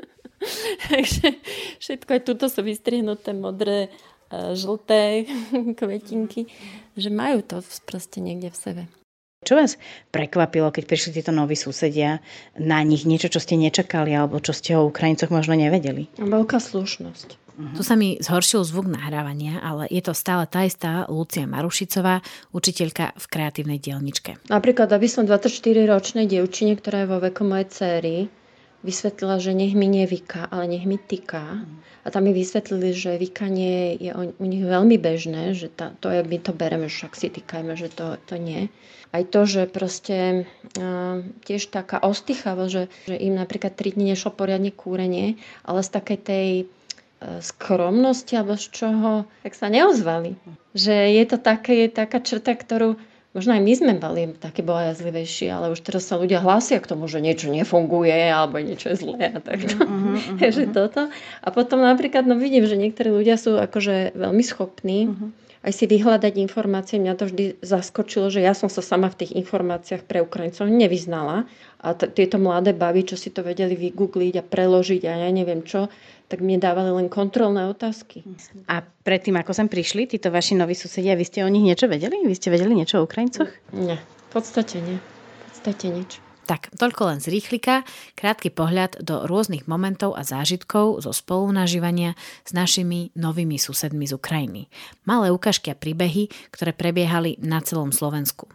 Takže 0.88 1.36
všetko 1.76 2.08
aj 2.16 2.22
tuto 2.24 2.48
sú 2.48 2.64
vystrihnuté 2.64 3.36
modré 3.36 3.92
E, 4.30 4.54
žlté 4.54 5.26
kvetinky, 5.78 6.46
že 6.94 7.10
majú 7.10 7.42
to 7.42 7.58
proste 7.82 8.22
niekde 8.22 8.54
v 8.54 8.56
sebe. 8.56 8.82
Čo 9.40 9.56
vás 9.56 9.80
prekvapilo, 10.12 10.68
keď 10.68 10.84
prišli 10.84 11.16
títo 11.16 11.32
noví 11.32 11.56
susedia 11.56 12.20
na 12.60 12.84
nich? 12.84 13.08
Niečo, 13.08 13.32
čo 13.32 13.40
ste 13.40 13.56
nečakali, 13.56 14.12
alebo 14.12 14.36
čo 14.36 14.52
ste 14.52 14.76
o 14.76 14.84
Ukrajincoch 14.84 15.32
možno 15.32 15.56
nevedeli? 15.56 16.12
Veľká 16.20 16.60
slušnosť. 16.60 17.40
Uh-huh. 17.56 17.72
Tu 17.72 17.80
sa 17.80 17.96
mi 17.96 18.20
zhoršil 18.20 18.68
zvuk 18.68 18.92
nahrávania, 18.92 19.64
ale 19.64 19.88
je 19.88 20.04
to 20.04 20.12
stále 20.12 20.44
tá 20.44 20.68
istá 20.68 21.08
Lucia 21.08 21.48
Marušicová, 21.48 22.20
učiteľka 22.52 23.16
v 23.16 23.24
kreatívnej 23.32 23.80
dielničke. 23.80 24.44
Napríklad, 24.52 24.92
aby 24.92 25.08
som 25.08 25.24
24-ročnej 25.24 26.28
dievčine, 26.28 26.76
ktorá 26.76 27.08
je 27.08 27.08
vo 27.08 27.24
veku 27.24 27.40
mojej 27.40 27.68
céry, 27.72 28.28
vysvetlila, 28.80 29.36
že 29.38 29.52
nech 29.52 29.76
mi 29.76 29.88
nevyká, 29.88 30.48
ale 30.48 30.68
nech 30.68 30.88
mi 30.88 30.96
tyká. 30.96 31.64
A 32.00 32.08
tam 32.08 32.24
mi 32.24 32.32
vysvetlili, 32.32 32.96
že 32.96 33.20
vykanie 33.20 34.00
je 34.00 34.10
u 34.16 34.44
nich 34.48 34.64
veľmi 34.64 34.96
bežné, 34.96 35.52
že 35.52 35.68
tá, 35.68 35.92
to 36.00 36.08
je, 36.08 36.24
my 36.24 36.38
to 36.40 36.56
bereme, 36.56 36.88
že 36.88 37.04
však 37.04 37.12
si 37.12 37.28
týkajme, 37.28 37.76
že 37.76 37.92
to, 37.92 38.16
to 38.24 38.40
nie. 38.40 38.72
Aj 39.12 39.20
to, 39.26 39.44
že 39.44 39.68
proste 39.68 40.48
uh, 40.80 41.20
tiež 41.44 41.68
taká 41.68 42.00
ostýchava, 42.00 42.72
že, 42.72 42.88
že 43.04 43.20
im 43.20 43.36
napríklad 43.36 43.76
3 43.76 44.00
dní 44.00 44.16
nešlo 44.16 44.32
poriadne 44.32 44.72
kúrenie, 44.72 45.36
ale 45.66 45.84
z 45.84 45.90
takej 45.92 46.18
tej 46.24 46.48
uh, 46.64 47.42
skromnosti 47.44 48.32
alebo 48.38 48.56
z 48.56 48.66
čoho, 48.72 49.10
tak 49.44 49.52
sa 49.52 49.68
neozvali. 49.68 50.40
Že 50.72 51.20
je 51.20 51.24
to 51.26 51.36
také, 51.36 51.84
je 51.84 51.88
taká 51.92 52.22
črta, 52.22 52.56
ktorú 52.56 52.96
Možno 53.30 53.54
aj 53.54 53.62
my 53.62 53.72
sme 53.78 53.92
boli 53.94 54.34
také 54.34 54.66
bojazlivejší, 54.66 55.54
ale 55.54 55.70
už 55.70 55.86
teraz 55.86 56.02
sa 56.10 56.18
ľudia 56.18 56.42
hlásia 56.42 56.82
k 56.82 56.90
tomu, 56.90 57.06
že 57.06 57.22
niečo 57.22 57.46
nefunguje 57.46 58.26
alebo 58.26 58.58
niečo 58.58 58.90
je 58.90 59.06
zlé 59.06 59.30
a 59.30 59.38
tak. 59.38 59.70
Uh-huh, 59.70 60.18
uh-huh, 60.18 60.42
uh-huh. 60.42 60.74
toto. 60.74 61.14
A 61.38 61.48
potom 61.54 61.78
napríklad 61.78 62.26
no 62.26 62.34
vidím, 62.34 62.66
že 62.66 62.74
niektorí 62.74 63.14
ľudia 63.14 63.38
sú 63.38 63.54
akože 63.54 64.18
veľmi 64.18 64.42
schopní 64.42 65.14
uh-huh. 65.14 65.30
Aj 65.60 65.72
si 65.76 65.84
vyhľadať 65.84 66.40
informácie. 66.40 66.96
Mňa 66.96 67.14
to 67.20 67.28
vždy 67.28 67.44
zaskočilo, 67.60 68.32
že 68.32 68.40
ja 68.40 68.56
som 68.56 68.72
sa 68.72 68.80
sama 68.80 69.12
v 69.12 69.24
tých 69.24 69.32
informáciách 69.36 70.08
pre 70.08 70.24
Ukrajincov 70.24 70.72
nevyznala. 70.72 71.44
A 71.84 71.92
t- 71.92 72.08
tieto 72.08 72.40
mladé 72.40 72.72
baby, 72.72 73.04
čo 73.04 73.16
si 73.20 73.28
to 73.28 73.44
vedeli 73.44 73.76
vygoogliť 73.76 74.40
a 74.40 74.44
preložiť 74.44 75.02
a 75.04 75.28
ja 75.28 75.30
neviem 75.32 75.60
čo, 75.60 75.92
tak 76.32 76.40
mi 76.40 76.56
dávali 76.56 76.96
len 76.96 77.12
kontrolné 77.12 77.68
otázky. 77.68 78.24
A 78.72 78.80
predtým, 78.80 79.36
ako 79.36 79.52
sem 79.52 79.68
prišli, 79.68 80.08
títo 80.08 80.32
vaši 80.32 80.56
noví 80.56 80.72
susedia, 80.72 81.12
vy 81.12 81.28
ste 81.28 81.44
o 81.44 81.50
nich 81.52 81.64
niečo 81.64 81.92
vedeli? 81.92 82.24
Vy 82.24 82.34
ste 82.36 82.48
vedeli 82.48 82.72
niečo 82.72 83.00
o 83.00 83.04
Ukrajincoch? 83.04 83.52
Nie, 83.76 84.00
v 84.00 84.28
podstate 84.32 84.80
nie. 84.80 84.96
V 84.96 85.38
podstate 85.52 85.86
nič. 85.92 86.29
Tak, 86.48 86.74
toľko 86.74 87.02
len 87.06 87.18
z 87.22 87.30
rýchlika, 87.30 87.86
krátky 88.18 88.50
pohľad 88.50 89.00
do 89.06 89.28
rôznych 89.28 89.70
momentov 89.70 90.18
a 90.18 90.26
zážitkov 90.26 91.04
zo 91.04 91.14
spolunažívania 91.14 92.18
s 92.42 92.50
našimi 92.50 93.14
novými 93.14 93.54
susedmi 93.54 94.08
z 94.08 94.18
Ukrajiny. 94.18 94.66
Malé 95.06 95.30
ukážky 95.30 95.70
a 95.70 95.78
príbehy, 95.78 96.26
ktoré 96.50 96.74
prebiehali 96.74 97.38
na 97.38 97.62
celom 97.62 97.94
Slovensku. 97.94 98.50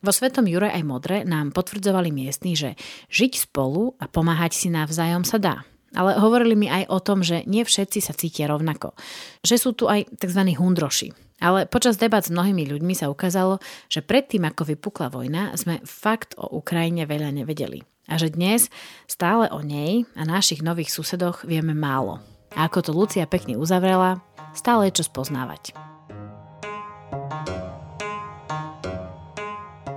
Vo 0.00 0.16
Svetom 0.16 0.48
Jure 0.48 0.72
aj 0.72 0.80
Modre 0.86 1.28
nám 1.28 1.52
potvrdzovali 1.52 2.08
miestni, 2.08 2.56
že 2.56 2.72
žiť 3.12 3.52
spolu 3.52 4.00
a 4.00 4.08
pomáhať 4.08 4.56
si 4.56 4.68
navzájom 4.72 5.28
sa 5.28 5.36
dá. 5.36 5.56
Ale 5.92 6.16
hovorili 6.22 6.54
mi 6.54 6.70
aj 6.70 6.88
o 6.88 6.98
tom, 7.02 7.20
že 7.20 7.44
nie 7.50 7.66
všetci 7.66 7.98
sa 8.00 8.14
cítia 8.14 8.46
rovnako. 8.46 8.94
Že 9.42 9.56
sú 9.58 9.70
tu 9.74 9.84
aj 9.90 10.06
tzv. 10.16 10.54
hundroši. 10.56 11.29
Ale 11.40 11.64
počas 11.64 11.96
debat 11.96 12.20
s 12.20 12.28
mnohými 12.28 12.68
ľuďmi 12.68 12.92
sa 12.92 13.08
ukázalo, 13.08 13.64
že 13.88 14.04
predtým, 14.04 14.44
ako 14.44 14.76
vypukla 14.76 15.08
vojna, 15.08 15.56
sme 15.56 15.80
fakt 15.88 16.36
o 16.36 16.52
Ukrajine 16.52 17.08
veľa 17.08 17.32
nevedeli. 17.32 17.80
A 18.12 18.20
že 18.20 18.28
dnes 18.28 18.68
stále 19.08 19.48
o 19.48 19.64
nej 19.64 20.04
a 20.12 20.28
našich 20.28 20.60
nových 20.60 20.92
susedoch 20.92 21.48
vieme 21.48 21.72
málo. 21.72 22.20
A 22.52 22.68
ako 22.68 22.78
to 22.84 22.90
Lucia 22.92 23.24
pekne 23.24 23.56
uzavrela, 23.56 24.20
stále 24.52 24.92
je 24.92 25.00
čo 25.00 25.08
spoznávať. 25.08 25.72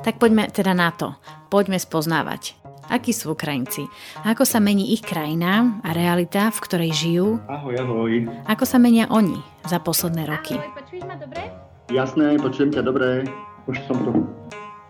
Tak 0.04 0.20
poďme 0.20 0.48
teda 0.52 0.72
na 0.72 0.92
to. 0.96 1.16
Poďme 1.52 1.80
spoznávať 1.80 2.63
akí 2.94 3.10
sú 3.10 3.34
Ukrajinci, 3.34 3.90
ako 4.22 4.46
sa 4.46 4.62
mení 4.62 4.94
ich 4.94 5.02
krajina 5.02 5.82
a 5.82 5.90
realita, 5.98 6.54
v 6.54 6.60
ktorej 6.62 6.92
žijú. 6.94 7.28
Ahoj, 7.50 7.74
ahoj. 7.82 8.30
Ako 8.46 8.70
sa 8.70 8.78
menia 8.78 9.10
oni 9.10 9.42
za 9.66 9.82
posledné 9.82 10.30
roky. 10.30 10.54
Ahoj, 10.62 10.78
počuješ 10.78 11.04
ma 11.10 11.18
dobre? 11.18 11.42
Jasné, 11.90 12.38
počujem 12.38 12.70
ťa 12.70 12.86
dobre. 12.86 13.26
Už 13.66 13.82
som 13.90 13.98
tu. 14.06 14.30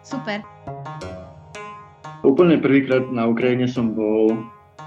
Super. 0.03 0.43
Úplne 2.27 2.59
prvýkrát 2.59 3.07
na 3.07 3.23
Ukrajine 3.31 3.71
som 3.71 3.95
bol 3.95 4.35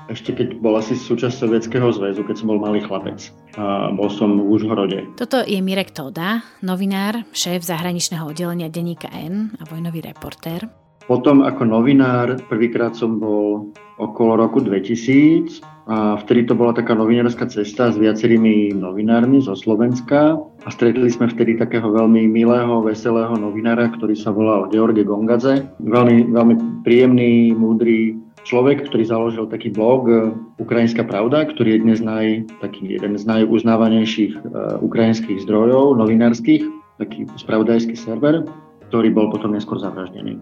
ešte 0.06 0.30
keď 0.38 0.62
bol 0.62 0.78
asi 0.78 0.94
súčasť 0.94 1.34
Sovietskeho 1.34 1.90
zväzu, 1.90 2.22
keď 2.22 2.38
som 2.38 2.46
bol 2.54 2.62
malý 2.62 2.78
chlapec. 2.78 3.26
A 3.58 3.90
bol 3.90 4.06
som 4.06 4.38
v 4.38 4.54
Užhorode. 4.54 5.02
Toto 5.18 5.42
je 5.42 5.58
Mirek 5.58 5.90
Toda, 5.90 6.46
novinár, 6.62 7.26
šéf 7.34 7.66
zahraničného 7.66 8.22
oddelenia 8.22 8.70
denníka 8.70 9.10
N 9.10 9.58
a 9.58 9.66
vojnový 9.66 10.06
reportér. 10.06 10.85
Potom 11.06 11.46
ako 11.46 11.62
novinár 11.70 12.34
prvýkrát 12.50 12.98
som 12.98 13.22
bol 13.22 13.70
okolo 13.96 14.42
roku 14.42 14.58
2000 14.58 15.62
a 15.86 16.18
vtedy 16.18 16.50
to 16.50 16.58
bola 16.58 16.74
taká 16.74 16.98
novinárska 16.98 17.46
cesta 17.46 17.94
s 17.94 17.96
viacerými 17.96 18.74
novinármi 18.74 19.38
zo 19.38 19.54
Slovenska 19.54 20.34
a 20.36 20.68
stretli 20.68 21.06
sme 21.06 21.30
vtedy 21.30 21.54
takého 21.54 21.86
veľmi 21.86 22.26
milého, 22.26 22.82
veselého 22.82 23.38
novinára, 23.38 23.86
ktorý 23.94 24.18
sa 24.18 24.34
volal 24.34 24.66
George 24.74 25.06
Gongadze. 25.06 25.62
Veľmi, 25.78 26.34
veľmi 26.34 26.54
príjemný, 26.82 27.54
múdry 27.54 28.18
človek, 28.42 28.90
ktorý 28.90 29.06
založil 29.06 29.46
taký 29.46 29.70
blog 29.70 30.10
Ukrajinská 30.58 31.06
pravda, 31.06 31.46
ktorý 31.46 31.78
je 31.78 31.82
dnes 31.86 31.98
naj, 32.02 32.50
taký 32.58 32.98
jeden 32.98 33.14
z 33.14 33.22
najuznávanejších 33.26 34.34
uh, 34.42 34.82
ukrajinských 34.82 35.46
zdrojov 35.46 35.98
novinárskych, 36.02 36.66
taký 36.98 37.30
spravodajský 37.38 37.94
server, 37.94 38.42
ktorý 38.90 39.14
bol 39.14 39.30
potom 39.30 39.54
neskôr 39.54 39.78
zavraždený. 39.78 40.38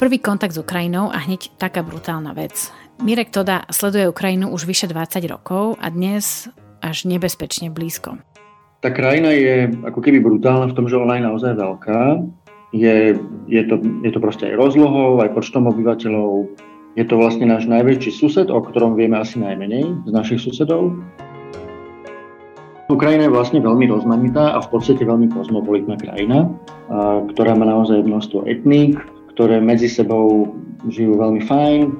Prvý 0.00 0.16
kontakt 0.16 0.56
s 0.56 0.62
Ukrajinou 0.64 1.12
a 1.12 1.20
hneď 1.20 1.52
taká 1.60 1.84
brutálna 1.84 2.32
vec. 2.32 2.72
Mirek 3.04 3.28
Toda 3.28 3.68
sleduje 3.68 4.08
Ukrajinu 4.08 4.48
už 4.48 4.64
vyše 4.64 4.88
20 4.88 5.20
rokov 5.28 5.76
a 5.76 5.92
dnes 5.92 6.48
až 6.80 7.04
nebezpečne 7.04 7.68
blízko. 7.68 8.16
Tá 8.80 8.88
krajina 8.96 9.28
je 9.36 9.68
ako 9.84 10.00
keby 10.00 10.24
brutálna 10.24 10.72
v 10.72 10.76
tom, 10.80 10.88
že 10.88 10.96
ona 10.96 11.20
je 11.20 11.28
naozaj 11.28 11.52
veľká. 11.52 12.00
Je, 12.72 13.12
je, 13.44 13.62
to, 13.68 13.76
je 14.00 14.08
to 14.08 14.20
proste 14.24 14.48
aj 14.48 14.56
rozlohou, 14.56 15.20
aj 15.20 15.36
počtom 15.36 15.68
obyvateľov. 15.68 16.48
Je 16.96 17.04
to 17.04 17.20
vlastne 17.20 17.44
náš 17.44 17.68
najväčší 17.68 18.08
sused, 18.08 18.48
o 18.48 18.56
ktorom 18.56 18.96
vieme 18.96 19.20
asi 19.20 19.36
najmenej 19.36 19.84
z 19.84 20.10
našich 20.16 20.40
susedov. 20.40 20.96
Ukrajina 22.88 23.28
je 23.28 23.36
vlastne 23.36 23.60
veľmi 23.60 23.84
rozmanitá 23.92 24.56
a 24.56 24.64
v 24.64 24.68
podstate 24.72 25.04
veľmi 25.04 25.28
kozmopolitná 25.28 26.00
krajina, 26.00 26.48
ktorá 27.36 27.52
má 27.52 27.68
naozaj 27.68 28.00
množstvo 28.00 28.48
etník, 28.48 28.96
ktoré 29.40 29.56
medzi 29.56 29.88
sebou 29.88 30.52
žijú 30.92 31.16
veľmi 31.16 31.40
fajn. 31.48 31.96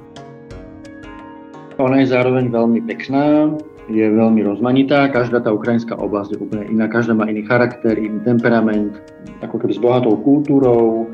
Ona 1.81 2.05
je 2.05 2.13
zároveň 2.13 2.53
veľmi 2.53 2.85
pekná, 2.85 3.57
je 3.89 4.05
veľmi 4.05 4.45
rozmanitá, 4.45 5.09
každá 5.09 5.41
tá 5.41 5.49
ukrajinská 5.49 5.97
oblasť 5.97 6.37
je 6.37 6.39
úplne 6.45 6.69
iná, 6.69 6.85
každá 6.85 7.17
má 7.17 7.25
iný 7.33 7.41
charakter, 7.49 7.97
iný 7.97 8.21
temperament, 8.29 8.93
ako 9.41 9.57
keby 9.57 9.73
s 9.73 9.81
bohatou 9.81 10.21
kultúrou. 10.21 11.09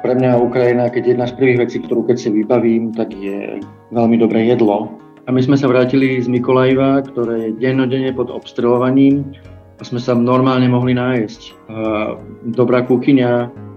Pre 0.00 0.12
mňa 0.16 0.40
Ukrajina, 0.40 0.88
keď 0.88 1.12
jedna 1.12 1.28
z 1.28 1.36
prvých 1.36 1.68
vecí, 1.68 1.76
ktorú 1.84 2.08
keď 2.08 2.16
si 2.16 2.32
vybavím, 2.32 2.96
tak 2.96 3.12
je 3.12 3.60
veľmi 3.92 4.16
dobré 4.16 4.48
jedlo. 4.48 4.96
A 5.28 5.36
my 5.36 5.44
sme 5.44 5.60
sa 5.60 5.68
vrátili 5.68 6.16
z 6.16 6.32
Mikolajva, 6.32 7.04
ktoré 7.12 7.52
je 7.52 7.60
dennodenne 7.60 8.16
pod 8.16 8.32
obstrelovaním 8.32 9.36
a 9.76 9.84
sme 9.84 10.00
sa 10.00 10.16
normálne 10.16 10.72
mohli 10.72 10.96
nájsť. 10.96 11.68
Dobrá 12.56 12.88
kuchyňa, 12.88 13.68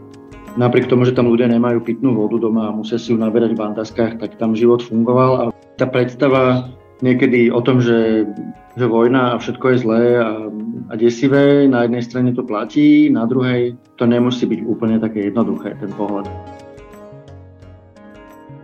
Napriek 0.54 0.86
tomu, 0.86 1.02
že 1.02 1.18
tam 1.18 1.34
ľudia 1.34 1.50
nemajú 1.50 1.82
pitnú 1.82 2.14
vodu 2.14 2.38
doma 2.38 2.70
a 2.70 2.76
musia 2.78 3.02
si 3.02 3.10
ju 3.10 3.18
naberať 3.18 3.58
v 3.58 3.62
bandaskách, 3.66 4.22
tak 4.22 4.38
tam 4.38 4.54
život 4.54 4.86
fungoval 4.86 5.32
a 5.34 5.44
tá 5.82 5.90
predstava 5.90 6.70
niekedy 7.02 7.50
o 7.50 7.58
tom, 7.66 7.82
že, 7.82 8.30
že 8.78 8.86
vojna 8.86 9.34
a 9.34 9.42
všetko 9.42 9.66
je 9.74 9.78
zlé 9.82 10.04
a, 10.22 10.46
a 10.90 10.94
desivé, 10.94 11.66
na 11.66 11.90
jednej 11.90 12.06
strane 12.06 12.30
to 12.38 12.46
platí, 12.46 13.10
na 13.10 13.26
druhej 13.26 13.74
to 13.98 14.06
nemusí 14.06 14.46
byť 14.46 14.62
úplne 14.62 15.02
také 15.02 15.34
jednoduché, 15.34 15.74
ten 15.82 15.90
pohľad. 15.98 16.30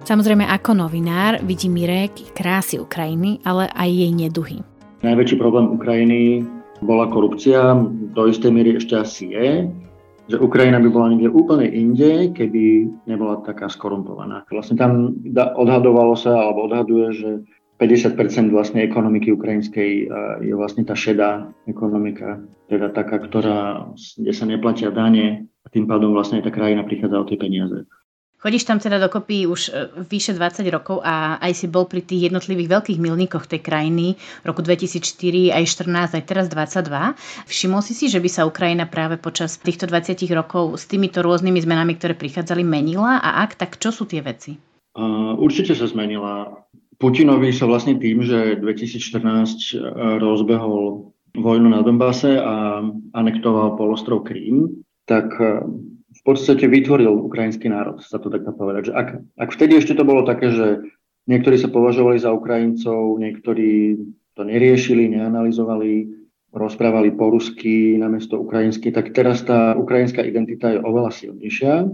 Samozrejme, 0.05 0.45
ako 0.45 0.77
novinár 0.77 1.41
vidí 1.41 1.73
Mirek 1.73 2.37
krásy 2.37 2.77
Ukrajiny, 2.77 3.41
ale 3.41 3.65
aj 3.73 3.89
jej 3.89 4.11
neduhy. 4.13 4.57
Najväčší 5.01 5.41
problém 5.41 5.73
Ukrajiny 5.73 6.45
bola 6.85 7.09
korupcia, 7.09 7.81
do 8.13 8.29
istej 8.29 8.53
miery 8.53 8.77
ešte 8.77 8.93
asi 8.93 9.33
je, 9.33 9.49
že 10.30 10.38
Ukrajina 10.38 10.77
by 10.77 10.89
bola 10.93 11.09
niekde 11.09 11.34
úplne 11.34 11.65
inde, 11.65 12.30
keby 12.32 12.86
nebola 13.09 13.41
taká 13.41 13.65
skorumpovaná. 13.65 14.45
Vlastne 14.53 14.77
tam 14.77 15.17
odhadovalo 15.34 16.13
sa, 16.13 16.38
alebo 16.38 16.69
odhaduje, 16.69 17.07
že 17.17 17.30
50% 17.82 18.51
vlastne 18.51 18.84
ekonomiky 18.86 19.34
ukrajinskej 19.34 19.91
eh, 20.03 20.07
je 20.45 20.53
vlastne 20.53 20.86
tá 20.86 20.93
šedá 20.93 21.49
ekonomika, 21.65 22.43
teda 22.67 22.91
taká, 22.93 23.23
ktorá, 23.23 23.89
kde 23.95 24.34
sa 24.36 24.45
neplatia 24.45 24.93
dane 24.93 25.49
a 25.63 25.67
tým 25.71 25.89
pádom 25.89 26.13
vlastne 26.13 26.43
aj 26.43 26.47
tá 26.47 26.51
krajina 26.53 26.86
prichádza 26.86 27.17
o 27.17 27.25
tie 27.25 27.39
peniaze. 27.39 27.88
Chodíš 28.39 28.63
tam 28.63 28.79
teda 28.79 29.03
dokopy 29.03 29.51
už 29.51 29.61
e, 29.67 29.71
vyše 29.99 30.31
20 30.31 30.63
rokov 30.71 31.03
a 31.03 31.35
aj 31.43 31.59
si 31.59 31.67
bol 31.67 31.91
pri 31.91 31.99
tých 31.99 32.31
jednotlivých 32.31 32.71
veľkých 32.71 32.99
milníkoch 33.03 33.51
tej 33.51 33.59
krajiny 33.59 34.15
roku 34.47 34.63
2004, 34.63 35.59
aj 35.59 35.63
14, 35.67 36.15
aj 36.15 36.23
teraz 36.23 36.47
22. 36.47 37.19
Všimol 37.51 37.83
si 37.83 37.91
si, 37.91 38.07
že 38.07 38.23
by 38.23 38.29
sa 38.31 38.47
Ukrajina 38.47 38.87
práve 38.87 39.19
počas 39.19 39.59
týchto 39.59 39.91
20 39.91 40.23
rokov 40.31 40.79
s 40.79 40.87
týmito 40.87 41.19
rôznymi 41.19 41.59
zmenami, 41.59 41.99
ktoré 41.99 42.15
prichádzali, 42.15 42.63
menila? 42.63 43.19
A 43.19 43.43
ak, 43.43 43.59
tak 43.59 43.75
čo 43.75 43.91
sú 43.91 44.07
tie 44.07 44.23
veci? 44.23 44.55
Uh, 44.95 45.35
určite 45.35 45.75
sa 45.75 45.91
zmenila. 45.91 46.63
Putinovi 46.99 47.51
sa 47.51 47.67
vlastne 47.67 47.95
tým, 47.95 48.23
že 48.23 48.59
2014 48.59 49.23
e, 49.23 49.79
rozbehol 50.19 51.07
vojnu 51.31 51.71
na 51.71 51.79
Donbase 51.79 52.35
a 52.35 52.83
anektoval 53.15 53.79
polostrov 53.79 54.27
Krím, 54.27 54.83
tak 55.07 55.31
e, 55.39 55.63
v 56.20 56.22
podstate 56.28 56.67
vytvoril 56.67 57.15
ukrajinský 57.32 57.72
národ, 57.72 58.03
sa 58.03 58.20
to 58.20 58.28
tak 58.28 58.43
dá 58.43 58.51
povedať. 58.51 58.91
Že 58.91 58.93
ak, 58.93 59.07
ak 59.39 59.49
vtedy 59.55 59.74
ešte 59.80 59.95
to 59.95 60.03
bolo 60.03 60.28
také, 60.28 60.51
že 60.51 60.84
niektorí 61.32 61.55
sa 61.55 61.72
považovali 61.72 62.20
za 62.20 62.36
Ukrajincov, 62.36 63.15
niektorí 63.24 63.95
to 64.36 64.41
neriešili, 64.43 65.07
neanalizovali, 65.15 66.11
rozprávali 66.51 67.15
po 67.15 67.32
rusky 67.32 67.95
namiesto 67.95 68.36
ukrajinsky, 68.41 68.91
tak 68.91 69.15
teraz 69.15 69.47
tá 69.47 69.78
ukrajinská 69.80 70.26
identita 70.26 70.76
je 70.76 70.84
oveľa 70.84 71.11
silnejšia. 71.15 71.88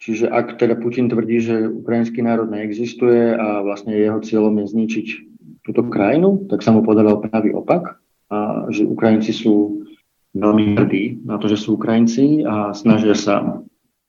Čiže 0.00 0.32
ak 0.32 0.56
teda 0.56 0.80
Putin 0.80 1.12
tvrdí, 1.12 1.44
že 1.44 1.68
ukrajinský 1.68 2.24
národ 2.24 2.48
neexistuje 2.48 3.36
a 3.36 3.60
vlastne 3.60 3.92
jeho 3.92 4.16
cieľom 4.24 4.56
je 4.64 4.66
zničiť 4.72 5.06
túto 5.60 5.84
krajinu, 5.92 6.48
tak 6.48 6.64
sa 6.64 6.72
mu 6.72 6.80
podaril 6.80 7.20
pravý 7.20 7.52
opak. 7.52 8.00
A 8.32 8.64
že 8.72 8.88
Ukrajinci 8.88 9.36
sú 9.36 9.84
veľmi 10.32 10.78
hrdí 10.78 11.20
na 11.26 11.36
to, 11.36 11.52
že 11.52 11.60
sú 11.60 11.76
Ukrajinci 11.76 12.46
a 12.48 12.72
snažia 12.72 13.12
sa 13.12 13.60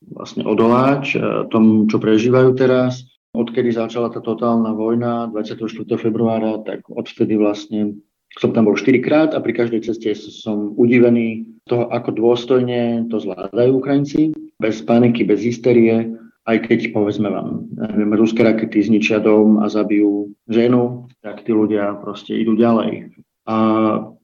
vlastne 0.10 0.44
odolať 0.48 1.04
e, 1.14 1.18
tomu, 1.54 1.86
čo 1.86 2.02
prežívajú 2.02 2.58
teraz. 2.58 3.06
Odkedy 3.32 3.72
začala 3.72 4.12
tá 4.12 4.20
totálna 4.20 4.76
vojna 4.76 5.32
24. 5.32 5.88
februára, 5.96 6.60
tak 6.68 6.84
odvtedy 6.92 7.40
vlastne 7.40 8.02
som 8.40 8.56
tam 8.56 8.68
bol 8.68 8.76
4 8.76 9.00
krát 9.04 9.30
a 9.36 9.44
pri 9.44 9.56
každej 9.56 9.82
ceste 9.84 10.16
som 10.16 10.76
udivený 10.80 11.48
toho, 11.68 11.92
ako 11.92 12.16
dôstojne 12.16 13.08
to 13.12 13.20
zvládajú 13.20 13.72
Ukrajinci, 13.76 14.32
bez 14.60 14.84
paniky, 14.84 15.28
bez 15.28 15.44
hysterie, 15.44 16.16
aj 16.48 16.58
keď 16.68 16.80
povedzme 16.96 17.28
vám, 17.28 17.70
neviem, 17.76 18.18
ruské 18.18 18.42
rakety 18.42 18.82
zničia 18.82 19.22
dom 19.22 19.62
a 19.62 19.70
zabijú 19.70 20.32
ženu, 20.50 21.12
tak 21.22 21.46
tí 21.46 21.52
ľudia 21.54 22.00
proste 22.02 22.34
idú 22.34 22.58
ďalej. 22.58 23.14
A 23.46 23.56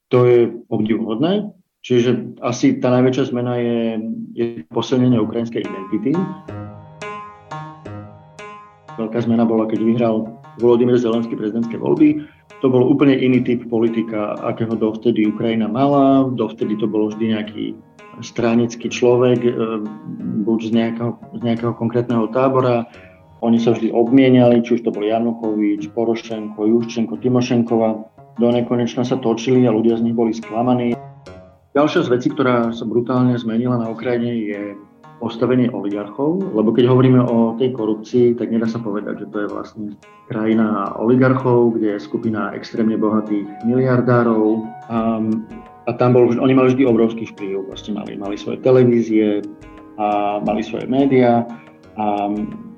to 0.07 0.19
je 0.23 0.39
obdivuhodné, 0.71 1.51
Čiže 1.87 2.35
asi 2.43 2.83
tá 2.83 2.91
najväčšia 2.91 3.31
zmena 3.31 3.55
je, 3.63 3.79
je 4.35 4.45
posilnenie 4.75 5.23
ukrajinskej 5.23 5.63
identity. 5.63 6.11
Veľká 8.99 9.23
zmena 9.23 9.47
bola, 9.47 9.71
keď 9.71 9.87
vyhral 9.87 10.27
Volodymyr 10.59 10.99
Zelenský 10.99 11.39
prezidentské 11.39 11.79
voľby. 11.79 12.27
To 12.59 12.67
bol 12.67 12.83
úplne 12.91 13.15
iný 13.15 13.39
typ 13.39 13.63
politika, 13.71 14.35
akého 14.43 14.75
dovtedy 14.75 15.31
Ukrajina 15.31 15.71
mala. 15.71 16.27
Dovtedy 16.35 16.75
to 16.75 16.91
bolo 16.91 17.07
vždy 17.07 17.39
nejaký 17.39 17.65
stranický 18.19 18.91
človek, 18.91 19.47
e, 19.47 19.51
buď 20.43 20.59
z 20.67 20.71
nejakého, 20.75 21.11
z 21.39 21.41
nejakého 21.45 21.71
konkrétneho 21.71 22.27
tábora. 22.35 22.83
Oni 23.39 23.63
sa 23.63 23.71
vždy 23.71 23.95
obmieniali, 23.95 24.59
či 24.59 24.75
už 24.75 24.83
to 24.83 24.91
bol 24.91 25.07
Janukovič, 25.07 25.87
Porošenko, 25.95 26.67
Juščenko, 26.67 27.15
Timošenkova. 27.15 27.89
Do 28.43 28.47
nekonečna 28.51 29.07
sa 29.07 29.15
točili 29.15 29.63
a 29.63 29.71
ľudia 29.71 29.95
z 29.95 30.11
nich 30.11 30.17
boli 30.17 30.35
sklamaní. 30.35 30.96
Ďalšia 31.75 32.07
z 32.07 32.09
vecí, 32.13 32.27
ktorá 32.31 32.71
sa 32.71 32.85
brutálne 32.87 33.35
zmenila 33.35 33.75
na 33.75 33.91
Ukrajine 33.91 34.31
je 34.47 34.61
postavenie 35.17 35.67
oligarchov, 35.73 36.53
lebo 36.53 36.69
keď 36.69 36.93
hovoríme 36.93 37.21
o 37.25 37.57
tej 37.57 37.73
korupcii, 37.73 38.37
tak 38.37 38.53
nedá 38.53 38.69
sa 38.69 38.77
povedať, 38.77 39.25
že 39.25 39.29
to 39.33 39.37
je 39.43 39.47
vlastne 39.49 39.85
krajina 40.29 40.93
oligarchov, 41.01 41.73
kde 41.73 41.97
je 41.97 42.05
skupina 42.05 42.53
extrémne 42.53 42.93
bohatých 43.01 43.65
miliardárov 43.65 44.61
a, 44.93 45.17
a 45.89 45.91
tam 45.97 46.13
bol, 46.13 46.29
oni 46.29 46.53
mali 46.53 46.69
vždy 46.69 46.85
obrovský 46.85 47.25
vplyv, 47.33 47.65
vlastne 47.65 47.97
mali, 47.97 48.13
mali 48.13 48.37
svoje 48.37 48.61
televízie 48.61 49.41
a 49.97 50.37
mali 50.45 50.61
svoje 50.61 50.85
médiá 50.85 51.41
a, 51.97 52.29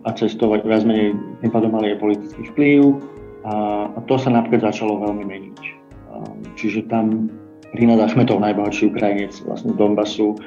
a 0.07 0.09
cestovať 0.15 0.63
viac 0.63 0.87
menej, 0.87 1.11
tým 1.43 1.51
pádom 1.51 1.75
mali 1.75 1.91
aj 1.91 1.99
politický 1.99 2.41
vplyv 2.55 2.79
a, 3.43 3.55
a 3.91 3.99
to 4.07 4.15
sa 4.15 4.31
napríklad 4.31 4.71
začalo 4.71 5.03
veľmi 5.03 5.27
meniť. 5.27 5.59
Čiže 6.59 6.91
tam 6.91 7.31
Rinat 7.77 8.01
Achmetov, 8.01 8.41
najbohatší 8.41 8.89
Ukrajinec 8.89 9.33
vlastne 9.45 9.77
Donbasu, 9.77 10.37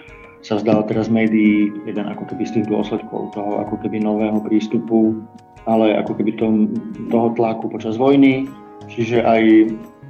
sa 0.42 0.58
zdal 0.58 0.82
teraz 0.90 1.06
médií 1.06 1.70
jeden 1.86 2.06
ako 2.10 2.26
keby 2.26 2.42
z 2.42 2.52
tých 2.58 2.66
dôsledkov 2.66 3.30
toho 3.30 3.62
ako 3.62 3.78
keby 3.78 4.02
nového 4.02 4.42
prístupu, 4.42 5.22
ale 5.70 5.94
ako 6.02 6.18
keby 6.18 6.34
tom, 6.34 6.74
toho 7.14 7.30
tlaku 7.38 7.70
počas 7.70 7.94
vojny. 7.94 8.50
Čiže 8.90 9.22
aj 9.22 9.42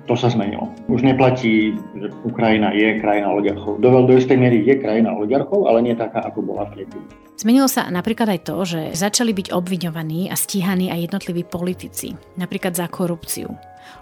to 0.08 0.16
sa 0.16 0.32
zmenilo. 0.32 0.72
Už 0.88 1.04
neplatí, 1.04 1.76
že 2.00 2.08
Ukrajina 2.24 2.72
je 2.72 2.96
krajina 2.98 3.28
oligarchov. 3.28 3.78
Do, 3.84 4.08
do 4.08 4.14
istej 4.16 4.40
miery 4.40 4.64
je 4.64 4.80
krajina 4.80 5.12
oligarchov, 5.12 5.68
ale 5.68 5.84
nie 5.84 5.94
taká, 5.94 6.24
ako 6.24 6.42
bola 6.42 6.64
predtým. 6.72 7.04
Zmenilo 7.36 7.68
sa 7.68 7.92
napríklad 7.92 8.32
aj 8.32 8.40
to, 8.48 8.56
že 8.64 8.80
začali 8.96 9.36
byť 9.36 9.52
obviňovaní 9.52 10.32
a 10.32 10.34
stíhaní 10.34 10.88
aj 10.88 11.12
jednotliví 11.12 11.44
politici, 11.44 12.16
napríklad 12.40 12.72
za 12.72 12.88
korupciu. 12.88 13.52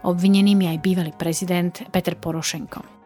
Obvineným 0.07 0.63
je 0.63 0.69
aj 0.73 0.79
bývalý 0.79 1.13
prezident 1.13 1.75
Peter 1.91 2.15
Porošenko. 2.15 3.00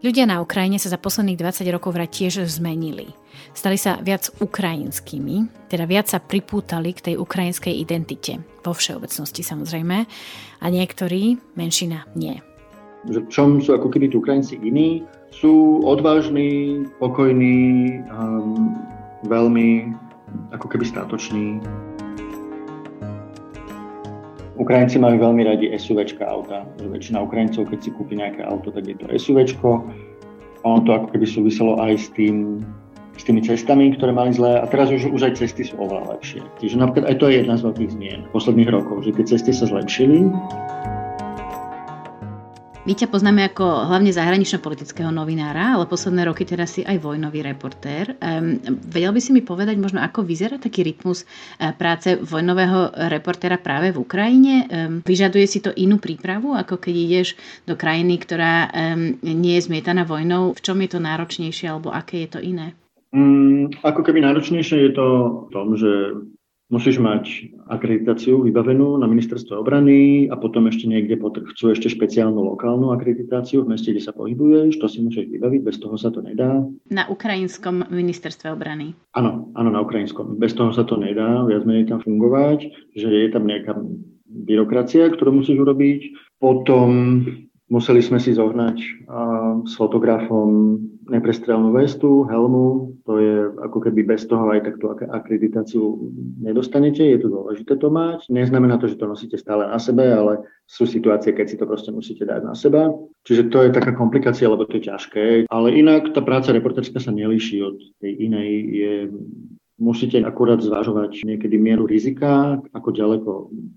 Ľudia 0.00 0.24
na 0.24 0.40
Ukrajine 0.40 0.80
sa 0.80 0.88
za 0.88 0.96
posledných 0.96 1.36
20 1.36 1.68
rokov 1.76 1.92
vraj 1.92 2.08
tiež 2.08 2.48
zmenili. 2.48 3.12
Stali 3.52 3.76
sa 3.76 4.00
viac 4.00 4.32
ukrajinskými, 4.40 5.68
teda 5.68 5.84
viac 5.84 6.08
sa 6.08 6.24
pripútali 6.24 6.96
k 6.96 7.12
tej 7.12 7.14
ukrajinskej 7.20 7.76
identite, 7.76 8.40
vo 8.64 8.72
všeobecnosti 8.72 9.44
samozrejme, 9.44 9.96
a 10.64 10.66
niektorí, 10.72 11.36
menšina, 11.52 12.08
nie. 12.16 12.40
V 13.04 13.28
čom 13.28 13.60
sú 13.60 13.76
ako 13.76 13.92
keby 13.92 14.08
tí 14.08 14.16
Ukrajinci 14.16 14.56
iní? 14.64 15.04
Sú 15.36 15.84
odvážni, 15.84 16.80
pokojní, 16.96 18.00
um, 18.08 18.72
veľmi 19.28 19.92
ako 20.56 20.64
keby 20.64 20.84
statoční. 20.88 21.60
Ukrajinci 24.58 24.98
majú 24.98 25.20
veľmi 25.20 25.42
radi 25.46 25.66
SUVčka 25.70 26.26
auta. 26.26 26.66
Väčšina 26.82 27.22
Ukrajincov, 27.22 27.70
keď 27.70 27.78
si 27.86 27.90
kúpi 27.94 28.18
nejaké 28.18 28.42
auto, 28.42 28.74
tak 28.74 28.88
je 28.88 28.96
to 28.98 29.06
SUVčko. 29.06 29.86
Ono 30.66 30.78
to 30.84 30.90
ako 30.92 31.06
keby 31.14 31.26
súviselo 31.28 31.78
aj 31.80 31.92
s 31.96 32.06
tým, 32.12 32.60
s 33.16 33.22
tými 33.24 33.40
cestami, 33.40 33.94
ktoré 33.96 34.12
mali 34.12 34.32
zlé 34.34 34.60
a 34.60 34.66
teraz 34.68 34.92
už, 34.92 35.12
už 35.12 35.32
aj 35.32 35.40
cesty 35.40 35.64
sú 35.64 35.76
oveľa 35.80 36.16
lepšie. 36.16 36.40
Čiže 36.60 36.76
napríklad 36.80 37.08
aj 37.08 37.16
to 37.20 37.28
je 37.28 37.34
jedna 37.40 37.54
z 37.56 37.64
veľkých 37.68 37.90
zmien 37.96 38.20
posledných 38.32 38.70
rokov, 38.72 39.04
že 39.04 39.16
tie 39.16 39.24
cesty 39.36 39.52
sa 39.52 39.68
zlepšili 39.68 40.28
my 42.90 42.98
ťa 42.98 43.06
poznáme 43.06 43.46
ako 43.54 43.86
hlavne 43.86 44.10
zahranično-politického 44.10 45.14
novinára, 45.14 45.78
ale 45.78 45.86
posledné 45.86 46.26
roky 46.26 46.42
teraz 46.42 46.74
si 46.74 46.82
aj 46.82 46.98
vojnový 46.98 47.46
reportér. 47.46 48.18
Um, 48.18 48.58
vedel 48.90 49.14
by 49.14 49.20
si 49.22 49.30
mi 49.30 49.46
povedať 49.46 49.78
možno, 49.78 50.02
ako 50.02 50.26
vyzerá 50.26 50.58
taký 50.58 50.82
rytmus 50.82 51.22
uh, 51.22 51.70
práce 51.70 52.18
vojnového 52.18 52.90
reportéra 53.14 53.62
práve 53.62 53.94
v 53.94 54.02
Ukrajine? 54.02 54.66
Um, 54.66 55.06
vyžaduje 55.06 55.46
si 55.46 55.62
to 55.62 55.70
inú 55.70 56.02
prípravu, 56.02 56.58
ako 56.58 56.82
keď 56.82 56.94
ideš 56.98 57.38
do 57.62 57.78
krajiny, 57.78 58.18
ktorá 58.18 58.66
um, 58.66 59.14
nie 59.22 59.54
je 59.54 59.70
zmietaná 59.70 60.02
vojnou? 60.02 60.58
V 60.58 60.58
čom 60.58 60.82
je 60.82 60.90
to 60.90 60.98
náročnejšie 60.98 61.70
alebo 61.70 61.94
aké 61.94 62.26
je 62.26 62.28
to 62.34 62.40
iné? 62.42 62.74
Mm, 63.14 63.70
ako 63.86 64.02
keby 64.02 64.18
náročnejšie 64.18 64.90
je 64.90 64.92
to 64.98 65.06
v 65.46 65.50
tom, 65.54 65.78
že 65.78 65.90
musíš 66.70 67.02
mať 67.02 67.50
akreditáciu 67.66 68.46
vybavenú 68.46 68.94
na 68.96 69.10
ministerstve 69.10 69.58
obrany 69.58 70.30
a 70.30 70.38
potom 70.38 70.70
ešte 70.70 70.86
niekde 70.86 71.18
chcú 71.18 71.74
ešte 71.74 71.90
špeciálnu 71.90 72.38
lokálnu 72.54 72.94
akreditáciu 72.94 73.66
v 73.66 73.74
meste, 73.74 73.90
kde 73.90 74.06
sa 74.06 74.14
pohybuješ, 74.14 74.78
to 74.78 74.86
si 74.86 75.02
musíš 75.02 75.26
vybaviť, 75.28 75.60
bez 75.66 75.76
toho 75.82 75.98
sa 75.98 76.14
to 76.14 76.22
nedá. 76.22 76.62
Na 76.88 77.10
ukrajinskom 77.10 77.90
ministerstve 77.90 78.54
obrany? 78.54 78.94
Áno, 79.18 79.50
áno, 79.58 79.68
na 79.74 79.82
ukrajinskom. 79.82 80.38
Bez 80.38 80.54
toho 80.54 80.70
sa 80.70 80.86
to 80.86 80.94
nedá, 80.94 81.42
viac 81.42 81.66
menej 81.66 81.90
tam 81.90 81.98
fungovať, 82.00 82.70
že 82.94 83.08
je 83.10 83.28
tam 83.34 83.50
nejaká 83.50 83.74
byrokracia, 84.30 85.10
ktorú 85.10 85.42
musíš 85.42 85.58
urobiť. 85.58 86.00
Potom 86.38 86.88
museli 87.70 88.02
sme 88.02 88.18
si 88.18 88.34
zohnať 88.34 88.76
uh, 89.06 89.62
s 89.64 89.78
fotografom 89.78 90.76
neprestrelnú 91.10 91.74
vestu, 91.74 92.22
helmu, 92.30 92.94
to 93.02 93.18
je 93.18 93.34
ako 93.66 93.78
keby 93.82 94.06
bez 94.06 94.30
toho 94.30 94.46
aj 94.54 94.62
takto 94.62 94.94
akreditáciu 94.94 95.98
nedostanete, 96.38 97.02
je 97.02 97.18
to 97.18 97.28
dôležité 97.30 97.74
to 97.82 97.90
mať. 97.90 98.30
Neznamená 98.30 98.78
to, 98.78 98.86
že 98.86 98.94
to 98.94 99.10
nosíte 99.10 99.34
stále 99.34 99.66
na 99.66 99.78
sebe, 99.82 100.06
ale 100.06 100.46
sú 100.70 100.86
situácie, 100.86 101.34
keď 101.34 101.46
si 101.50 101.58
to 101.58 101.66
proste 101.66 101.90
musíte 101.90 102.22
dať 102.22 102.40
na 102.46 102.54
seba. 102.54 102.94
Čiže 103.26 103.50
to 103.50 103.66
je 103.66 103.74
taká 103.74 103.90
komplikácia, 103.90 104.46
lebo 104.46 104.70
to 104.70 104.78
je 104.78 104.86
ťažké. 104.86 105.50
Ale 105.50 105.68
inak 105.74 106.14
tá 106.14 106.22
práca 106.22 106.54
reportérska 106.54 107.02
sa 107.02 107.10
nelíši 107.10 107.58
od 107.58 107.76
tej 107.98 108.12
inej. 108.30 108.50
Je 108.70 108.92
Musíte 109.80 110.20
akurát 110.20 110.60
zvažovať 110.60 111.24
niekedy 111.24 111.56
mieru 111.56 111.88
rizika, 111.88 112.60
ako 112.76 112.92
ďaleko 112.92 113.30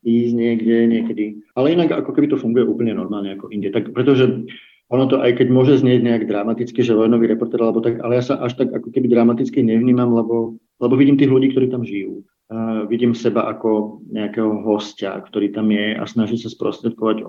ísť 0.03 0.33
niekde, 0.35 0.77
niekedy. 0.91 1.39
Ale 1.55 1.71
inak 1.71 1.95
ako 1.95 2.11
keby 2.11 2.27
to 2.27 2.35
funguje 2.35 2.67
úplne 2.67 2.91
normálne 2.91 3.39
ako 3.39 3.47
inde. 3.55 3.71
Tak, 3.71 3.95
pretože 3.95 4.43
ono 4.91 5.07
to 5.07 5.23
aj 5.23 5.39
keď 5.39 5.47
môže 5.47 5.79
znieť 5.79 6.03
nejak 6.03 6.23
dramaticky, 6.27 6.83
že 6.83 6.93
vojnový 6.93 7.31
reporter, 7.31 7.63
alebo 7.63 7.79
tak, 7.79 8.03
ale 8.03 8.19
ja 8.19 8.23
sa 8.23 8.35
až 8.43 8.59
tak 8.59 8.75
ako 8.75 8.91
keby 8.91 9.07
dramaticky 9.09 9.63
nevnímam, 9.63 10.11
lebo, 10.11 10.59
lebo 10.83 10.93
vidím 10.99 11.15
tých 11.15 11.31
ľudí, 11.31 11.55
ktorí 11.55 11.71
tam 11.71 11.87
žijú. 11.87 12.27
Uh, 12.51 12.83
vidím 12.91 13.15
seba 13.15 13.47
ako 13.47 14.03
nejakého 14.11 14.61
hostia, 14.67 15.17
ktorý 15.23 15.55
tam 15.55 15.71
je 15.71 15.95
a 15.95 16.03
snaží 16.03 16.35
sa 16.35 16.51
sprostredkovať 16.51 17.23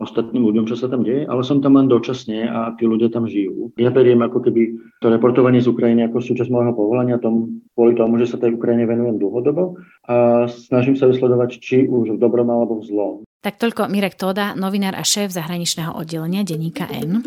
ostatným 0.00 0.42
ľuďom, 0.48 0.64
čo 0.64 0.80
sa 0.80 0.88
tam 0.88 1.04
deje, 1.04 1.28
ale 1.28 1.44
som 1.44 1.60
tam 1.60 1.76
len 1.76 1.86
dočasne 1.86 2.48
a 2.48 2.72
tí 2.80 2.88
ľudia 2.88 3.12
tam 3.12 3.28
žijú. 3.28 3.70
Ja 3.76 3.92
beriem 3.92 4.24
ako 4.24 4.40
keby 4.40 4.80
to 5.04 5.12
reportovanie 5.12 5.60
z 5.60 5.68
Ukrajiny 5.68 6.08
ako 6.08 6.24
súčasť 6.24 6.48
môjho 6.48 6.72
povolania 6.72 7.20
tom, 7.20 7.60
kvôli 7.76 7.92
tomu, 7.94 8.16
že 8.16 8.32
sa 8.32 8.40
tej 8.40 8.56
Ukrajine 8.56 8.88
venujem 8.88 9.20
dlhodobo 9.20 9.76
a 10.08 10.48
snažím 10.48 10.96
sa 10.96 11.06
vysledovať, 11.06 11.60
či 11.60 11.84
už 11.84 12.16
v 12.16 12.20
dobrom 12.20 12.48
alebo 12.48 12.80
v 12.80 12.88
zlom. 12.88 13.14
Tak 13.40 13.56
toľko 13.60 13.88
Mirek 13.88 14.20
Toda, 14.20 14.52
novinár 14.56 14.96
a 14.96 15.04
šéf 15.04 15.32
zahraničného 15.32 15.96
oddelenia 15.96 16.44
denníka 16.44 16.88
N. 16.92 17.24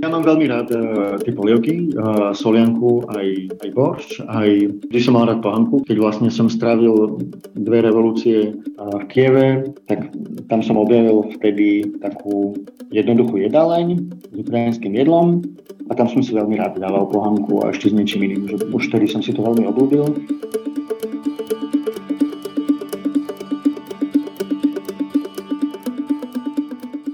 Ja 0.00 0.08
mám 0.08 0.24
veľmi 0.24 0.48
rád 0.48 0.72
uh, 0.72 1.20
tie 1.20 1.36
polievky, 1.36 1.92
uh, 1.92 2.32
solianku, 2.32 3.04
aj, 3.12 3.52
aj 3.60 3.68
boršč, 3.76 4.10
aj 4.24 4.48
vždy 4.88 5.00
som 5.04 5.12
mal 5.12 5.28
rád 5.28 5.44
pohanku. 5.44 5.84
Keď 5.84 5.96
vlastne 6.00 6.32
som 6.32 6.48
strávil 6.48 7.20
dve 7.52 7.84
revolúcie 7.84 8.56
uh, 8.56 8.96
v 8.96 9.04
Kieve, 9.12 9.48
tak 9.84 10.08
tam 10.48 10.64
som 10.64 10.80
objavil 10.80 11.28
vtedy 11.36 11.84
takú 12.00 12.56
jednoduchú 12.88 13.44
jedáleň 13.44 14.00
s 14.32 14.36
ukrajinským 14.40 14.96
jedlom 14.96 15.44
a 15.86 15.92
tam 15.92 16.08
som 16.08 16.24
si 16.24 16.32
veľmi 16.32 16.56
rád 16.56 16.80
dával 16.80 17.04
pohanku 17.04 17.60
a 17.60 17.68
ešte 17.68 17.92
s 17.92 17.96
niečím 17.96 18.24
iným. 18.24 18.42
Že 18.48 18.56
už 18.72 18.82
vtedy 18.88 19.04
som 19.04 19.20
si 19.20 19.36
to 19.36 19.44
veľmi 19.44 19.68
obľúbil. 19.68 20.16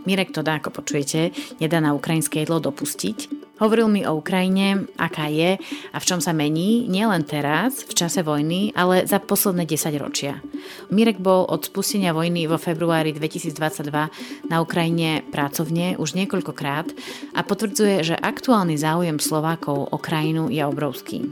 Mirek 0.07 0.31
to 0.31 0.47
dá, 0.47 0.63
ako 0.63 0.71
počujete, 0.71 1.35
nedá 1.59 1.83
na 1.83 1.93
ukrajinské 1.93 2.47
jedlo 2.47 2.63
dopustiť. 2.63 3.47
Hovoril 3.57 3.89
mi 3.89 4.05
o 4.05 4.21
Ukrajine, 4.21 4.85
aká 5.01 5.33
je 5.33 5.57
a 5.91 5.97
v 5.97 6.05
čom 6.05 6.21
sa 6.21 6.37
mení 6.37 6.85
nielen 6.93 7.25
teraz, 7.25 7.89
v 7.89 7.97
čase 7.97 8.21
vojny, 8.21 8.77
ale 8.77 9.09
za 9.09 9.17
posledné 9.17 9.65
10 9.65 9.97
ročia. 9.97 10.45
Mirek 10.93 11.17
bol 11.17 11.49
od 11.49 11.65
spustenia 11.65 12.13
vojny 12.13 12.45
vo 12.45 12.61
februári 12.61 13.17
2022 13.17 14.53
na 14.53 14.57
Ukrajine 14.61 15.25
pracovne 15.33 15.97
už 15.97 16.21
niekoľkokrát 16.21 16.93
a 17.33 17.41
potvrdzuje, 17.41 18.13
že 18.13 18.21
aktuálny 18.21 18.77
záujem 18.77 19.17
Slovákov 19.17 19.89
o 19.89 19.97
krajinu 19.97 20.53
je 20.53 20.61
obrovský. 20.61 21.25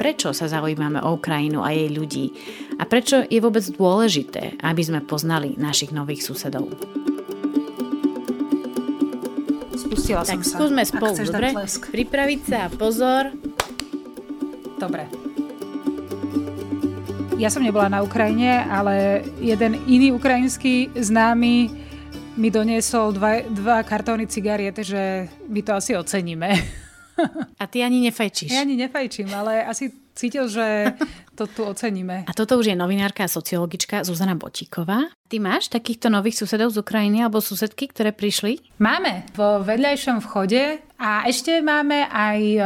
Prečo 0.00 0.32
sa 0.32 0.48
zaujímame 0.48 1.04
o 1.04 1.20
Ukrajinu 1.20 1.60
a 1.60 1.74
jej 1.74 1.90
ľudí? 1.92 2.32
A 2.80 2.88
prečo 2.88 3.28
je 3.28 3.42
vôbec 3.44 3.66
dôležité, 3.66 4.56
aby 4.64 4.82
sme 4.86 5.04
poznali 5.04 5.58
našich 5.60 5.92
nových 5.92 6.24
susedov? 6.24 6.70
Pustila 9.88 10.22
tak 10.24 10.44
som 10.44 10.44
sa. 10.44 10.54
skúsme 10.60 10.82
spolu, 10.84 11.16
dobre? 11.24 11.48
Pripraviť 11.92 12.40
sa, 12.44 12.60
pozor. 12.68 13.32
Dobre. 14.78 15.08
Ja 17.38 17.48
som 17.48 17.62
nebola 17.62 17.86
na 17.86 18.02
Ukrajine, 18.02 18.66
ale 18.66 19.22
jeden 19.38 19.78
iný 19.86 20.10
ukrajinský 20.10 20.90
známy 20.94 21.70
mi 22.38 22.48
doniesol 22.50 23.14
dva, 23.14 23.42
dva 23.46 23.82
kartóny 23.82 24.26
cigariet, 24.30 24.78
že 24.82 25.26
my 25.50 25.60
to 25.62 25.74
asi 25.74 25.94
oceníme. 25.98 26.50
A 27.58 27.66
ty 27.66 27.82
ani 27.82 27.98
nefajčíš? 28.06 28.54
Ja 28.54 28.62
ani 28.62 28.78
nefajčím, 28.78 29.26
ale 29.34 29.66
asi 29.66 29.90
cítil, 30.14 30.46
že 30.46 30.94
to 31.38 31.46
tu 31.46 31.62
oceníme. 31.62 32.26
A 32.26 32.32
toto 32.34 32.58
už 32.58 32.74
je 32.74 32.76
novinárka 32.76 33.22
a 33.22 33.30
sociologička 33.30 34.02
Zuzana 34.02 34.34
Botíková. 34.34 35.06
Ty 35.30 35.36
máš 35.38 35.70
takýchto 35.70 36.10
nových 36.10 36.42
susedov 36.42 36.74
z 36.74 36.82
Ukrajiny 36.82 37.22
alebo 37.22 37.38
susedky, 37.38 37.86
ktoré 37.86 38.10
prišli? 38.10 38.58
Máme 38.82 39.30
vo 39.38 39.62
vedľajšom 39.62 40.18
vchode 40.26 40.82
a 40.98 41.22
ešte 41.30 41.62
máme 41.62 42.10
aj 42.10 42.40
e, 42.42 42.62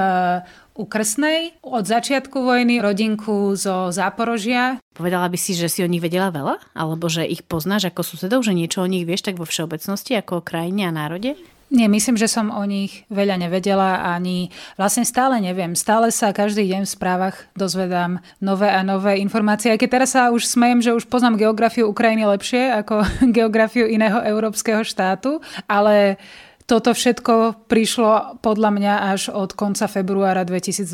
u 0.81 0.89
Krsnej 0.89 1.61
od 1.61 1.85
začiatku 1.85 2.41
vojny 2.41 2.81
rodinku 2.81 3.53
zo 3.61 3.93
Záporožia. 3.93 4.81
Povedala 4.97 5.29
by 5.29 5.37
si, 5.37 5.53
že 5.53 5.68
si 5.68 5.85
o 5.85 5.91
nich 5.91 6.01
vedela 6.01 6.33
veľa? 6.33 6.73
Alebo 6.73 7.12
že 7.12 7.29
ich 7.29 7.45
poznáš 7.45 7.93
ako 7.93 8.01
susedov, 8.01 8.41
že 8.41 8.57
niečo 8.57 8.81
o 8.81 8.89
nich 8.89 9.05
vieš 9.05 9.29
tak 9.29 9.37
vo 9.37 9.45
všeobecnosti 9.45 10.16
ako 10.16 10.41
o 10.41 10.47
krajine 10.47 10.89
a 10.89 10.95
národe? 10.97 11.37
Nie, 11.73 11.89
myslím, 11.89 12.20
že 12.20 12.29
som 12.29 12.53
o 12.53 12.61
nich 12.68 13.09
veľa 13.09 13.41
nevedela 13.41 14.05
ani 14.05 14.53
vlastne 14.77 15.09
stále 15.09 15.41
neviem. 15.41 15.73
Stále 15.73 16.12
sa 16.12 16.29
každý 16.37 16.68
deň 16.68 16.85
v 16.85 16.95
správach 17.01 17.49
dozvedám 17.57 18.20
nové 18.45 18.68
a 18.68 18.85
nové 18.85 19.16
informácie. 19.25 19.73
Aj 19.73 19.81
keď 19.81 19.89
teraz 19.89 20.12
sa 20.12 20.29
už 20.29 20.45
smejem, 20.45 20.85
že 20.85 20.93
už 20.93 21.09
poznám 21.09 21.41
geografiu 21.41 21.89
Ukrajiny 21.89 22.29
lepšie 22.29 22.77
ako 22.77 23.09
geografiu 23.37 23.89
iného 23.89 24.20
európskeho 24.20 24.85
štátu, 24.85 25.41
ale 25.64 26.20
toto 26.66 26.94
všetko 26.94 27.66
prišlo 27.66 28.38
podľa 28.38 28.70
mňa 28.70 28.94
až 29.14 29.34
od 29.34 29.52
konca 29.52 29.90
februára 29.90 30.46
2022. 30.46 30.88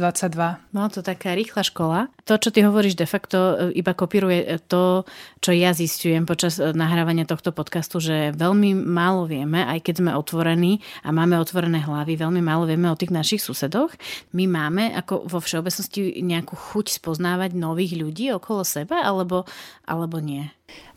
No 0.72 0.88
to 0.88 1.04
taká 1.04 1.36
rýchla 1.36 1.62
škola. 1.62 1.98
To, 2.24 2.40
čo 2.40 2.48
ty 2.48 2.64
hovoríš, 2.64 2.96
de 2.96 3.08
facto 3.08 3.36
e, 3.36 3.54
iba 3.76 3.92
kopíruje 3.92 4.60
to, 4.64 5.04
čo 5.44 5.50
ja 5.52 5.76
zistujem 5.76 6.24
počas 6.24 6.56
e, 6.56 6.72
nahrávania 6.72 7.28
tohto 7.28 7.52
podcastu, 7.52 8.00
že 8.00 8.32
veľmi 8.32 8.76
málo 8.76 9.28
vieme, 9.28 9.64
aj 9.64 9.84
keď 9.84 9.94
sme 10.00 10.12
otvorení 10.16 10.80
a 11.04 11.12
máme 11.12 11.36
otvorené 11.36 11.84
hlavy, 11.84 12.16
veľmi 12.16 12.40
málo 12.40 12.64
vieme 12.64 12.88
o 12.88 12.98
tých 12.98 13.12
našich 13.12 13.44
susedoch. 13.44 13.92
My 14.32 14.48
máme 14.48 14.96
ako 14.96 15.28
vo 15.28 15.38
všeobecnosti 15.40 16.20
nejakú 16.24 16.56
chuť 16.56 16.96
spoznávať 16.96 17.52
nových 17.52 17.96
ľudí 17.96 18.32
okolo 18.32 18.64
seba, 18.64 19.04
alebo, 19.04 19.44
alebo 19.84 20.16
nie? 20.20 20.48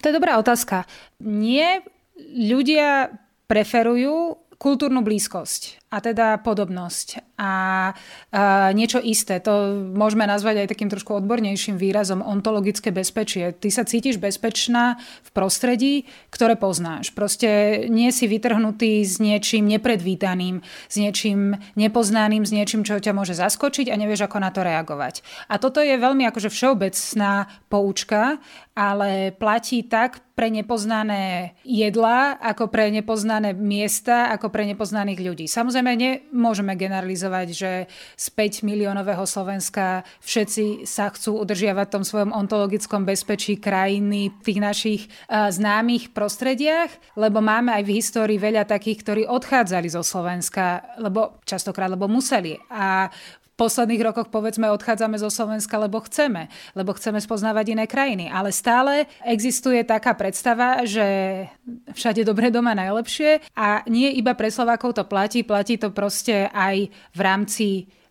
To 0.04 0.12
je 0.12 0.18
dobrá 0.18 0.40
otázka. 0.40 0.88
Nie 1.24 1.84
ľudia 2.36 3.12
preferujú 3.52 4.40
kultúrnu 4.62 5.02
blízkosť 5.02 5.81
a 5.92 5.98
teda 6.00 6.40
podobnosť 6.40 7.36
a, 7.36 7.44
a 7.44 7.54
niečo 8.72 9.04
isté. 9.04 9.44
To 9.44 9.84
môžeme 9.92 10.24
nazvať 10.24 10.64
aj 10.64 10.72
takým 10.72 10.88
trošku 10.88 11.20
odbornejším 11.20 11.76
výrazom 11.76 12.24
ontologické 12.24 12.96
bezpečie. 12.96 13.52
Ty 13.52 13.70
sa 13.74 13.84
cítiš 13.84 14.22
bezpečná 14.22 15.02
v 15.26 15.30
prostredí, 15.34 15.94
ktoré 16.32 16.56
poznáš. 16.56 17.12
Proste 17.12 17.84
nie 17.90 18.14
si 18.14 18.30
vytrhnutý 18.30 19.04
s 19.04 19.18
niečím 19.18 19.68
nepredvídaným, 19.68 20.64
s 20.64 20.96
niečím 20.96 21.58
nepoznaným, 21.74 22.46
s 22.46 22.54
niečím, 22.54 22.86
čo 22.86 23.02
ťa 23.02 23.18
môže 23.18 23.34
zaskočiť 23.34 23.90
a 23.90 23.98
nevieš, 23.98 24.30
ako 24.30 24.38
na 24.38 24.54
to 24.54 24.62
reagovať. 24.62 25.26
A 25.50 25.58
toto 25.58 25.82
je 25.82 25.98
veľmi 25.98 26.24
akože 26.30 26.48
všeobecná 26.48 27.50
poučka, 27.68 28.38
ale 28.78 29.34
platí 29.36 29.84
tak 29.84 30.22
pre 30.38 30.48
nepoznané 30.48 31.54
jedlá, 31.68 32.38
ako 32.40 32.70
pre 32.72 32.88
nepoznané 32.94 33.52
miesta, 33.54 34.30
ako 34.32 34.48
pre 34.54 34.64
nepoznaných 34.64 35.20
ľudí. 35.22 35.46
Samozrejme, 35.46 35.81
nemôžeme 35.90 36.78
generalizovať, 36.78 37.48
že 37.50 37.72
z 38.14 38.26
5 38.38 38.62
miliónového 38.62 39.26
Slovenska 39.26 40.06
všetci 40.22 40.86
sa 40.86 41.10
chcú 41.10 41.42
udržiavať 41.42 41.86
v 41.90 41.96
tom 41.98 42.06
svojom 42.06 42.32
ontologickom 42.38 43.02
bezpečí 43.02 43.58
krajiny 43.58 44.30
v 44.30 44.42
tých 44.46 44.60
našich 44.62 45.02
uh, 45.10 45.50
známych 45.50 46.14
prostrediach, 46.14 46.94
lebo 47.18 47.42
máme 47.42 47.74
aj 47.74 47.84
v 47.90 47.96
histórii 47.98 48.38
veľa 48.38 48.70
takých, 48.70 49.02
ktorí 49.02 49.22
odchádzali 49.26 49.90
zo 49.90 50.06
Slovenska, 50.06 50.86
lebo 51.02 51.42
častokrát, 51.42 51.90
lebo 51.90 52.06
museli. 52.06 52.54
A 52.70 53.10
posledných 53.62 54.02
rokoch 54.02 54.34
povedzme 54.34 54.66
odchádzame 54.74 55.22
zo 55.22 55.30
Slovenska, 55.30 55.78
lebo 55.78 56.02
chceme, 56.02 56.50
lebo 56.74 56.98
chceme 56.98 57.22
spoznávať 57.22 57.78
iné 57.78 57.86
krajiny. 57.86 58.26
Ale 58.34 58.50
stále 58.50 59.06
existuje 59.22 59.86
taká 59.86 60.18
predstava, 60.18 60.82
že 60.82 61.06
všade 61.94 62.26
dobre 62.26 62.50
doma 62.50 62.74
najlepšie 62.74 63.54
a 63.54 63.86
nie 63.86 64.10
iba 64.18 64.34
pre 64.34 64.50
Slovákov 64.50 64.98
to 64.98 65.06
platí, 65.06 65.46
platí 65.46 65.78
to 65.78 65.94
proste 65.94 66.50
aj 66.50 66.90
v 66.90 67.20
rámci 67.22 67.68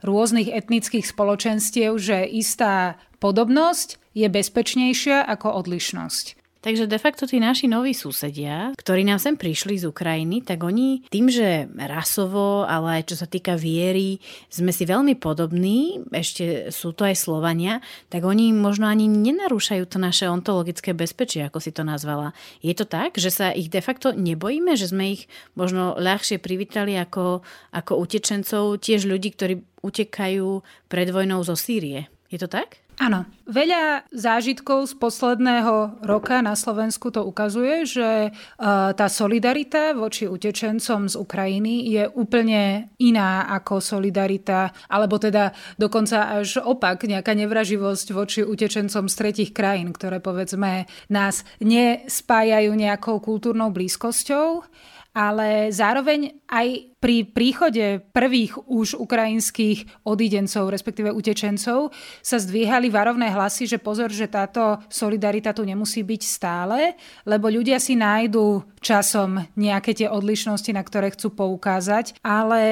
rôznych 0.06 0.48
etnických 0.54 1.04
spoločenstiev, 1.04 1.98
že 1.98 2.24
istá 2.24 2.96
podobnosť 3.18 4.00
je 4.14 4.26
bezpečnejšia 4.30 5.26
ako 5.26 5.60
odlišnosť. 5.66 6.39
Takže 6.60 6.84
de 6.84 7.00
facto 7.00 7.24
tí 7.24 7.40
naši 7.40 7.72
noví 7.72 7.96
susedia, 7.96 8.76
ktorí 8.76 9.00
nám 9.00 9.16
sem 9.16 9.32
prišli 9.32 9.80
z 9.80 9.88
Ukrajiny, 9.88 10.44
tak 10.44 10.60
oni 10.60 11.08
tým, 11.08 11.32
že 11.32 11.64
rasovo, 11.72 12.68
ale 12.68 13.00
aj 13.00 13.08
čo 13.08 13.16
sa 13.16 13.24
týka 13.24 13.56
viery, 13.56 14.20
sme 14.52 14.68
si 14.68 14.84
veľmi 14.84 15.16
podobní, 15.16 16.04
ešte 16.12 16.68
sú 16.68 16.92
to 16.92 17.08
aj 17.08 17.16
Slovania, 17.16 17.80
tak 18.12 18.28
oni 18.28 18.52
možno 18.52 18.92
ani 18.92 19.08
nenarúšajú 19.08 19.88
to 19.88 19.96
naše 19.96 20.28
ontologické 20.28 20.92
bezpečie, 20.92 21.48
ako 21.48 21.64
si 21.64 21.72
to 21.72 21.80
nazvala. 21.80 22.36
Je 22.60 22.76
to 22.76 22.84
tak, 22.84 23.16
že 23.16 23.32
sa 23.32 23.56
ich 23.56 23.72
de 23.72 23.80
facto 23.80 24.12
nebojíme, 24.12 24.76
že 24.76 24.92
sme 24.92 25.16
ich 25.16 25.32
možno 25.56 25.96
ľahšie 25.96 26.44
privítali 26.44 26.92
ako, 27.00 27.40
ako 27.72 27.92
utečencov, 28.04 28.76
tiež 28.84 29.08
ľudí, 29.08 29.32
ktorí 29.32 29.64
utekajú 29.80 30.60
pred 30.92 31.08
vojnou 31.08 31.40
zo 31.40 31.56
Sýrie. 31.56 32.12
Je 32.28 32.36
to 32.36 32.52
tak? 32.52 32.79
Áno. 33.00 33.24
Veľa 33.50 34.06
zážitkov 34.12 34.92
z 34.92 34.94
posledného 35.00 36.04
roka 36.04 36.38
na 36.44 36.52
Slovensku 36.52 37.08
to 37.08 37.24
ukazuje, 37.24 37.88
že 37.88 38.28
e, 38.28 38.30
tá 38.92 39.06
solidarita 39.08 39.96
voči 39.96 40.28
utečencom 40.28 41.08
z 41.08 41.16
Ukrajiny 41.16 41.88
je 41.88 42.04
úplne 42.12 42.92
iná 43.00 43.48
ako 43.50 43.80
solidarita, 43.80 44.70
alebo 44.86 45.16
teda 45.16 45.50
dokonca 45.80 46.44
až 46.44 46.60
opak, 46.62 47.08
nejaká 47.08 47.32
nevraživosť 47.34 48.06
voči 48.12 48.40
utečencom 48.44 49.08
z 49.08 49.14
tretich 49.16 49.50
krajín, 49.50 49.96
ktoré 49.96 50.20
povedzme 50.20 50.86
nás 51.08 51.42
nespájajú 51.58 52.70
nejakou 52.76 53.18
kultúrnou 53.18 53.72
blízkosťou 53.72 54.62
ale 55.10 55.74
zároveň 55.74 56.44
aj 56.46 56.94
pri 57.00 57.24
príchode 57.26 58.04
prvých 58.12 58.60
už 58.68 59.00
ukrajinských 59.00 60.04
odidencov, 60.04 60.68
respektíve 60.68 61.10
utečencov, 61.10 61.90
sa 62.20 62.36
zdvíhali 62.36 62.92
varovné 62.92 63.32
hlasy, 63.32 63.66
že 63.66 63.80
pozor, 63.80 64.12
že 64.12 64.30
táto 64.30 64.78
solidarita 64.92 65.56
tu 65.56 65.64
nemusí 65.64 66.04
byť 66.04 66.22
stále, 66.22 66.94
lebo 67.24 67.48
ľudia 67.48 67.80
si 67.80 67.96
nájdú 67.96 68.62
časom 68.78 69.40
nejaké 69.56 69.96
tie 69.96 70.08
odlišnosti, 70.12 70.70
na 70.76 70.84
ktoré 70.84 71.10
chcú 71.10 71.32
poukázať, 71.32 72.20
ale 72.20 72.62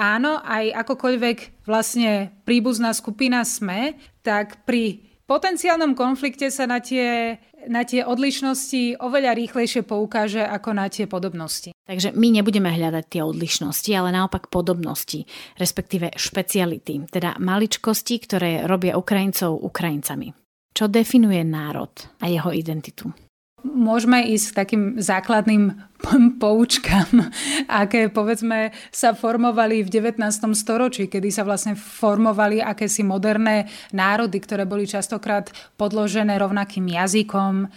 áno, 0.00 0.40
aj 0.40 0.72
akokoľvek 0.86 1.68
vlastne 1.68 2.32
príbuzná 2.48 2.96
skupina 2.96 3.44
sme, 3.44 4.00
tak 4.24 4.64
pri 4.64 5.09
potenciálnom 5.30 5.94
konflikte 5.94 6.50
sa 6.50 6.66
na 6.66 6.82
tie 6.82 7.38
na 7.68 7.84
tie 7.84 8.02
odlišnosti 8.08 8.96
oveľa 9.04 9.36
rýchlejšie 9.36 9.84
poukáže 9.84 10.40
ako 10.40 10.70
na 10.72 10.88
tie 10.88 11.04
podobnosti. 11.04 11.76
Takže 11.84 12.16
my 12.16 12.40
nebudeme 12.40 12.72
hľadať 12.72 13.04
tie 13.04 13.20
odlišnosti, 13.20 13.90
ale 13.92 14.16
naopak 14.16 14.48
podobnosti, 14.48 15.28
respektíve 15.60 16.16
špeciality, 16.16 17.04
teda 17.12 17.36
maličkosti, 17.36 18.16
ktoré 18.24 18.50
robia 18.64 18.96
Ukrajincov 18.96 19.60
Ukrajincami. 19.60 20.32
Čo 20.72 20.88
definuje 20.88 21.44
národ 21.44 21.92
a 22.22 22.30
jeho 22.30 22.48
identitu? 22.54 23.12
Môžeme 23.60 24.24
ísť 24.24 24.46
k 24.50 24.58
takým 24.64 24.82
základným 24.96 25.76
poučkám, 26.42 27.32
aké 27.68 28.08
povedzme 28.08 28.72
sa 28.88 29.12
formovali 29.12 29.84
v 29.84 29.88
19. 29.88 30.20
storočí, 30.56 31.06
kedy 31.06 31.28
sa 31.28 31.44
vlastne 31.44 31.76
formovali 31.76 32.64
akési 32.64 33.04
moderné 33.04 33.68
národy, 33.92 34.40
ktoré 34.40 34.64
boli 34.64 34.88
častokrát 34.88 35.52
podložené 35.76 36.40
rovnakým 36.40 36.88
jazykom, 36.88 37.68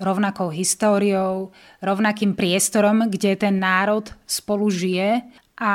rovnakou 0.00 0.48
históriou, 0.48 1.52
rovnakým 1.84 2.32
priestorom, 2.32 3.12
kde 3.12 3.36
ten 3.36 3.60
národ 3.60 4.08
spolu 4.24 4.72
žije 4.72 5.20
a 5.60 5.72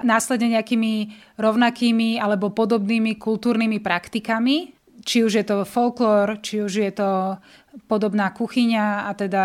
následne 0.00 0.56
nejakými 0.56 1.12
rovnakými 1.36 2.16
alebo 2.16 2.48
podobnými 2.56 3.20
kultúrnymi 3.20 3.76
praktikami, 3.84 4.72
či 5.04 5.24
už 5.24 5.32
je 5.40 5.44
to 5.44 5.68
folklór, 5.68 6.40
či 6.40 6.64
už 6.64 6.72
je 6.72 6.92
to 6.92 7.36
podobná 7.86 8.30
kuchyňa 8.34 9.06
a 9.06 9.10
teda 9.14 9.44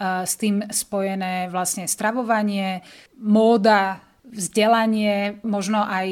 s 0.00 0.38
tým 0.38 0.62
spojené 0.70 1.50
vlastne 1.50 1.90
stravovanie, 1.90 2.86
móda, 3.18 3.98
vzdelanie, 4.22 5.42
možno 5.42 5.82
aj 5.82 6.08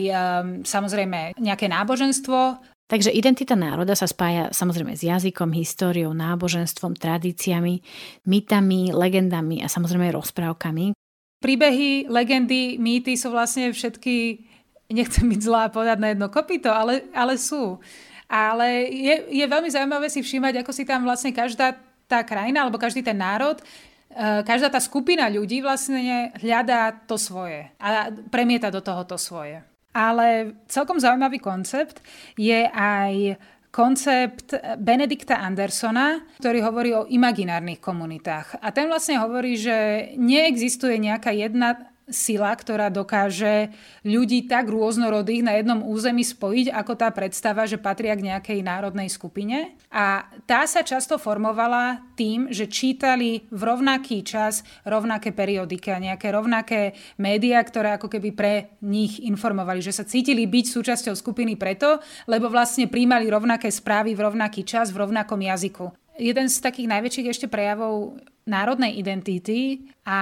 samozrejme 0.67 1.39
nejaké 1.39 1.71
náboženstvo. 1.71 2.59
Takže 2.87 3.11
identita 3.11 3.59
národa 3.59 3.99
sa 3.99 4.07
spája 4.07 4.55
samozrejme 4.55 4.95
s 4.95 5.03
jazykom, 5.03 5.51
históriou, 5.55 6.15
náboženstvom, 6.15 6.95
tradíciami, 6.95 7.83
mytami, 8.31 8.95
legendami 8.95 9.59
a 9.63 9.67
samozrejme 9.67 10.15
rozprávkami. 10.15 10.95
Príbehy, 11.43 12.07
legendy, 12.07 12.79
mýty 12.79 13.19
sú 13.19 13.35
vlastne 13.35 13.75
všetky, 13.75 14.47
nechcem 14.95 15.27
byť 15.27 15.41
zlá 15.43 15.69
povedať 15.75 15.99
na 15.99 16.09
jedno 16.15 16.31
kopito, 16.31 16.71
ale, 16.71 17.11
ale 17.11 17.37
sú. 17.37 17.83
Ale 18.27 18.91
je, 18.91 19.14
je 19.31 19.47
veľmi 19.47 19.70
zaujímavé 19.70 20.11
si 20.11 20.20
všímať, 20.22 20.66
ako 20.66 20.72
si 20.74 20.83
tam 20.83 21.07
vlastne 21.07 21.31
každá 21.31 21.79
tá 22.07 22.22
krajina 22.22 22.66
alebo 22.66 22.79
každý 22.79 23.03
ten 23.03 23.18
národ 23.18 23.59
e, 23.59 23.64
každá 24.47 24.70
tá 24.70 24.79
skupina 24.79 25.27
ľudí 25.27 25.59
vlastne 25.62 26.31
hľadá 26.39 26.95
to 27.07 27.18
svoje 27.18 27.66
a 27.83 28.11
premieta 28.31 28.70
do 28.70 28.79
toho 28.83 29.03
to 29.03 29.18
svoje. 29.18 29.62
Ale 29.97 30.55
celkom 30.68 31.01
zaujímavý 31.01 31.41
koncept 31.41 32.05
je 32.37 32.68
aj 32.68 33.41
koncept 33.72 34.57
Benedikta 34.81 35.41
Andersona, 35.41 36.24
ktorý 36.41 36.59
hovorí 36.64 36.91
o 36.97 37.09
imaginárnych 37.09 37.81
komunitách. 37.81 38.61
A 38.64 38.72
ten 38.72 38.89
vlastne 38.89 39.20
hovorí, 39.20 39.57
že 39.57 40.09
neexistuje 40.16 40.97
nejaká 40.97 41.33
jedna 41.33 41.77
sila, 42.07 42.55
ktorá 42.55 42.87
dokáže 42.87 43.75
ľudí 44.07 44.47
tak 44.47 44.71
rôznorodých 44.71 45.43
na 45.43 45.59
jednom 45.59 45.83
území 45.83 46.23
spojiť, 46.23 46.71
ako 46.71 46.93
tá 46.95 47.11
predstava, 47.11 47.67
že 47.67 47.83
patria 47.83 48.15
k 48.15 48.31
nejakej 48.31 48.59
národnej 48.63 49.11
skupine. 49.11 49.75
A 49.91 50.31
tá 50.47 50.63
sa 50.71 50.87
často 50.87 51.19
formovala 51.19 52.03
tým, 52.15 52.51
že 52.55 52.71
čítali 52.71 53.51
v 53.51 53.61
rovnaký 53.61 54.23
čas 54.23 54.63
rovnaké 54.87 55.35
periodiky 55.35 55.91
a 55.91 56.03
nejaké 56.03 56.31
rovnaké 56.31 56.95
médiá, 57.19 57.59
ktoré 57.67 57.99
ako 57.99 58.07
keby 58.07 58.31
pre 58.33 58.55
nich 58.87 59.19
informovali, 59.19 59.83
že 59.83 59.91
sa 59.91 60.07
cítili 60.07 60.47
byť 60.47 60.65
súčasťou 60.71 61.15
skupiny 61.19 61.59
preto, 61.59 61.99
lebo 62.31 62.47
vlastne 62.47 62.87
príjmali 62.87 63.27
rovnaké 63.27 63.67
správy 63.67 64.15
v 64.15 64.25
rovnaký 64.31 64.63
čas 64.63 64.95
v 64.95 65.03
rovnakom 65.03 65.43
jazyku. 65.43 65.91
Jeden 66.17 66.49
z 66.49 66.57
takých 66.65 66.89
najväčších 66.89 67.29
ešte 67.29 67.47
prejavov 67.51 68.17
národnej 68.47 68.95
identity 68.95 69.91
a 70.07 70.19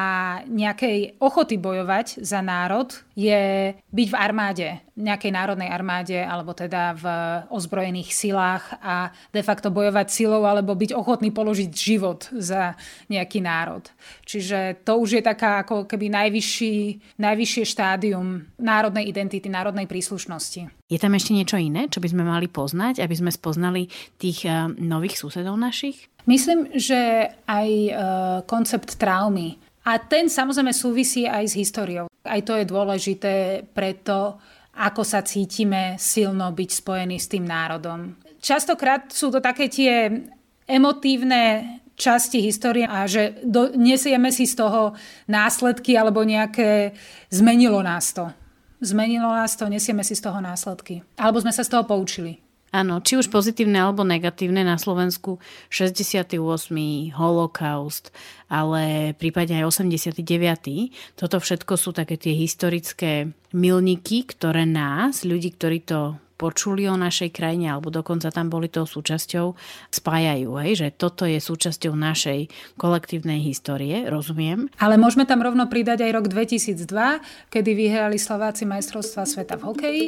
nejakej 0.48 1.20
ochoty 1.20 1.60
bojovať 1.60 2.24
za 2.24 2.40
národ 2.40 2.88
je 3.12 3.76
byť 3.76 4.08
v 4.08 4.16
armáde, 4.16 4.68
nejakej 4.96 5.28
národnej 5.28 5.68
armáde 5.68 6.16
alebo 6.24 6.56
teda 6.56 6.96
v 6.96 7.04
ozbrojených 7.52 8.16
silách 8.16 8.64
a 8.80 9.12
de 9.28 9.44
facto 9.44 9.68
bojovať 9.68 10.08
silou 10.08 10.48
alebo 10.48 10.72
byť 10.72 10.96
ochotný 10.96 11.36
položiť 11.36 11.68
život 11.68 12.32
za 12.32 12.80
nejaký 13.12 13.44
národ. 13.44 13.84
Čiže 14.24 14.80
to 14.88 14.96
už 15.04 15.20
je 15.20 15.22
taká 15.22 15.60
ako 15.60 15.84
keby 15.84 16.08
najvyšší, 16.08 16.76
najvyššie 17.20 17.64
štádium 17.68 18.56
národnej 18.56 19.04
identity, 19.12 19.52
národnej 19.52 19.84
príslušnosti. 19.84 20.88
Je 20.88 20.98
tam 21.00 21.12
ešte 21.12 21.36
niečo 21.36 21.60
iné, 21.60 21.92
čo 21.92 22.00
by 22.00 22.08
sme 22.08 22.24
mali 22.24 22.48
poznať, 22.48 23.04
aby 23.04 23.14
sme 23.16 23.28
spoznali 23.28 23.92
tých 24.16 24.48
eh, 24.48 24.64
nových 24.80 25.20
susedov 25.20 25.60
našich? 25.60 26.13
Myslím, 26.24 26.72
že 26.72 27.28
aj 27.44 27.68
e, 27.68 27.90
koncept 28.48 28.96
traumy. 28.96 29.60
A 29.84 30.00
ten 30.00 30.32
samozrejme 30.32 30.72
súvisí 30.72 31.28
aj 31.28 31.44
s 31.52 31.54
históriou. 31.60 32.08
Aj 32.24 32.40
to 32.40 32.56
je 32.56 32.64
dôležité 32.64 33.34
preto, 33.68 34.40
ako 34.80 35.02
sa 35.04 35.20
cítime 35.20 36.00
silno 36.00 36.48
byť 36.50 36.70
spojení 36.72 37.20
s 37.20 37.28
tým 37.28 37.44
národom. 37.44 38.16
Častokrát 38.40 39.12
sú 39.12 39.28
to 39.28 39.44
také 39.44 39.68
tie 39.68 40.08
emotívne 40.64 41.76
časti 41.94 42.42
histórie 42.42 42.84
a 42.84 43.06
že 43.06 43.38
do, 43.46 43.70
nesieme 43.76 44.34
si 44.34 44.44
z 44.50 44.58
toho 44.58 44.98
následky 45.30 45.94
alebo 45.94 46.26
nejaké... 46.26 46.92
Zmenilo 47.30 47.80
nás 47.80 48.10
to. 48.12 48.28
Zmenilo 48.82 49.30
nás 49.30 49.54
to, 49.56 49.70
nesieme 49.70 50.02
si 50.02 50.18
z 50.18 50.24
toho 50.24 50.42
následky. 50.42 51.00
Alebo 51.16 51.40
sme 51.40 51.54
sa 51.54 51.62
z 51.62 51.70
toho 51.70 51.86
poučili. 51.86 52.43
Áno, 52.74 52.98
či 52.98 53.14
už 53.14 53.30
pozitívne 53.30 53.78
alebo 53.78 54.02
negatívne 54.02 54.66
na 54.66 54.74
Slovensku 54.74 55.38
68. 55.70 56.42
holokaust, 57.14 58.10
ale 58.50 59.14
prípadne 59.14 59.62
aj 59.62 59.78
89. 59.78 60.18
Toto 61.14 61.38
všetko 61.38 61.78
sú 61.78 61.94
také 61.94 62.18
tie 62.18 62.34
historické 62.34 63.30
milníky, 63.54 64.26
ktoré 64.26 64.66
nás, 64.66 65.22
ľudí, 65.22 65.54
ktorí 65.54 65.86
to 65.86 66.18
počuli 66.34 66.86
o 66.90 66.98
našej 66.98 67.30
krajine 67.30 67.70
alebo 67.70 67.90
dokonca 67.90 68.30
tam 68.34 68.50
boli 68.50 68.66
tou 68.70 68.84
súčasťou, 68.84 69.54
spájajú, 69.90 70.50
hej, 70.62 70.72
že 70.74 70.88
toto 70.94 71.24
je 71.24 71.38
súčasťou 71.38 71.94
našej 71.94 72.50
kolektívnej 72.78 73.40
histórie, 73.42 74.06
rozumiem. 74.10 74.66
Ale 74.82 74.98
môžeme 74.98 75.24
tam 75.24 75.42
rovno 75.42 75.70
pridať 75.70 76.06
aj 76.06 76.10
rok 76.14 76.26
2002, 76.30 77.50
kedy 77.50 77.70
vyhrali 77.74 78.18
Slováci 78.18 78.66
majstrovstva 78.66 79.22
sveta 79.26 79.54
v 79.58 79.62
hokeji. 79.62 80.04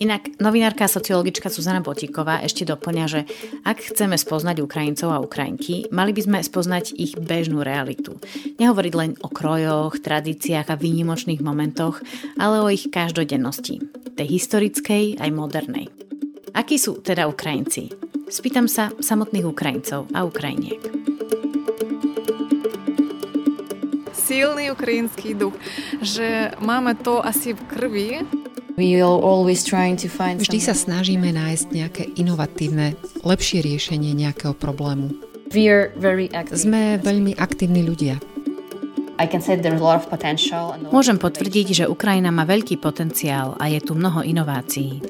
Inak 0.00 0.40
novinárka 0.40 0.88
a 0.88 0.92
sociologička 0.92 1.52
Suzana 1.52 1.84
Botíková 1.84 2.40
ešte 2.40 2.64
doplňa, 2.64 3.04
že 3.04 3.28
ak 3.68 3.92
chceme 3.92 4.16
spoznať 4.16 4.64
Ukrajincov 4.64 5.12
a 5.12 5.20
Ukrajinky, 5.20 5.92
mali 5.92 6.16
by 6.16 6.24
sme 6.24 6.38
spoznať 6.40 6.96
ich 6.96 7.20
bežnú 7.20 7.60
realitu. 7.60 8.16
Nehovoriť 8.56 8.92
len 8.96 9.12
o 9.20 9.28
krojoch, 9.28 10.00
tradíciách 10.00 10.72
a 10.72 10.80
výnimočných 10.80 11.44
momentoch, 11.44 12.00
ale 12.40 12.64
o 12.64 12.72
ich 12.72 12.88
každodennosti. 12.88 13.84
Tej 14.16 14.28
historickej 14.40 15.20
aj 15.20 15.29
modernej. 15.30 15.88
Akí 16.52 16.76
sú 16.76 16.98
teda 16.98 17.30
Ukrajinci? 17.30 17.90
Spýtam 18.30 18.70
sa 18.70 18.94
samotných 18.98 19.46
Ukrajincov 19.46 20.06
a 20.14 20.22
Ukrajiniek. 20.22 20.78
Silný 24.14 24.70
ukrajinský 24.70 25.34
duch, 25.34 25.58
že 25.98 26.54
máme 26.62 26.94
to 27.02 27.18
asi 27.18 27.50
v 27.50 27.62
krvi. 27.66 28.08
Vždy 28.78 30.58
sa 30.62 30.74
snažíme 30.78 31.34
nájsť 31.34 31.66
nejaké 31.74 32.04
inovatívne, 32.14 32.94
lepšie 33.26 33.66
riešenie 33.66 34.14
nejakého 34.14 34.54
problému. 34.54 35.10
Sme 36.54 37.02
veľmi 37.02 37.34
aktívni 37.34 37.82
ľudia. 37.82 38.22
Môžem 40.90 41.16
potvrdiť, 41.20 41.66
že 41.76 41.84
Ukrajina 41.84 42.32
má 42.32 42.48
veľký 42.48 42.80
potenciál 42.80 43.52
a 43.60 43.68
je 43.68 43.80
tu 43.84 43.92
mnoho 43.92 44.24
inovácií. 44.24 45.04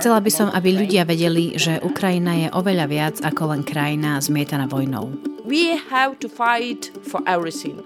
Chcela 0.00 0.18
by 0.24 0.30
som, 0.32 0.48
aby 0.48 0.68
ľudia 0.72 1.04
vedeli, 1.04 1.52
že 1.60 1.84
Ukrajina 1.84 2.32
je 2.36 2.48
oveľa 2.48 2.86
viac 2.88 3.16
ako 3.20 3.52
len 3.52 3.62
krajina 3.62 4.16
zmietaná 4.18 4.64
vojnou. 4.66 5.12
We 5.44 5.76
have 5.92 6.16
to 6.24 6.32
fight 6.32 6.88
for 7.04 7.20
everything. 7.28 7.82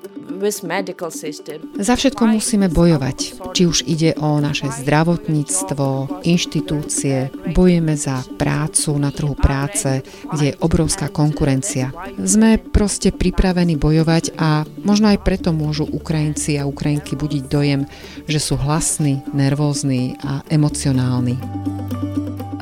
Za 1.76 1.94
všetko 1.96 2.22
musíme 2.26 2.68
bojovať. 2.68 3.18
Či 3.54 3.62
už 3.66 3.78
ide 3.86 4.12
o 4.18 4.36
naše 4.42 4.68
zdravotníctvo, 4.68 6.20
inštitúcie, 6.26 7.30
bojujeme 7.54 7.94
za 7.96 8.22
prácu 8.36 8.90
na 8.98 9.10
trhu 9.14 9.34
práce, 9.38 10.02
kde 10.28 10.52
je 10.52 10.58
obrovská 10.60 11.08
konkurencia. 11.08 11.94
Sme 12.20 12.58
proste 12.58 13.14
pripravení 13.14 13.78
bojovať 13.78 14.36
a 14.36 14.68
možno 14.84 15.10
aj 15.14 15.22
preto 15.24 15.50
môžu 15.54 15.88
Ukrajinci 15.88 16.60
a 16.60 16.68
Ukrajinky 16.68 17.16
budiť 17.16 17.42
dojem, 17.48 17.88
že 18.26 18.38
sú 18.42 18.60
hlasní, 18.60 19.24
nervózni 19.32 20.18
a 20.20 20.42
emocionálni. 20.52 21.38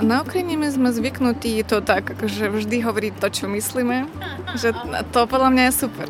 Na 0.04 0.20
Ukrajine 0.20 0.68
sme 0.68 0.92
zvyknutí 0.92 1.64
to 1.64 1.80
tak, 1.80 2.12
že 2.28 2.52
vždy 2.52 2.84
hovoriť 2.84 3.24
to, 3.24 3.28
čo 3.32 3.44
myslíme. 3.48 4.04
Že 4.52 4.76
to 5.16 5.24
podľa 5.24 5.48
mňa 5.48 5.62
je 5.64 5.72
super. 5.80 6.08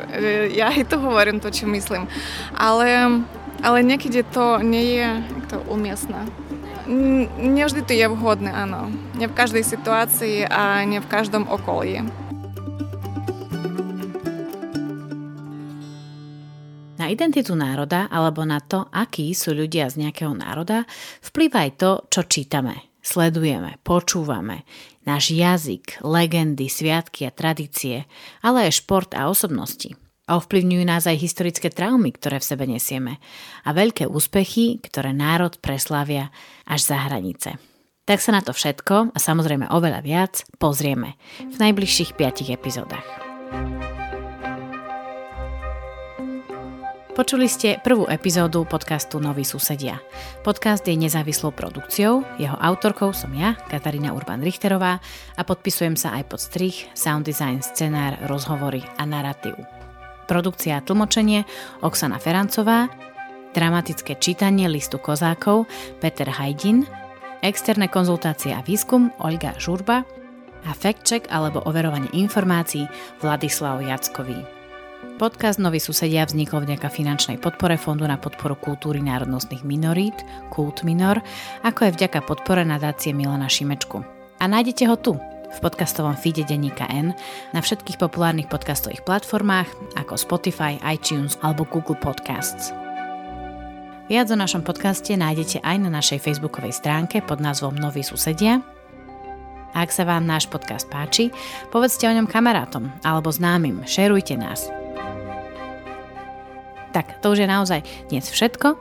Ja 0.50 0.74
aj 0.74 0.90
to 0.90 0.98
hovorím 0.98 1.38
to, 1.38 1.54
čo 1.54 1.70
myslím. 1.70 2.10
Ale, 2.58 3.22
ale 3.62 3.78
niekedy 3.86 4.26
to 4.26 4.58
nie 4.66 4.98
je 4.98 5.08
to 5.46 5.62
umiestné. 5.70 6.26
Nevždy 7.38 7.86
to 7.86 7.94
je 7.94 8.06
vhodné, 8.10 8.50
áno. 8.50 8.90
Nie 9.14 9.30
v 9.30 9.38
každej 9.38 9.62
situácii 9.62 10.50
a 10.50 10.82
nie 10.82 10.98
v 10.98 11.06
každom 11.06 11.46
okolí. 11.46 12.02
Na 16.98 17.06
identitu 17.06 17.54
národa 17.54 18.10
alebo 18.10 18.42
na 18.42 18.58
to, 18.58 18.90
akí 18.90 19.30
sú 19.38 19.54
ľudia 19.54 19.86
z 19.86 20.02
nejakého 20.02 20.34
národa, 20.34 20.82
vplýva 21.22 21.68
aj 21.68 21.70
to, 21.78 21.90
čo 22.10 22.20
čítame, 22.26 22.93
sledujeme, 23.04 23.76
počúvame, 23.84 24.64
náš 25.04 25.36
jazyk, 25.36 26.00
legendy, 26.00 26.72
sviatky 26.72 27.28
a 27.28 27.30
tradície, 27.30 28.08
ale 28.40 28.66
aj 28.66 28.80
šport 28.80 29.12
a 29.12 29.28
osobnosti. 29.28 29.92
A 30.24 30.40
ovplyvňujú 30.40 30.84
nás 30.88 31.04
aj 31.04 31.20
historické 31.20 31.68
traumy, 31.68 32.08
ktoré 32.16 32.40
v 32.40 32.48
sebe 32.48 32.64
nesieme 32.64 33.20
a 33.60 33.76
veľké 33.76 34.08
úspechy, 34.08 34.80
ktoré 34.80 35.12
národ 35.12 35.60
preslávia 35.60 36.32
až 36.64 36.96
za 36.96 36.96
hranice. 37.04 37.60
Tak 38.08 38.24
sa 38.24 38.32
na 38.32 38.40
to 38.40 38.56
všetko 38.56 39.12
a 39.12 39.18
samozrejme 39.20 39.68
oveľa 39.68 40.00
viac 40.00 40.48
pozrieme 40.56 41.20
v 41.44 41.56
najbližších 41.60 42.16
5 42.16 42.48
epizódach. 42.52 43.04
Počuli 47.14 47.46
ste 47.46 47.78
prvú 47.78 48.10
epizódu 48.10 48.66
podcastu 48.66 49.22
Noví 49.22 49.46
susedia. 49.46 50.02
Podcast 50.42 50.82
je 50.82 50.98
nezávislou 50.98 51.54
produkciou, 51.54 52.26
jeho 52.42 52.58
autorkou 52.58 53.14
som 53.14 53.30
ja, 53.38 53.54
Katarína 53.70 54.10
Urban-Richterová 54.10 54.98
a 55.38 55.42
podpisujem 55.46 55.94
sa 55.94 56.18
aj 56.18 56.26
pod 56.26 56.42
strich, 56.42 56.90
sound 56.90 57.22
design, 57.22 57.62
scenár, 57.62 58.18
rozhovory 58.26 58.82
a 58.98 59.06
narratív. 59.06 59.54
Produkcia 60.26 60.82
a 60.82 60.82
tlmočenie 60.82 61.46
Oksana 61.86 62.18
Ferancová, 62.18 62.90
dramatické 63.54 64.18
čítanie 64.18 64.66
listu 64.66 64.98
kozákov 64.98 65.70
Peter 66.02 66.26
Hajdin, 66.26 66.82
externé 67.46 67.86
konzultácie 67.86 68.50
a 68.50 68.66
výskum 68.66 69.14
Olga 69.22 69.54
Žurba 69.54 70.02
a 70.66 70.70
fact 70.74 71.06
check 71.06 71.30
alebo 71.30 71.62
overovanie 71.62 72.10
informácií 72.10 72.90
Vladislav 73.22 73.86
Jackový. 73.86 74.63
Podcast 75.14 75.62
Noví 75.62 75.78
susedia 75.78 76.26
vznikol 76.26 76.66
vďaka 76.66 76.90
finančnej 76.90 77.38
podpore 77.38 77.78
Fondu 77.78 78.02
na 78.02 78.18
podporu 78.18 78.58
kultúry 78.58 78.98
národnostných 78.98 79.62
minorít, 79.62 80.26
Kult 80.50 80.82
Minor, 80.82 81.22
ako 81.62 81.86
aj 81.86 81.92
vďaka 81.94 82.18
podpore 82.26 82.66
nadácie 82.66 83.14
Milana 83.14 83.46
Šimečku. 83.46 84.02
A 84.42 84.44
nájdete 84.50 84.90
ho 84.90 84.98
tu, 84.98 85.14
v 85.54 85.58
podcastovom 85.62 86.18
feede 86.18 86.42
Denníka 86.42 86.90
N, 86.90 87.14
na 87.54 87.60
všetkých 87.62 87.94
populárnych 87.94 88.50
podcastových 88.50 89.06
platformách 89.06 89.70
ako 89.94 90.18
Spotify, 90.18 90.82
iTunes 90.82 91.38
alebo 91.46 91.62
Google 91.62 91.94
Podcasts. 92.02 92.74
Viac 94.10 94.26
o 94.34 94.36
našom 94.36 94.66
podcaste 94.66 95.14
nájdete 95.14 95.62
aj 95.62 95.76
na 95.78 95.94
našej 95.94 96.26
facebookovej 96.26 96.74
stránke 96.74 97.22
pod 97.22 97.38
názvom 97.38 97.78
Noví 97.78 98.02
susedia. 98.02 98.66
A 99.78 99.86
ak 99.86 99.94
sa 99.94 100.02
vám 100.02 100.26
náš 100.26 100.50
podcast 100.50 100.90
páči, 100.90 101.30
povedzte 101.70 102.02
o 102.10 102.14
ňom 102.18 102.26
kamarátom 102.26 102.90
alebo 103.06 103.30
známym, 103.30 103.86
šerujte 103.86 104.34
nás– 104.34 104.66
tak, 106.94 107.18
to 107.18 107.34
už 107.34 107.42
je 107.42 107.48
naozaj 107.50 107.82
dnes 108.06 108.22
všetko. 108.22 108.78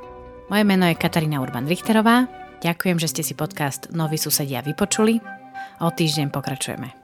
Moje 0.53 0.63
meno 0.69 0.85
je 0.85 0.93
Katarína 0.93 1.41
Urban-Richterová. 1.41 2.29
Ďakujem, 2.61 3.01
že 3.01 3.09
ste 3.09 3.25
si 3.25 3.33
podcast 3.33 3.89
Noví 3.89 4.21
susedia 4.21 4.61
vypočuli. 4.61 5.17
O 5.81 5.89
týždeň 5.89 6.29
pokračujeme. 6.29 7.02